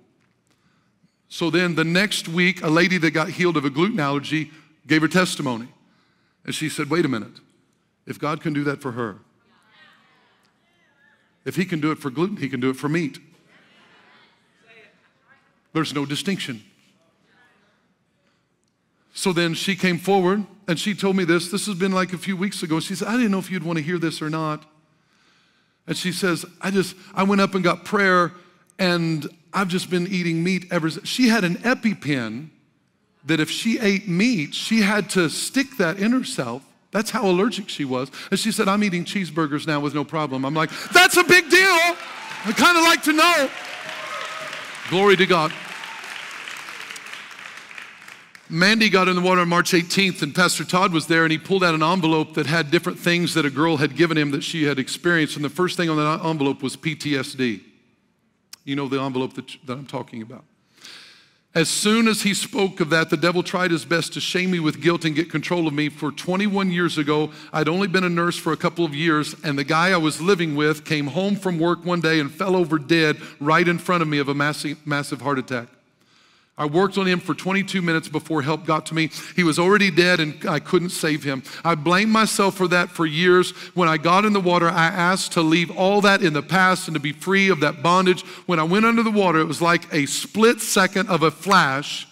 So 1.29 1.49
then 1.49 1.75
the 1.75 1.85
next 1.85 2.27
week, 2.27 2.61
a 2.61 2.67
lady 2.67 2.97
that 2.97 3.11
got 3.11 3.29
healed 3.29 3.55
of 3.55 3.63
a 3.63 3.69
gluten 3.69 3.99
allergy 3.99 4.51
gave 4.85 5.01
her 5.01 5.07
testimony. 5.07 5.69
And 6.43 6.53
she 6.53 6.67
said, 6.67 6.89
Wait 6.89 7.05
a 7.05 7.07
minute. 7.07 7.39
If 8.05 8.19
God 8.19 8.41
can 8.41 8.51
do 8.51 8.63
that 8.65 8.81
for 8.81 8.91
her, 8.91 9.19
if 11.45 11.55
He 11.55 11.65
can 11.65 11.79
do 11.79 11.91
it 11.91 11.99
for 11.99 12.09
gluten, 12.09 12.35
He 12.35 12.49
can 12.49 12.59
do 12.59 12.69
it 12.69 12.75
for 12.75 12.89
meat. 12.89 13.19
There's 15.73 15.93
no 15.93 16.05
distinction. 16.05 16.63
So 19.13 19.33
then 19.33 19.53
she 19.53 19.75
came 19.75 19.97
forward 19.97 20.45
and 20.67 20.79
she 20.79 20.93
told 20.93 21.15
me 21.15 21.25
this. 21.25 21.51
This 21.51 21.65
has 21.65 21.75
been 21.75 21.91
like 21.91 22.13
a 22.13 22.17
few 22.17 22.37
weeks 22.37 22.63
ago. 22.63 22.79
She 22.79 22.95
said, 22.95 23.07
I 23.07 23.17
didn't 23.17 23.31
know 23.31 23.39
if 23.39 23.51
you'd 23.51 23.63
want 23.63 23.77
to 23.77 23.83
hear 23.83 23.97
this 23.97 24.21
or 24.21 24.29
not. 24.29 24.63
And 25.87 25.97
she 25.97 26.11
says, 26.11 26.45
I 26.61 26.71
just, 26.71 26.95
I 27.13 27.23
went 27.23 27.41
up 27.41 27.55
and 27.55 27.63
got 27.63 27.83
prayer 27.83 28.31
and 28.79 29.27
I've 29.53 29.67
just 29.67 29.89
been 29.89 30.07
eating 30.07 30.43
meat 30.43 30.65
ever 30.71 30.89
since. 30.89 31.07
She 31.07 31.27
had 31.27 31.43
an 31.43 31.55
EpiPen 31.55 32.49
that 33.25 33.39
if 33.39 33.51
she 33.51 33.79
ate 33.79 34.07
meat, 34.07 34.55
she 34.55 34.81
had 34.81 35.09
to 35.11 35.29
stick 35.29 35.77
that 35.77 35.99
in 35.99 36.11
herself. 36.11 36.63
That's 36.91 37.11
how 37.11 37.25
allergic 37.25 37.69
she 37.69 37.85
was. 37.85 38.11
And 38.31 38.39
she 38.39 38.51
said, 38.51 38.67
I'm 38.67 38.83
eating 38.83 39.05
cheeseburgers 39.05 39.67
now 39.67 39.79
with 39.79 39.93
no 39.93 40.03
problem. 40.03 40.45
I'm 40.45 40.53
like, 40.53 40.71
that's 40.93 41.17
a 41.17 41.23
big 41.23 41.49
deal. 41.49 41.59
I 41.59 42.53
kind 42.55 42.77
of 42.77 42.83
like 42.83 43.03
to 43.03 43.13
know. 43.13 43.49
Glory 44.89 45.15
to 45.17 45.25
God. 45.25 45.53
Mandy 48.51 48.89
got 48.89 49.07
in 49.07 49.15
the 49.15 49.21
water 49.21 49.39
on 49.39 49.47
March 49.47 49.71
18th, 49.71 50.21
and 50.21 50.35
Pastor 50.35 50.65
Todd 50.65 50.91
was 50.91 51.07
there, 51.07 51.23
and 51.23 51.31
he 51.31 51.37
pulled 51.37 51.63
out 51.63 51.73
an 51.73 51.81
envelope 51.81 52.33
that 52.33 52.47
had 52.47 52.69
different 52.69 52.99
things 52.99 53.33
that 53.33 53.45
a 53.45 53.49
girl 53.49 53.77
had 53.77 53.95
given 53.95 54.17
him 54.17 54.31
that 54.31 54.43
she 54.43 54.65
had 54.65 54.77
experienced. 54.77 55.37
And 55.37 55.45
the 55.45 55.49
first 55.49 55.77
thing 55.77 55.89
on 55.89 55.95
that 55.95 56.25
envelope 56.25 56.61
was 56.61 56.75
PTSD. 56.75 57.61
You 58.65 58.75
know 58.75 58.89
the 58.89 58.99
envelope 58.99 59.35
that, 59.35 59.55
that 59.65 59.77
I'm 59.77 59.87
talking 59.87 60.21
about. 60.21 60.43
As 61.55 61.69
soon 61.69 62.09
as 62.09 62.23
he 62.23 62.33
spoke 62.33 62.81
of 62.81 62.89
that, 62.89 63.09
the 63.09 63.17
devil 63.17 63.41
tried 63.41 63.71
his 63.71 63.85
best 63.85 64.13
to 64.13 64.19
shame 64.19 64.51
me 64.51 64.59
with 64.59 64.81
guilt 64.81 65.05
and 65.05 65.15
get 65.15 65.29
control 65.29 65.65
of 65.65 65.73
me. 65.73 65.87
For 65.87 66.11
21 66.11 66.71
years 66.71 66.97
ago, 66.97 67.31
I'd 67.53 67.69
only 67.69 67.87
been 67.87 68.03
a 68.03 68.09
nurse 68.09 68.37
for 68.37 68.51
a 68.51 68.57
couple 68.57 68.83
of 68.83 68.93
years, 68.93 69.33
and 69.45 69.57
the 69.57 69.63
guy 69.63 69.91
I 69.91 69.97
was 69.97 70.21
living 70.21 70.55
with 70.55 70.83
came 70.83 71.07
home 71.07 71.37
from 71.37 71.57
work 71.57 71.85
one 71.85 72.01
day 72.01 72.19
and 72.19 72.29
fell 72.29 72.57
over 72.57 72.77
dead 72.77 73.17
right 73.39 73.67
in 73.67 73.79
front 73.79 74.01
of 74.01 74.09
me 74.09 74.17
of 74.17 74.27
a 74.27 74.33
massive, 74.33 74.85
massive 74.85 75.21
heart 75.21 75.39
attack. 75.39 75.67
I 76.57 76.65
worked 76.65 76.97
on 76.97 77.07
him 77.07 77.19
for 77.19 77.33
22 77.33 77.81
minutes 77.81 78.07
before 78.07 78.41
help 78.41 78.65
got 78.65 78.85
to 78.87 78.93
me. 78.93 79.09
He 79.35 79.43
was 79.43 79.57
already 79.57 79.89
dead 79.89 80.19
and 80.19 80.45
I 80.47 80.59
couldn't 80.59 80.89
save 80.89 81.23
him. 81.23 81.43
I 81.63 81.75
blamed 81.75 82.11
myself 82.11 82.55
for 82.55 82.67
that 82.67 82.89
for 82.89 83.05
years. 83.05 83.51
When 83.73 83.89
I 83.89 83.97
got 83.97 84.25
in 84.25 84.33
the 84.33 84.39
water, 84.39 84.69
I 84.69 84.85
asked 84.85 85.31
to 85.33 85.41
leave 85.41 85.71
all 85.71 86.01
that 86.01 86.21
in 86.21 86.33
the 86.33 86.43
past 86.43 86.87
and 86.87 86.95
to 86.95 86.99
be 86.99 87.13
free 87.13 87.49
of 87.49 87.61
that 87.61 87.81
bondage. 87.81 88.23
When 88.45 88.59
I 88.59 88.63
went 88.63 88.85
under 88.85 89.01
the 89.01 89.11
water, 89.11 89.39
it 89.39 89.45
was 89.45 89.61
like 89.61 89.91
a 89.93 90.05
split 90.05 90.61
second 90.61 91.09
of 91.09 91.23
a 91.23 91.31
flash 91.31 92.07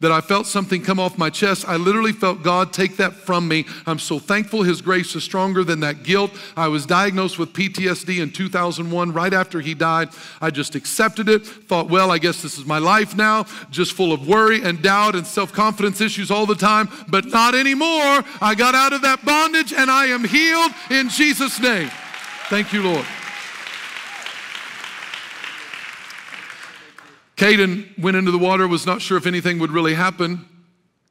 that 0.00 0.12
I 0.12 0.20
felt 0.20 0.46
something 0.46 0.82
come 0.82 1.00
off 1.00 1.16
my 1.16 1.30
chest. 1.30 1.66
I 1.66 1.76
literally 1.76 2.12
felt 2.12 2.42
God 2.42 2.72
take 2.72 2.96
that 2.98 3.14
from 3.14 3.48
me. 3.48 3.64
I'm 3.86 3.98
so 3.98 4.18
thankful 4.18 4.62
His 4.62 4.82
grace 4.82 5.14
is 5.14 5.24
stronger 5.24 5.64
than 5.64 5.80
that 5.80 6.02
guilt. 6.02 6.30
I 6.56 6.68
was 6.68 6.84
diagnosed 6.84 7.38
with 7.38 7.52
PTSD 7.52 8.20
in 8.20 8.30
2001, 8.30 9.12
right 9.12 9.32
after 9.32 9.60
He 9.60 9.72
died. 9.72 10.10
I 10.40 10.50
just 10.50 10.74
accepted 10.74 11.28
it, 11.28 11.46
thought, 11.46 11.88
well, 11.88 12.10
I 12.10 12.18
guess 12.18 12.42
this 12.42 12.58
is 12.58 12.66
my 12.66 12.78
life 12.78 13.16
now, 13.16 13.46
just 13.70 13.92
full 13.92 14.12
of 14.12 14.26
worry 14.26 14.62
and 14.62 14.82
doubt 14.82 15.14
and 15.14 15.26
self 15.26 15.52
confidence 15.52 16.00
issues 16.00 16.30
all 16.30 16.46
the 16.46 16.54
time, 16.54 16.88
but 17.08 17.26
not 17.26 17.54
anymore. 17.54 18.24
I 18.40 18.54
got 18.56 18.74
out 18.74 18.92
of 18.92 19.02
that 19.02 19.24
bondage 19.24 19.72
and 19.72 19.90
I 19.90 20.06
am 20.06 20.24
healed 20.24 20.72
in 20.90 21.08
Jesus' 21.08 21.60
name. 21.60 21.90
Thank 22.50 22.72
you, 22.72 22.82
Lord. 22.82 23.06
Caden 27.36 27.98
went 27.98 28.16
into 28.16 28.30
the 28.30 28.38
water, 28.38 28.68
was 28.68 28.86
not 28.86 29.02
sure 29.02 29.18
if 29.18 29.26
anything 29.26 29.58
would 29.58 29.70
really 29.70 29.94
happen, 29.94 30.48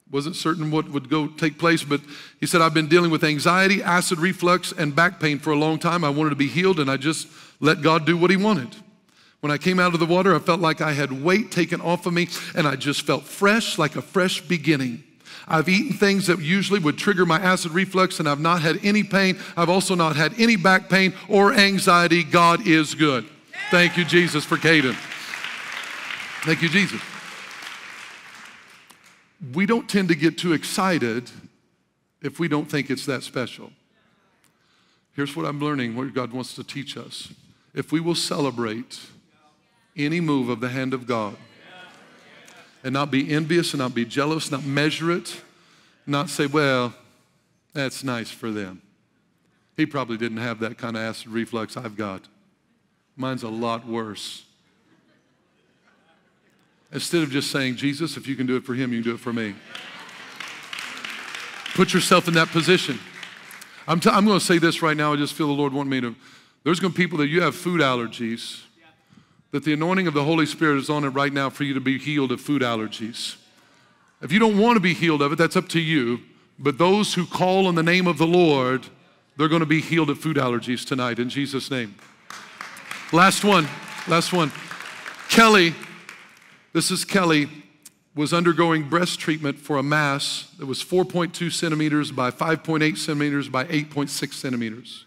wasn't 0.10 0.36
certain 0.36 0.72
what 0.72 0.90
would 0.90 1.10
go 1.10 1.28
take 1.28 1.58
place, 1.58 1.84
but 1.84 2.00
he 2.40 2.46
said, 2.46 2.62
I've 2.62 2.74
been 2.74 2.88
dealing 2.88 3.12
with 3.12 3.24
anxiety, 3.24 3.82
acid 3.82 4.20
reflux, 4.20 4.72
and 4.72 4.96
back 4.96 5.20
pain 5.20 5.40
for 5.40 5.52
a 5.52 5.56
long 5.56 5.80
time. 5.80 6.04
I 6.04 6.10
wanted 6.10 6.30
to 6.30 6.36
be 6.36 6.48
healed, 6.48 6.80
and 6.80 6.90
I 6.90 6.98
just 6.98 7.28
let 7.60 7.82
God 7.82 8.06
do 8.06 8.16
what 8.16 8.30
he 8.30 8.38
wanted. 8.38 8.76
When 9.42 9.52
I 9.52 9.58
came 9.58 9.80
out 9.80 9.94
of 9.94 10.00
the 10.00 10.06
water, 10.06 10.34
I 10.34 10.40
felt 10.40 10.62
like 10.62 10.80
I 10.80 10.94
had 10.94 11.24
weight 11.24 11.52
taken 11.52 11.82
off 11.82 12.06
of 12.06 12.14
me, 12.14 12.30
and 12.56 12.68
I 12.68 12.76
just 12.76 13.02
felt 13.02 13.24
fresh, 13.24 13.78
like 13.78 13.96
a 13.96 14.02
fresh 14.02 14.40
beginning. 14.40 15.04
I've 15.48 15.68
eaten 15.68 15.98
things 15.98 16.28
that 16.28 16.40
usually 16.40 16.80
would 16.80 16.98
trigger 16.98 17.26
my 17.26 17.40
acid 17.40 17.72
reflux, 17.72 18.20
and 18.20 18.30
I've 18.30 18.40
not 18.40 18.62
had 18.62 18.80
any 18.84 19.04
pain. 19.04 19.38
I've 19.58 19.70
also 19.70 19.96
not 19.96 20.16
had 20.16 20.40
any 20.40 20.56
back 20.56 20.90
pain 20.90 21.14
or 21.28 21.54
anxiety. 21.54 22.24
God 22.24 22.66
is 22.66 22.96
good. 22.96 23.26
Thank 23.72 23.98
you, 23.98 24.06
Jesus, 24.06 24.46
for 24.46 24.58
Caden. 24.58 24.96
Thank 26.46 26.62
you, 26.62 26.68
Jesus. 26.68 27.00
We 29.54 29.66
don't 29.66 29.88
tend 29.88 30.10
to 30.10 30.16
get 30.16 30.38
too 30.38 30.52
excited 30.52 31.32
if 32.22 32.38
we 32.38 32.50
don't 32.50 32.70
think 32.70 32.89
it's 32.89 33.06
that 33.06 33.24
special. 33.24 33.72
Here's 35.14 35.38
what 35.38 35.46
I'm 35.46 35.62
learning, 35.62 35.96
what 35.96 36.14
God 36.14 36.34
wants 36.34 36.54
to 36.56 36.64
teach 36.66 36.98
us. 36.98 37.32
If 37.74 37.94
we 37.94 38.02
will 38.02 38.16
celebrate 38.16 39.00
any 39.96 40.20
move 40.20 40.50
of 40.50 40.60
the 40.60 40.68
hand 40.68 40.94
of 40.94 41.08
God 41.08 41.38
and 42.84 42.91
not 42.91 43.10
be 43.10 43.32
envious 43.32 43.72
and 43.72 43.80
not 43.80 43.96
be 43.96 44.04
jealous, 44.04 44.52
not 44.52 44.66
measure 44.66 45.12
it, 45.12 45.41
not 46.06 46.30
say, 46.30 46.46
well, 46.46 46.94
that's 47.72 48.04
nice 48.04 48.30
for 48.30 48.52
them. 48.52 48.82
He 49.78 49.86
probably 49.86 50.18
didn't 50.18 50.39
have 50.39 50.60
that 50.60 50.78
kind 50.78 50.98
of 50.98 51.04
acid 51.04 51.30
reflux 51.30 51.78
I've 51.78 51.96
got. 51.96 52.28
Mine's 53.16 53.44
a 53.44 53.50
lot 53.50 53.88
worse. 53.88 54.44
Instead 56.94 57.24
of 57.24 57.32
just 57.32 57.50
saying, 57.50 57.76
Jesus, 57.76 58.18
if 58.18 58.28
you 58.28 58.36
can 58.36 58.46
do 58.46 58.56
it 58.56 58.64
for 58.64 58.76
him, 58.76 58.94
you 58.94 59.02
can 59.02 59.10
do 59.10 59.16
it 59.16 59.20
for 59.20 59.34
me. 59.34 59.56
Put 61.74 61.91
yourself 61.91 62.28
in 62.28 62.36
that 62.36 62.50
position. 62.50 63.00
I'm, 63.88 64.00
t- 64.00 64.12
I'm 64.12 64.26
going 64.26 64.38
to 64.38 64.46
say 64.46 64.60
this 64.60 64.84
right 64.84 64.96
now. 64.96 65.14
I 65.14 65.16
just 65.16 65.34
feel 65.34 65.48
the 65.48 65.54
Lord 65.54 65.74
want 65.74 65.89
me 65.89 66.00
to. 66.02 66.16
There's 66.64 66.80
going 66.80 66.94
to 66.94 66.98
be 66.98 67.04
people 67.04 67.18
that 67.18 67.28
you 67.28 67.41
have 67.41 67.56
food 67.56 67.82
allergies, 67.82 68.62
that 69.52 69.64
the 69.64 69.74
anointing 69.74 70.06
of 70.06 70.14
the 70.14 70.24
Holy 70.24 70.46
Spirit 70.46 70.78
is 70.78 70.89
on 70.89 71.04
it 71.04 71.10
right 71.10 71.34
now 71.34 71.50
for 71.50 71.64
you 71.64 71.74
to 71.74 71.82
be 71.82 71.98
healed 71.98 72.32
of 72.32 72.39
food 72.39 72.62
allergies. 72.62 73.38
If 74.22 74.32
you 74.32 74.38
don't 74.38 74.60
want 74.60 74.76
to 74.76 74.80
be 74.80 74.94
healed 74.94 75.24
of 75.24 75.34
it, 75.34 75.38
that's 75.38 75.56
up 75.56 75.68
to 75.70 75.80
you. 75.80 76.20
But 76.60 76.78
those 76.78 77.16
who 77.16 77.26
call 77.26 77.66
on 77.66 77.74
the 77.74 77.84
name 77.84 78.06
of 78.06 78.20
the 78.20 78.28
Lord, 78.28 78.86
they're 79.36 79.50
going 79.50 79.62
to 79.62 79.66
be 79.66 79.82
healed 79.82 80.12
of 80.12 80.20
food 80.20 80.38
allergies 80.38 80.86
tonight 80.86 81.18
in 81.18 81.28
Jesus' 81.28 81.72
name. 81.72 81.96
Last 83.12 83.44
one. 83.44 83.68
Last 84.08 84.32
one. 84.32 84.52
Kelly 85.28 85.74
this 86.74 86.92
is 86.92 87.06
Kelly, 87.06 87.48
was 88.16 88.34
undergoing 88.34 88.90
breast 88.90 89.20
treatment 89.20 89.58
for 89.58 89.78
a 89.78 89.84
mass 89.84 90.52
that 90.60 90.66
was 90.66 90.84
4.2 90.84 91.52
centimeters 91.52 92.12
by 92.12 92.30
5.8 92.30 92.98
centimeters 92.98 93.50
by 93.50 93.66
8.6 93.66 94.34
centimeters. 94.34 95.06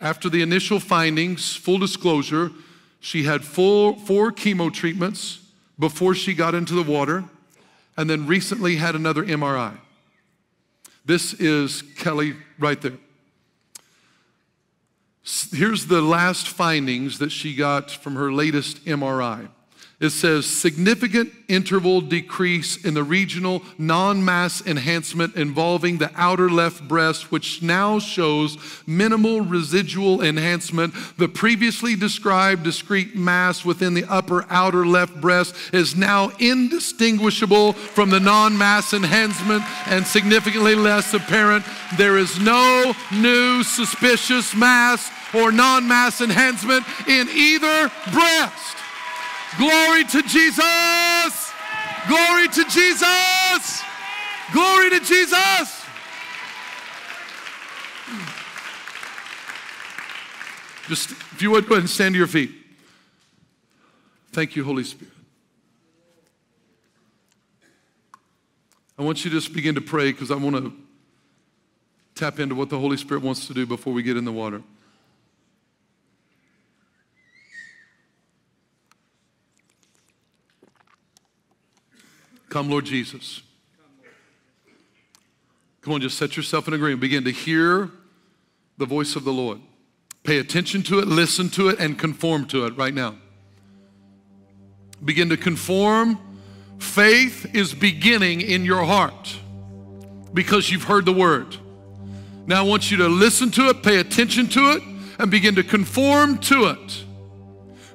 After 0.00 0.28
the 0.28 0.42
initial 0.42 0.80
findings, 0.80 1.56
full 1.56 1.78
disclosure, 1.78 2.52
she 3.00 3.24
had 3.24 3.44
full, 3.44 3.96
four 3.96 4.32
chemo 4.32 4.72
treatments 4.72 5.40
before 5.78 6.14
she 6.14 6.34
got 6.34 6.54
into 6.54 6.74
the 6.74 6.82
water, 6.82 7.24
and 7.96 8.08
then 8.08 8.26
recently 8.26 8.76
had 8.76 8.94
another 8.94 9.24
MRI. 9.24 9.76
This 11.04 11.34
is 11.34 11.82
Kelly 11.96 12.34
right 12.58 12.80
there. 12.80 12.98
Here's 15.52 15.86
the 15.86 16.00
last 16.00 16.48
findings 16.48 17.18
that 17.18 17.30
she 17.30 17.54
got 17.54 17.90
from 17.90 18.14
her 18.14 18.32
latest 18.32 18.84
MRI. 18.84 19.48
It 19.98 20.10
says 20.10 20.44
significant 20.44 21.32
interval 21.48 22.02
decrease 22.02 22.84
in 22.84 22.92
the 22.92 23.02
regional 23.02 23.62
non 23.78 24.22
mass 24.22 24.60
enhancement 24.66 25.36
involving 25.36 25.96
the 25.96 26.10
outer 26.14 26.50
left 26.50 26.86
breast, 26.86 27.32
which 27.32 27.62
now 27.62 27.98
shows 27.98 28.58
minimal 28.86 29.40
residual 29.40 30.22
enhancement. 30.22 30.92
The 31.16 31.28
previously 31.28 31.96
described 31.96 32.62
discrete 32.62 33.16
mass 33.16 33.64
within 33.64 33.94
the 33.94 34.04
upper 34.04 34.44
outer 34.50 34.84
left 34.84 35.18
breast 35.18 35.54
is 35.72 35.96
now 35.96 36.30
indistinguishable 36.38 37.72
from 37.72 38.10
the 38.10 38.20
non 38.20 38.58
mass 38.58 38.92
enhancement 38.92 39.64
and 39.86 40.06
significantly 40.06 40.74
less 40.74 41.14
apparent. 41.14 41.64
There 41.96 42.18
is 42.18 42.38
no 42.38 42.92
new 43.10 43.62
suspicious 43.62 44.54
mass 44.54 45.10
or 45.32 45.50
non 45.50 45.88
mass 45.88 46.20
enhancement 46.20 46.84
in 47.08 47.30
either 47.30 47.90
breast. 48.12 48.76
Glory 49.58 50.04
to 50.04 50.22
Jesus! 50.22 51.52
Glory 52.08 52.48
to 52.48 52.64
Jesus! 52.64 53.82
Glory 54.52 54.90
to 54.90 55.00
Jesus! 55.00 55.84
Just, 60.88 61.10
if 61.10 61.42
you 61.42 61.50
would, 61.50 61.66
go 61.66 61.74
ahead 61.74 61.82
and 61.82 61.90
stand 61.90 62.14
to 62.14 62.18
your 62.18 62.28
feet. 62.28 62.52
Thank 64.32 64.54
you, 64.54 64.62
Holy 64.62 64.84
Spirit. 64.84 65.12
I 68.98 69.02
want 69.02 69.24
you 69.24 69.30
to 69.30 69.36
just 69.36 69.52
begin 69.52 69.74
to 69.74 69.80
pray 69.80 70.12
because 70.12 70.30
I 70.30 70.36
want 70.36 70.56
to 70.56 70.72
tap 72.14 72.38
into 72.38 72.54
what 72.54 72.70
the 72.70 72.78
Holy 72.78 72.96
Spirit 72.96 73.22
wants 73.22 73.46
to 73.46 73.54
do 73.54 73.66
before 73.66 73.92
we 73.92 74.02
get 74.02 74.16
in 74.16 74.24
the 74.24 74.32
water. 74.32 74.62
Come, 82.48 82.70
Lord 82.70 82.84
Jesus. 82.84 83.42
Come 85.80 85.94
on, 85.94 86.00
just 86.00 86.18
set 86.18 86.36
yourself 86.36 86.66
in 86.66 86.74
agreement. 86.74 87.00
Begin 87.00 87.24
to 87.24 87.30
hear 87.30 87.90
the 88.76 88.86
voice 88.86 89.14
of 89.14 89.24
the 89.24 89.32
Lord. 89.32 89.60
Pay 90.24 90.38
attention 90.38 90.82
to 90.84 90.98
it, 90.98 91.06
listen 91.06 91.48
to 91.50 91.68
it, 91.68 91.78
and 91.78 91.96
conform 91.96 92.46
to 92.46 92.66
it 92.66 92.76
right 92.76 92.92
now. 92.92 93.14
Begin 95.04 95.28
to 95.28 95.36
conform. 95.36 96.18
Faith 96.78 97.54
is 97.54 97.72
beginning 97.72 98.40
in 98.40 98.64
your 98.64 98.84
heart 98.84 99.36
because 100.34 100.70
you've 100.70 100.84
heard 100.84 101.04
the 101.04 101.12
word. 101.12 101.56
Now 102.46 102.64
I 102.64 102.66
want 102.66 102.90
you 102.90 102.96
to 102.98 103.08
listen 103.08 103.50
to 103.52 103.68
it, 103.68 103.82
pay 103.82 103.98
attention 103.98 104.48
to 104.48 104.72
it, 104.72 104.82
and 105.18 105.30
begin 105.30 105.54
to 105.54 105.62
conform 105.62 106.38
to 106.38 106.66
it. 106.66 107.04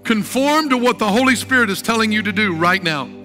Conform 0.03 0.69
to 0.69 0.77
what 0.77 0.97
the 0.97 1.07
Holy 1.07 1.35
Spirit 1.35 1.69
is 1.69 1.81
telling 1.81 2.11
you 2.11 2.21
to 2.23 2.31
do 2.31 2.55
right 2.55 2.81
now. 2.81 3.20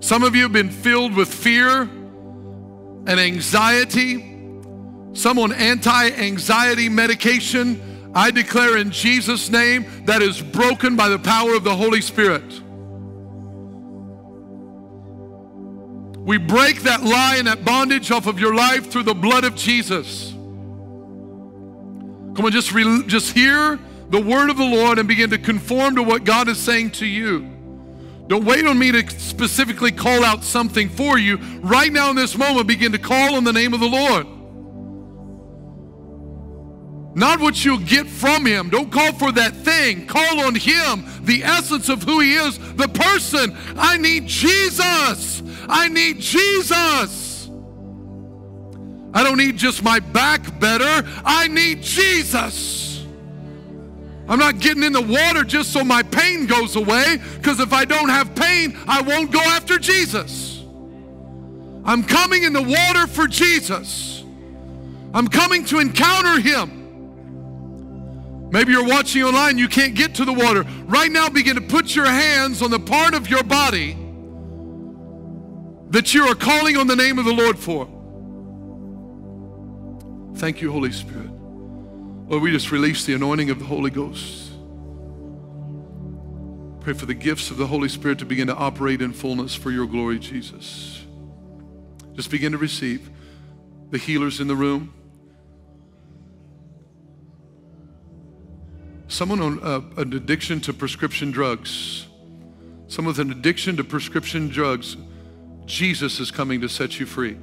Some 0.00 0.22
of 0.22 0.34
you 0.34 0.42
have 0.42 0.52
been 0.52 0.70
filled 0.70 1.14
with 1.14 1.32
fear 1.32 1.82
and 1.82 3.08
anxiety. 3.08 4.26
Some 5.12 5.38
on 5.38 5.52
anti 5.52 6.10
anxiety 6.10 6.88
medication. 6.88 8.12
I 8.14 8.30
declare 8.30 8.78
in 8.78 8.90
Jesus' 8.90 9.50
name 9.50 9.86
that 10.06 10.22
is 10.22 10.40
broken 10.40 10.96
by 10.96 11.08
the 11.08 11.18
power 11.18 11.54
of 11.54 11.64
the 11.64 11.76
Holy 11.76 12.00
Spirit. 12.00 12.62
We 16.24 16.38
break 16.38 16.82
that 16.82 17.02
lie 17.02 17.36
and 17.36 17.46
that 17.46 17.64
bondage 17.64 18.10
off 18.10 18.26
of 18.26 18.40
your 18.40 18.54
life 18.54 18.90
through 18.90 19.04
the 19.04 19.14
blood 19.14 19.44
of 19.44 19.54
Jesus. 19.54 20.30
Come 20.30 22.44
on, 22.44 22.52
just, 22.52 22.72
re- 22.72 23.04
just 23.06 23.32
hear 23.32 23.78
the 24.08 24.20
word 24.20 24.50
of 24.50 24.56
the 24.56 24.64
Lord 24.64 24.98
and 24.98 25.06
begin 25.06 25.30
to 25.30 25.38
conform 25.38 25.96
to 25.96 26.02
what 26.02 26.24
God 26.24 26.48
is 26.48 26.58
saying 26.58 26.90
to 26.92 27.06
you. 27.06 27.59
Don't 28.30 28.44
wait 28.44 28.64
on 28.64 28.78
me 28.78 28.92
to 28.92 29.10
specifically 29.18 29.90
call 29.90 30.24
out 30.24 30.44
something 30.44 30.88
for 30.88 31.18
you. 31.18 31.38
Right 31.62 31.92
now, 31.92 32.10
in 32.10 32.16
this 32.16 32.38
moment, 32.38 32.68
begin 32.68 32.92
to 32.92 32.98
call 32.98 33.34
on 33.34 33.42
the 33.42 33.52
name 33.52 33.74
of 33.74 33.80
the 33.80 33.88
Lord. 33.88 34.24
Not 37.16 37.40
what 37.40 37.64
you'll 37.64 37.78
get 37.78 38.06
from 38.06 38.46
Him. 38.46 38.70
Don't 38.70 38.92
call 38.92 39.12
for 39.14 39.32
that 39.32 39.56
thing. 39.56 40.06
Call 40.06 40.42
on 40.42 40.54
Him, 40.54 41.06
the 41.22 41.42
essence 41.42 41.88
of 41.88 42.04
who 42.04 42.20
He 42.20 42.34
is, 42.34 42.56
the 42.76 42.86
person. 42.86 43.56
I 43.76 43.96
need 43.96 44.28
Jesus. 44.28 45.42
I 45.68 45.88
need 45.88 46.20
Jesus. 46.20 47.50
I 49.12 49.24
don't 49.24 49.38
need 49.38 49.56
just 49.56 49.82
my 49.82 49.98
back 49.98 50.60
better. 50.60 51.04
I 51.24 51.48
need 51.48 51.82
Jesus. 51.82 52.89
I'm 54.30 54.38
not 54.38 54.60
getting 54.60 54.84
in 54.84 54.92
the 54.92 55.02
water 55.02 55.42
just 55.42 55.72
so 55.72 55.82
my 55.82 56.04
pain 56.04 56.46
goes 56.46 56.76
away, 56.76 57.18
because 57.36 57.58
if 57.58 57.72
I 57.72 57.84
don't 57.84 58.08
have 58.08 58.32
pain, 58.36 58.78
I 58.86 59.02
won't 59.02 59.32
go 59.32 59.40
after 59.40 59.76
Jesus. 59.76 60.62
I'm 61.84 62.04
coming 62.04 62.44
in 62.44 62.52
the 62.52 62.62
water 62.62 63.08
for 63.08 63.26
Jesus. 63.26 64.22
I'm 65.12 65.26
coming 65.26 65.64
to 65.66 65.80
encounter 65.80 66.40
Him. 66.40 66.76
Maybe 68.52 68.70
you're 68.70 68.86
watching 68.86 69.24
online, 69.24 69.58
you 69.58 69.66
can't 69.66 69.96
get 69.96 70.14
to 70.16 70.24
the 70.24 70.32
water. 70.32 70.62
Right 70.84 71.10
now, 71.10 71.28
begin 71.28 71.56
to 71.56 71.62
put 71.62 71.96
your 71.96 72.06
hands 72.06 72.62
on 72.62 72.70
the 72.70 72.78
part 72.78 73.14
of 73.14 73.28
your 73.28 73.42
body 73.42 73.96
that 75.90 76.14
you 76.14 76.22
are 76.24 76.36
calling 76.36 76.76
on 76.76 76.86
the 76.86 76.94
name 76.94 77.18
of 77.18 77.24
the 77.24 77.32
Lord 77.32 77.58
for. 77.58 77.88
Thank 80.36 80.60
you, 80.62 80.70
Holy 80.70 80.92
Spirit. 80.92 81.29
Lord, 82.30 82.44
we 82.44 82.52
just 82.52 82.70
release 82.70 83.04
the 83.04 83.14
anointing 83.14 83.50
of 83.50 83.58
the 83.58 83.64
Holy 83.64 83.90
Ghost. 83.90 84.52
Pray 86.78 86.92
for 86.92 87.04
the 87.04 87.12
gifts 87.12 87.50
of 87.50 87.56
the 87.56 87.66
Holy 87.66 87.88
Spirit 87.88 88.20
to 88.20 88.24
begin 88.24 88.46
to 88.46 88.54
operate 88.54 89.02
in 89.02 89.12
fullness 89.12 89.56
for 89.56 89.72
your 89.72 89.84
glory, 89.84 90.20
Jesus. 90.20 91.04
Just 92.14 92.30
begin 92.30 92.52
to 92.52 92.58
receive 92.58 93.10
the 93.90 93.98
healers 93.98 94.38
in 94.38 94.46
the 94.46 94.54
room. 94.54 94.94
Someone 99.08 99.40
on 99.40 99.60
uh, 99.64 99.80
an 99.96 100.12
addiction 100.12 100.60
to 100.60 100.72
prescription 100.72 101.32
drugs. 101.32 102.06
Someone 102.86 103.12
with 103.12 103.18
an 103.18 103.32
addiction 103.32 103.76
to 103.76 103.82
prescription 103.82 104.46
drugs. 104.46 104.96
Jesus 105.66 106.20
is 106.20 106.30
coming 106.30 106.60
to 106.60 106.68
set 106.68 107.00
you 107.00 107.06
free. 107.06 107.36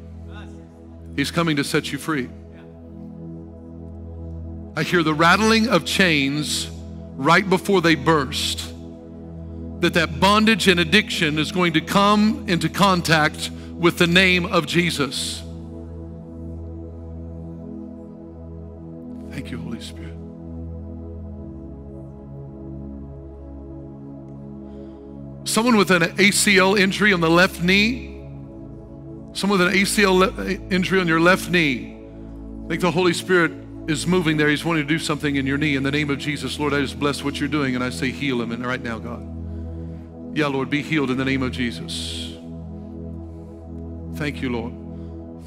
He's 1.17 1.29
coming 1.29 1.57
to 1.57 1.65
set 1.65 1.91
you 1.91 1.97
free. 1.97 2.29
I 4.77 4.83
hear 4.83 5.01
the 5.01 5.15
rattling 5.15 5.69
of 5.69 5.85
chains 5.85 6.69
right 7.15 7.49
before 7.49 7.81
they 7.81 7.95
burst. 7.95 8.59
That 9.81 9.95
that 9.95 10.19
bondage 10.19 10.67
and 10.67 10.79
addiction 10.79 11.39
is 11.39 11.51
going 11.51 11.73
to 11.73 11.81
come 11.81 12.45
into 12.47 12.69
contact 12.69 13.49
with 13.73 13.97
the 13.97 14.05
name 14.05 14.45
of 14.45 14.67
Jesus. 14.67 15.39
Thank 19.31 19.49
you, 19.49 19.57
Holy 19.57 19.81
Spirit. 19.81 20.13
Someone 25.49 25.75
with 25.75 25.89
an 25.89 26.03
ACL 26.03 26.79
injury 26.79 27.13
on 27.13 27.21
the 27.21 27.31
left 27.31 27.63
knee, 27.63 28.09
someone 29.33 29.57
with 29.57 29.69
an 29.69 29.73
ACL 29.73 30.71
injury 30.71 30.99
on 30.99 31.07
your 31.07 31.19
left 31.19 31.49
knee, 31.49 31.97
I 32.65 32.67
think 32.67 32.81
the 32.81 32.91
Holy 32.91 33.13
Spirit 33.13 33.66
is 33.87 34.05
moving 34.05 34.37
there. 34.37 34.49
He's 34.49 34.65
wanting 34.65 34.83
to 34.83 34.87
do 34.87 34.99
something 34.99 35.37
in 35.37 35.47
your 35.47 35.57
knee. 35.57 35.75
In 35.75 35.83
the 35.83 35.91
name 35.91 36.09
of 36.09 36.19
Jesus, 36.19 36.59
Lord, 36.59 36.73
I 36.73 36.81
just 36.81 36.99
bless 36.99 37.23
what 37.23 37.39
you're 37.39 37.49
doing 37.49 37.73
and 37.73 37.83
I 37.83 37.89
say, 37.89 38.11
heal 38.11 38.41
him. 38.41 38.51
And 38.51 38.65
right 38.65 38.81
now, 38.81 38.99
God. 38.99 40.37
Yeah, 40.37 40.47
Lord, 40.47 40.69
be 40.69 40.83
healed 40.83 41.09
in 41.09 41.17
the 41.17 41.25
name 41.25 41.41
of 41.41 41.51
Jesus. 41.51 42.33
Thank 44.17 44.41
you, 44.41 44.51
Lord. 44.51 44.73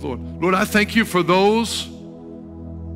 Lord, 0.03 0.21
Lord, 0.41 0.55
I 0.55 0.65
thank 0.65 0.97
you 0.97 1.05
for 1.05 1.23
those 1.23 1.87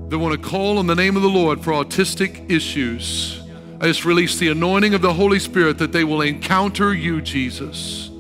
that 0.09 0.19
want 0.19 0.41
to 0.41 0.49
call 0.49 0.79
on 0.79 0.87
the 0.87 0.95
name 0.95 1.17
of 1.17 1.23
the 1.23 1.29
Lord 1.29 1.63
for 1.63 1.73
autistic 1.73 2.51
issues. 2.51 3.43
I 3.81 3.87
just 3.87 4.05
release 4.05 4.39
the 4.39 4.49
anointing 4.49 4.95
of 4.95 5.03
the 5.03 5.13
Holy 5.13 5.39
Spirit 5.39 5.79
that 5.79 5.93
they 5.93 6.05
will 6.05 6.23
encounter 6.23 6.95
you, 6.95 7.21
Jesus, 7.21 8.11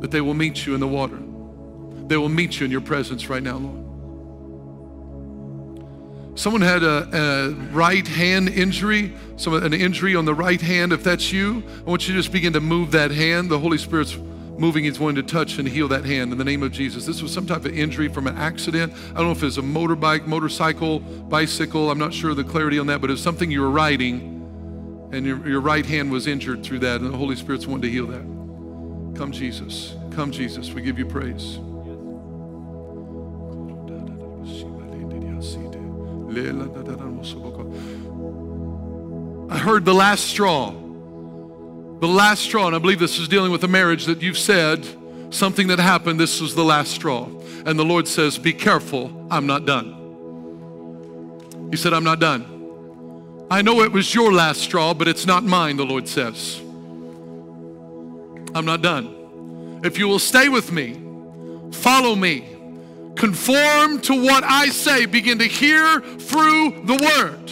that 0.00 0.10
they 0.10 0.20
will 0.20 0.34
meet 0.34 0.66
you 0.66 0.74
in 0.74 0.80
the 0.80 0.88
water. 0.88 1.18
They 2.08 2.16
will 2.16 2.28
meet 2.28 2.58
you 2.58 2.64
in 2.64 2.72
your 2.72 2.80
presence 2.80 3.28
right 3.28 3.42
now, 3.42 3.58
Lord. 3.58 3.85
Someone 6.36 6.60
had 6.60 6.82
a, 6.82 7.08
a, 7.12 7.50
right 7.72 8.06
hand 8.06 8.50
injury, 8.50 9.14
some, 9.36 9.54
an 9.54 9.72
injury 9.72 10.14
on 10.14 10.26
the 10.26 10.34
right 10.34 10.60
hand. 10.60 10.92
If 10.92 11.02
that's 11.02 11.32
you, 11.32 11.64
I 11.86 11.90
want 11.90 12.06
you 12.06 12.14
to 12.14 12.20
just 12.20 12.30
begin 12.30 12.52
to 12.52 12.60
move 12.60 12.92
that 12.92 13.10
hand. 13.10 13.48
The 13.48 13.58
Holy 13.58 13.78
Spirit's 13.78 14.16
moving. 14.58 14.84
He's 14.84 15.00
wanting 15.00 15.26
to 15.26 15.32
touch 15.32 15.58
and 15.58 15.66
heal 15.66 15.88
that 15.88 16.04
hand 16.04 16.32
in 16.32 16.38
the 16.38 16.44
name 16.44 16.62
of 16.62 16.72
Jesus. 16.72 17.06
This 17.06 17.22
was 17.22 17.32
some 17.32 17.46
type 17.46 17.64
of 17.64 17.76
injury 17.76 18.08
from 18.08 18.26
an 18.26 18.36
accident. 18.36 18.92
I 18.92 19.14
don't 19.14 19.26
know 19.26 19.30
if 19.32 19.42
it's 19.42 19.56
a 19.56 19.62
motorbike, 19.62 20.26
motorcycle, 20.26 21.00
bicycle. 21.00 21.90
I'm 21.90 21.98
not 21.98 22.12
sure 22.12 22.34
the 22.34 22.44
clarity 22.44 22.78
on 22.78 22.86
that, 22.88 23.00
but 23.00 23.10
it's 23.10 23.22
something 23.22 23.50
you 23.50 23.62
were 23.62 23.70
riding 23.70 24.36
and 25.12 25.24
your, 25.24 25.48
your 25.48 25.60
right 25.60 25.86
hand 25.86 26.10
was 26.10 26.26
injured 26.26 26.62
through 26.62 26.80
that, 26.80 27.00
and 27.00 27.12
the 27.12 27.16
Holy 27.16 27.36
Spirit's 27.36 27.66
wanting 27.66 27.82
to 27.82 27.90
heal 27.90 28.06
that. 28.08 29.16
Come, 29.18 29.32
Jesus. 29.32 29.94
Come, 30.10 30.30
Jesus. 30.30 30.72
We 30.72 30.82
give 30.82 30.98
you 30.98 31.06
praise. 31.06 31.58
I 39.50 39.58
heard 39.58 39.84
the 39.84 39.94
last 39.94 40.24
straw. 40.26 40.70
The 40.70 42.08
last 42.08 42.42
straw, 42.42 42.66
and 42.66 42.76
I 42.76 42.78
believe 42.78 42.98
this 42.98 43.18
is 43.18 43.26
dealing 43.26 43.50
with 43.50 43.64
a 43.64 43.68
marriage 43.68 44.04
that 44.04 44.20
you've 44.20 44.36
said 44.36 44.86
something 45.30 45.68
that 45.68 45.78
happened, 45.78 46.20
this 46.20 46.40
was 46.40 46.54
the 46.54 46.64
last 46.64 46.92
straw. 46.92 47.28
And 47.64 47.78
the 47.78 47.84
Lord 47.84 48.06
says, 48.06 48.38
Be 48.38 48.52
careful, 48.52 49.26
I'm 49.30 49.46
not 49.46 49.64
done. 49.64 49.94
He 51.70 51.76
said, 51.76 51.92
I'm 51.92 52.04
not 52.04 52.20
done. 52.20 53.46
I 53.50 53.62
know 53.62 53.82
it 53.82 53.92
was 53.92 54.14
your 54.14 54.32
last 54.32 54.60
straw, 54.60 54.92
but 54.92 55.08
it's 55.08 55.26
not 55.26 55.44
mine, 55.44 55.76
the 55.76 55.86
Lord 55.86 56.08
says. 56.08 56.60
I'm 58.54 58.64
not 58.64 58.82
done. 58.82 59.80
If 59.84 59.98
you 59.98 60.08
will 60.08 60.18
stay 60.18 60.48
with 60.48 60.72
me, 60.72 61.00
follow 61.72 62.14
me, 62.16 62.55
conform 63.16 64.00
to 64.02 64.22
what 64.22 64.44
I 64.44 64.68
say, 64.68 65.06
begin 65.06 65.38
to 65.38 65.46
hear 65.46 66.00
through 66.00 66.82
the 66.84 66.94
word. 66.94 67.50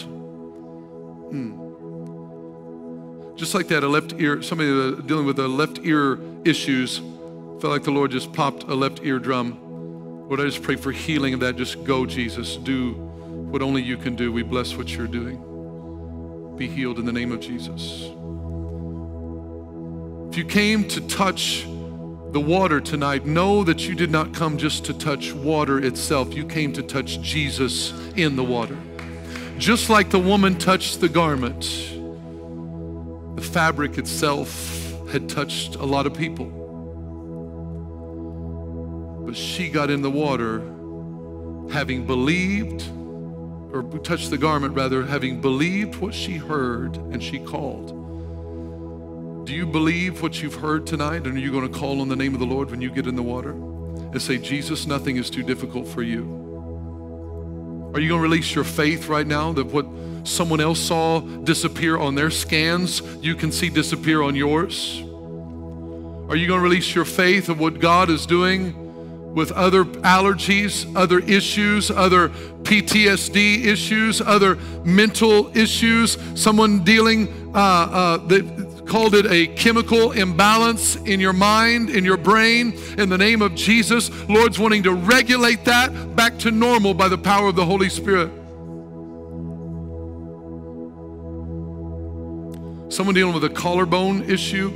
Hmm. 1.31 1.51
Just 3.35 3.53
like 3.55 3.67
that, 3.69 3.83
a 3.83 3.87
left 3.87 4.13
ear, 4.13 4.41
somebody 4.41 4.69
dealing 5.03 5.25
with 5.25 5.39
a 5.39 5.47
left 5.47 5.79
ear 5.83 6.19
issues, 6.45 6.99
felt 7.59 7.65
like 7.65 7.83
the 7.83 7.91
Lord 7.91 8.11
just 8.11 8.31
popped 8.31 8.63
a 8.63 8.75
left 8.75 9.03
eardrum. 9.03 9.59
Lord, 10.27 10.39
I 10.39 10.45
just 10.45 10.61
pray 10.63 10.75
for 10.75 10.91
healing 10.91 11.33
of 11.33 11.39
that. 11.41 11.55
Just 11.55 11.83
go, 11.83 12.05
Jesus. 12.05 12.57
Do 12.57 12.93
what 12.93 13.61
only 13.61 13.81
you 13.81 13.97
can 13.97 14.15
do. 14.15 14.31
We 14.31 14.43
bless 14.43 14.75
what 14.75 14.89
you're 14.89 15.07
doing. 15.07 15.41
Be 16.57 16.67
healed 16.67 16.99
in 16.99 17.05
the 17.05 17.11
name 17.11 17.31
of 17.31 17.39
Jesus. 17.41 18.09
If 20.29 20.37
you 20.37 20.45
came 20.45 20.87
to 20.89 21.01
touch 21.07 21.65
the 22.31 22.39
water 22.39 22.81
tonight, 22.81 23.25
know 23.25 23.63
that 23.63 23.87
you 23.87 23.95
did 23.95 24.11
not 24.11 24.33
come 24.33 24.57
just 24.57 24.85
to 24.85 24.93
touch 24.93 25.31
water 25.33 25.79
itself. 25.79 26.33
You 26.33 26.45
came 26.45 26.73
to 26.73 26.83
touch 26.83 27.21
Jesus 27.21 27.93
in 28.15 28.35
the 28.35 28.43
water. 28.43 28.77
Just 29.57 29.89
like 29.89 30.09
the 30.09 30.19
woman 30.19 30.57
touched 30.57 30.99
the 30.99 31.07
garment, 31.07 31.61
the 33.35 33.41
fabric 33.41 33.97
itself 33.97 34.93
had 35.11 35.29
touched 35.29 35.75
a 35.75 35.85
lot 35.85 36.05
of 36.05 36.13
people. 36.13 36.47
But 39.25 39.37
she 39.37 39.69
got 39.69 39.89
in 39.89 40.01
the 40.01 40.11
water 40.11 40.59
having 41.71 42.05
believed, 42.05 42.83
or 43.73 43.83
touched 44.03 44.29
the 44.29 44.37
garment 44.37 44.75
rather, 44.75 45.05
having 45.05 45.39
believed 45.39 45.95
what 45.95 46.13
she 46.13 46.33
heard 46.33 46.97
and 46.97 47.23
she 47.23 47.39
called. 47.39 47.94
Do 49.45 49.53
you 49.53 49.67
believe 49.67 50.23
what 50.23 50.41
you've 50.41 50.55
heard 50.55 50.87
tonight? 50.87 51.27
And 51.27 51.37
are 51.37 51.39
you 51.39 51.51
going 51.51 51.71
to 51.71 51.79
call 51.79 52.01
on 52.01 52.07
the 52.07 52.15
name 52.15 52.33
of 52.33 52.39
the 52.39 52.47
Lord 52.47 52.71
when 52.71 52.81
you 52.81 52.89
get 52.89 53.05
in 53.05 53.15
the 53.15 53.21
water 53.21 53.51
and 53.51 54.19
say, 54.19 54.39
Jesus, 54.39 54.87
nothing 54.87 55.17
is 55.17 55.29
too 55.29 55.43
difficult 55.43 55.87
for 55.87 56.01
you? 56.01 56.23
Are 57.93 57.99
you 57.99 58.09
going 58.09 58.19
to 58.19 58.27
release 58.27 58.55
your 58.55 58.63
faith 58.63 59.07
right 59.07 59.27
now 59.27 59.53
that 59.53 59.67
what 59.67 59.85
someone 60.23 60.59
else 60.59 60.79
saw 60.79 61.19
disappear 61.19 61.95
on 61.95 62.15
their 62.15 62.31
scans, 62.31 63.03
you 63.23 63.35
can 63.35 63.51
see 63.51 63.69
disappear 63.69 64.23
on 64.23 64.35
yours? 64.35 64.99
Are 66.27 66.35
you 66.35 66.47
going 66.47 66.59
to 66.59 66.63
release 66.63 66.95
your 66.95 67.05
faith 67.05 67.47
of 67.47 67.59
what 67.59 67.79
God 67.79 68.09
is 68.09 68.25
doing 68.25 68.73
with 69.35 69.51
other 69.51 69.85
allergies, 69.85 70.91
other 70.95 71.19
issues, 71.19 71.91
other 71.91 72.29
PTSD 72.63 73.65
issues, 73.65 74.21
other 74.21 74.55
mental 74.83 75.55
issues, 75.55 76.17
someone 76.33 76.83
dealing 76.83 77.51
uh, 77.53 77.59
uh, 77.59 78.17
that 78.27 78.64
called 78.85 79.15
it 79.15 79.25
a 79.25 79.47
chemical 79.47 80.11
imbalance 80.11 80.95
in 80.95 81.19
your 81.19 81.33
mind, 81.33 81.89
in 81.89 82.05
your 82.05 82.17
brain. 82.17 82.73
In 82.97 83.09
the 83.09 83.17
name 83.17 83.41
of 83.41 83.55
Jesus, 83.55 84.09
Lord's 84.29 84.59
wanting 84.59 84.83
to 84.83 84.93
regulate 84.93 85.65
that 85.65 86.15
back 86.15 86.37
to 86.39 86.51
normal 86.51 86.93
by 86.93 87.07
the 87.07 87.17
power 87.17 87.47
of 87.47 87.55
the 87.55 87.65
Holy 87.65 87.89
Spirit. 87.89 88.29
Someone 92.91 93.15
dealing 93.15 93.33
with 93.33 93.43
a 93.43 93.49
collarbone 93.49 94.29
issue, 94.29 94.71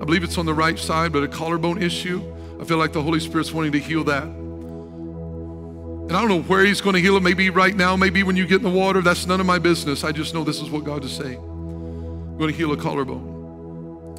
I 0.00 0.04
believe 0.04 0.24
it's 0.24 0.38
on 0.38 0.46
the 0.46 0.54
right 0.54 0.78
side, 0.78 1.12
but 1.12 1.22
a 1.22 1.28
collarbone 1.28 1.82
issue. 1.82 2.22
I 2.60 2.64
feel 2.64 2.78
like 2.78 2.92
the 2.92 3.02
Holy 3.02 3.20
Spirit's 3.20 3.52
wanting 3.52 3.72
to 3.72 3.78
heal 3.78 4.02
that. 4.04 4.24
And 4.24 6.16
I 6.16 6.20
don't 6.20 6.28
know 6.28 6.42
where 6.42 6.64
He's 6.64 6.80
going 6.80 6.94
to 6.94 7.00
heal 7.00 7.16
it. 7.16 7.22
Maybe 7.22 7.50
right 7.50 7.76
now, 7.76 7.94
maybe 7.96 8.24
when 8.24 8.34
you 8.34 8.44
get 8.44 8.56
in 8.56 8.64
the 8.64 8.70
water. 8.70 9.00
That's 9.02 9.26
none 9.26 9.38
of 9.38 9.46
my 9.46 9.60
business. 9.60 10.02
I 10.02 10.10
just 10.10 10.34
know 10.34 10.42
this 10.42 10.60
is 10.60 10.68
what 10.68 10.82
God 10.82 11.04
is 11.04 11.12
saying. 11.12 11.38
I'm 11.38 12.38
going 12.38 12.50
to 12.50 12.56
heal 12.56 12.72
a 12.72 12.76
collarbone. 12.76 13.29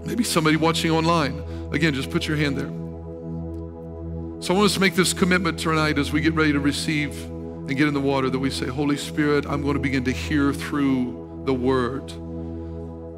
Maybe 0.06 0.24
somebody 0.24 0.58
watching 0.58 0.91
online. 0.91 1.43
Again, 1.72 1.93
just 1.93 2.10
put 2.10 2.28
your 2.28 2.38
hand 2.38 2.58
there. 2.58 2.70
So 4.41 4.54
I 4.54 4.58
want 4.58 4.66
us 4.66 4.74
to 4.74 4.80
make 4.80 4.95
this 4.95 5.14
commitment 5.14 5.60
tonight 5.60 5.99
as 5.99 6.12
we 6.12 6.22
get 6.22 6.34
ready 6.34 6.52
to 6.52 6.60
receive 6.60 7.24
and 7.26 7.78
get 7.78 7.88
in 7.88 7.93
the 7.93 8.02
water 8.02 8.30
that 8.30 8.39
we 8.39 8.49
say, 8.49 8.66
Holy 8.68 8.97
Spirit, 8.97 9.45
I'm 9.45 9.62
going 9.62 9.76
to 9.76 9.80
begin 9.80 10.04
to 10.06 10.12
hear 10.12 10.52
through 10.52 11.43
the 11.45 11.54
Word. 11.54 12.12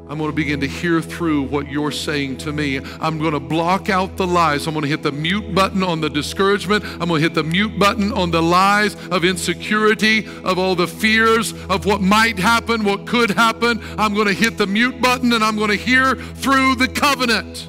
I'm 0.06 0.18
going 0.18 0.30
to 0.30 0.36
begin 0.36 0.60
to 0.60 0.68
hear 0.68 1.00
through 1.00 1.44
what 1.44 1.70
you're 1.70 1.90
saying 1.90 2.36
to 2.38 2.52
me. 2.52 2.78
I'm 3.00 3.18
going 3.18 3.32
to 3.32 3.40
block 3.40 3.88
out 3.88 4.18
the 4.18 4.26
lies. 4.26 4.66
I'm 4.66 4.74
going 4.74 4.82
to 4.82 4.88
hit 4.88 5.02
the 5.02 5.10
mute 5.10 5.54
button 5.54 5.82
on 5.82 6.02
the 6.02 6.10
discouragement. 6.10 6.84
I'm 6.84 7.08
going 7.08 7.22
to 7.22 7.26
hit 7.26 7.32
the 7.32 7.42
mute 7.42 7.78
button 7.78 8.12
on 8.12 8.30
the 8.30 8.42
lies 8.42 8.96
of 9.10 9.24
insecurity, 9.24 10.26
of 10.44 10.58
all 10.58 10.74
the 10.74 10.86
fears 10.86 11.54
of 11.70 11.86
what 11.86 12.02
might 12.02 12.38
happen, 12.38 12.84
what 12.84 13.06
could 13.06 13.30
happen. 13.30 13.82
I'm 13.96 14.12
going 14.12 14.26
to 14.26 14.34
hit 14.34 14.58
the 14.58 14.66
mute 14.66 15.00
button 15.00 15.32
and 15.32 15.42
I'm 15.42 15.56
going 15.56 15.70
to 15.70 15.76
hear 15.76 16.16
through 16.16 16.74
the 16.74 16.88
covenant. 16.88 17.66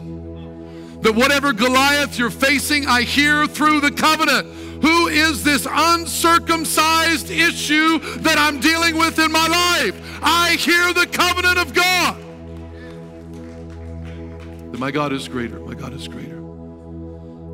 That 1.03 1.15
whatever 1.15 1.53
Goliath 1.53 2.19
you're 2.19 2.29
facing, 2.29 2.85
I 2.85 3.03
hear 3.03 3.47
through 3.47 3.79
the 3.79 3.91
covenant. 3.91 4.47
Who 4.81 5.07
is 5.07 5.41
this 5.41 5.65
uncircumcised 5.71 7.31
issue 7.31 7.99
that 8.19 8.37
I'm 8.37 8.59
dealing 8.59 8.97
with 8.97 9.19
in 9.19 9.31
my 9.31 9.47
life? 9.47 10.19
I 10.21 10.57
hear 10.59 10.91
the 10.93 11.07
covenant 11.07 11.59
of 11.59 11.73
God 11.73 12.24
that 14.75 14.81
my 14.81 14.91
God 14.91 15.13
is 15.13 15.29
greater. 15.29 15.57
My 15.61 15.73
God 15.73 15.93
is 15.93 16.05
greater. 16.09 16.35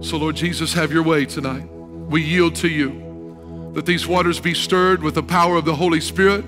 So, 0.01 0.17
Lord 0.17 0.35
Jesus, 0.35 0.73
have 0.73 0.91
your 0.91 1.03
way 1.03 1.25
tonight. 1.25 1.69
We 1.71 2.23
yield 2.23 2.55
to 2.57 2.67
you. 2.67 3.71
That 3.75 3.85
these 3.85 4.07
waters 4.07 4.39
be 4.39 4.55
stirred 4.55 5.03
with 5.03 5.13
the 5.13 5.21
power 5.21 5.55
of 5.55 5.65
the 5.65 5.75
Holy 5.75 6.01
Spirit. 6.01 6.45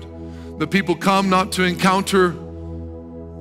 The 0.58 0.66
people 0.66 0.96
come 0.96 1.30
not 1.30 1.52
to 1.52 1.62
encounter 1.62 2.32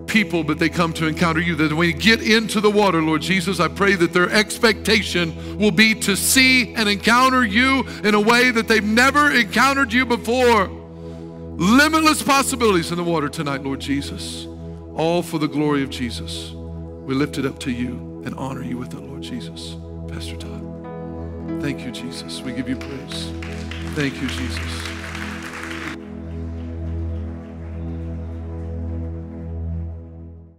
people, 0.05 0.43
but 0.43 0.59
they 0.59 0.69
come 0.69 0.93
to 0.93 1.07
encounter 1.07 1.39
you. 1.39 1.55
That 1.55 1.71
when 1.71 1.79
we 1.79 1.93
get 1.93 2.21
into 2.21 2.61
the 2.61 2.69
water, 2.69 3.01
Lord 3.01 3.23
Jesus, 3.23 3.59
I 3.59 3.67
pray 3.67 3.95
that 3.95 4.13
their 4.13 4.29
expectation 4.29 5.57
will 5.57 5.71
be 5.71 5.95
to 6.01 6.15
see 6.15 6.75
and 6.75 6.87
encounter 6.87 7.43
you 7.43 7.83
in 8.03 8.13
a 8.13 8.21
way 8.21 8.51
that 8.51 8.67
they've 8.67 8.83
never 8.83 9.31
encountered 9.31 9.91
you 9.91 10.05
before. 10.05 10.67
Limitless 10.67 12.21
possibilities 12.21 12.91
in 12.91 12.97
the 12.97 13.03
water 13.03 13.27
tonight, 13.27 13.63
Lord 13.63 13.79
Jesus. 13.79 14.45
All 14.93 15.23
for 15.23 15.39
the 15.39 15.47
glory 15.47 15.81
of 15.81 15.89
Jesus. 15.89 16.53
We 17.05 17.15
lift 17.15 17.37
it 17.37 17.45
up 17.45 17.59
to 17.59 17.71
you 17.71 18.21
and 18.25 18.33
honor 18.35 18.63
you 18.63 18.77
with 18.77 18.93
it, 18.93 19.01
Lord 19.01 19.21
Jesus. 19.21 19.75
Pastor 20.07 20.37
Todd. 20.37 21.61
Thank 21.61 21.81
you, 21.81 21.91
Jesus. 21.91 22.41
We 22.41 22.53
give 22.53 22.69
you 22.69 22.77
praise. 22.77 23.31
Thank 23.93 24.21
you, 24.21 24.27
Jesus. 24.27 24.92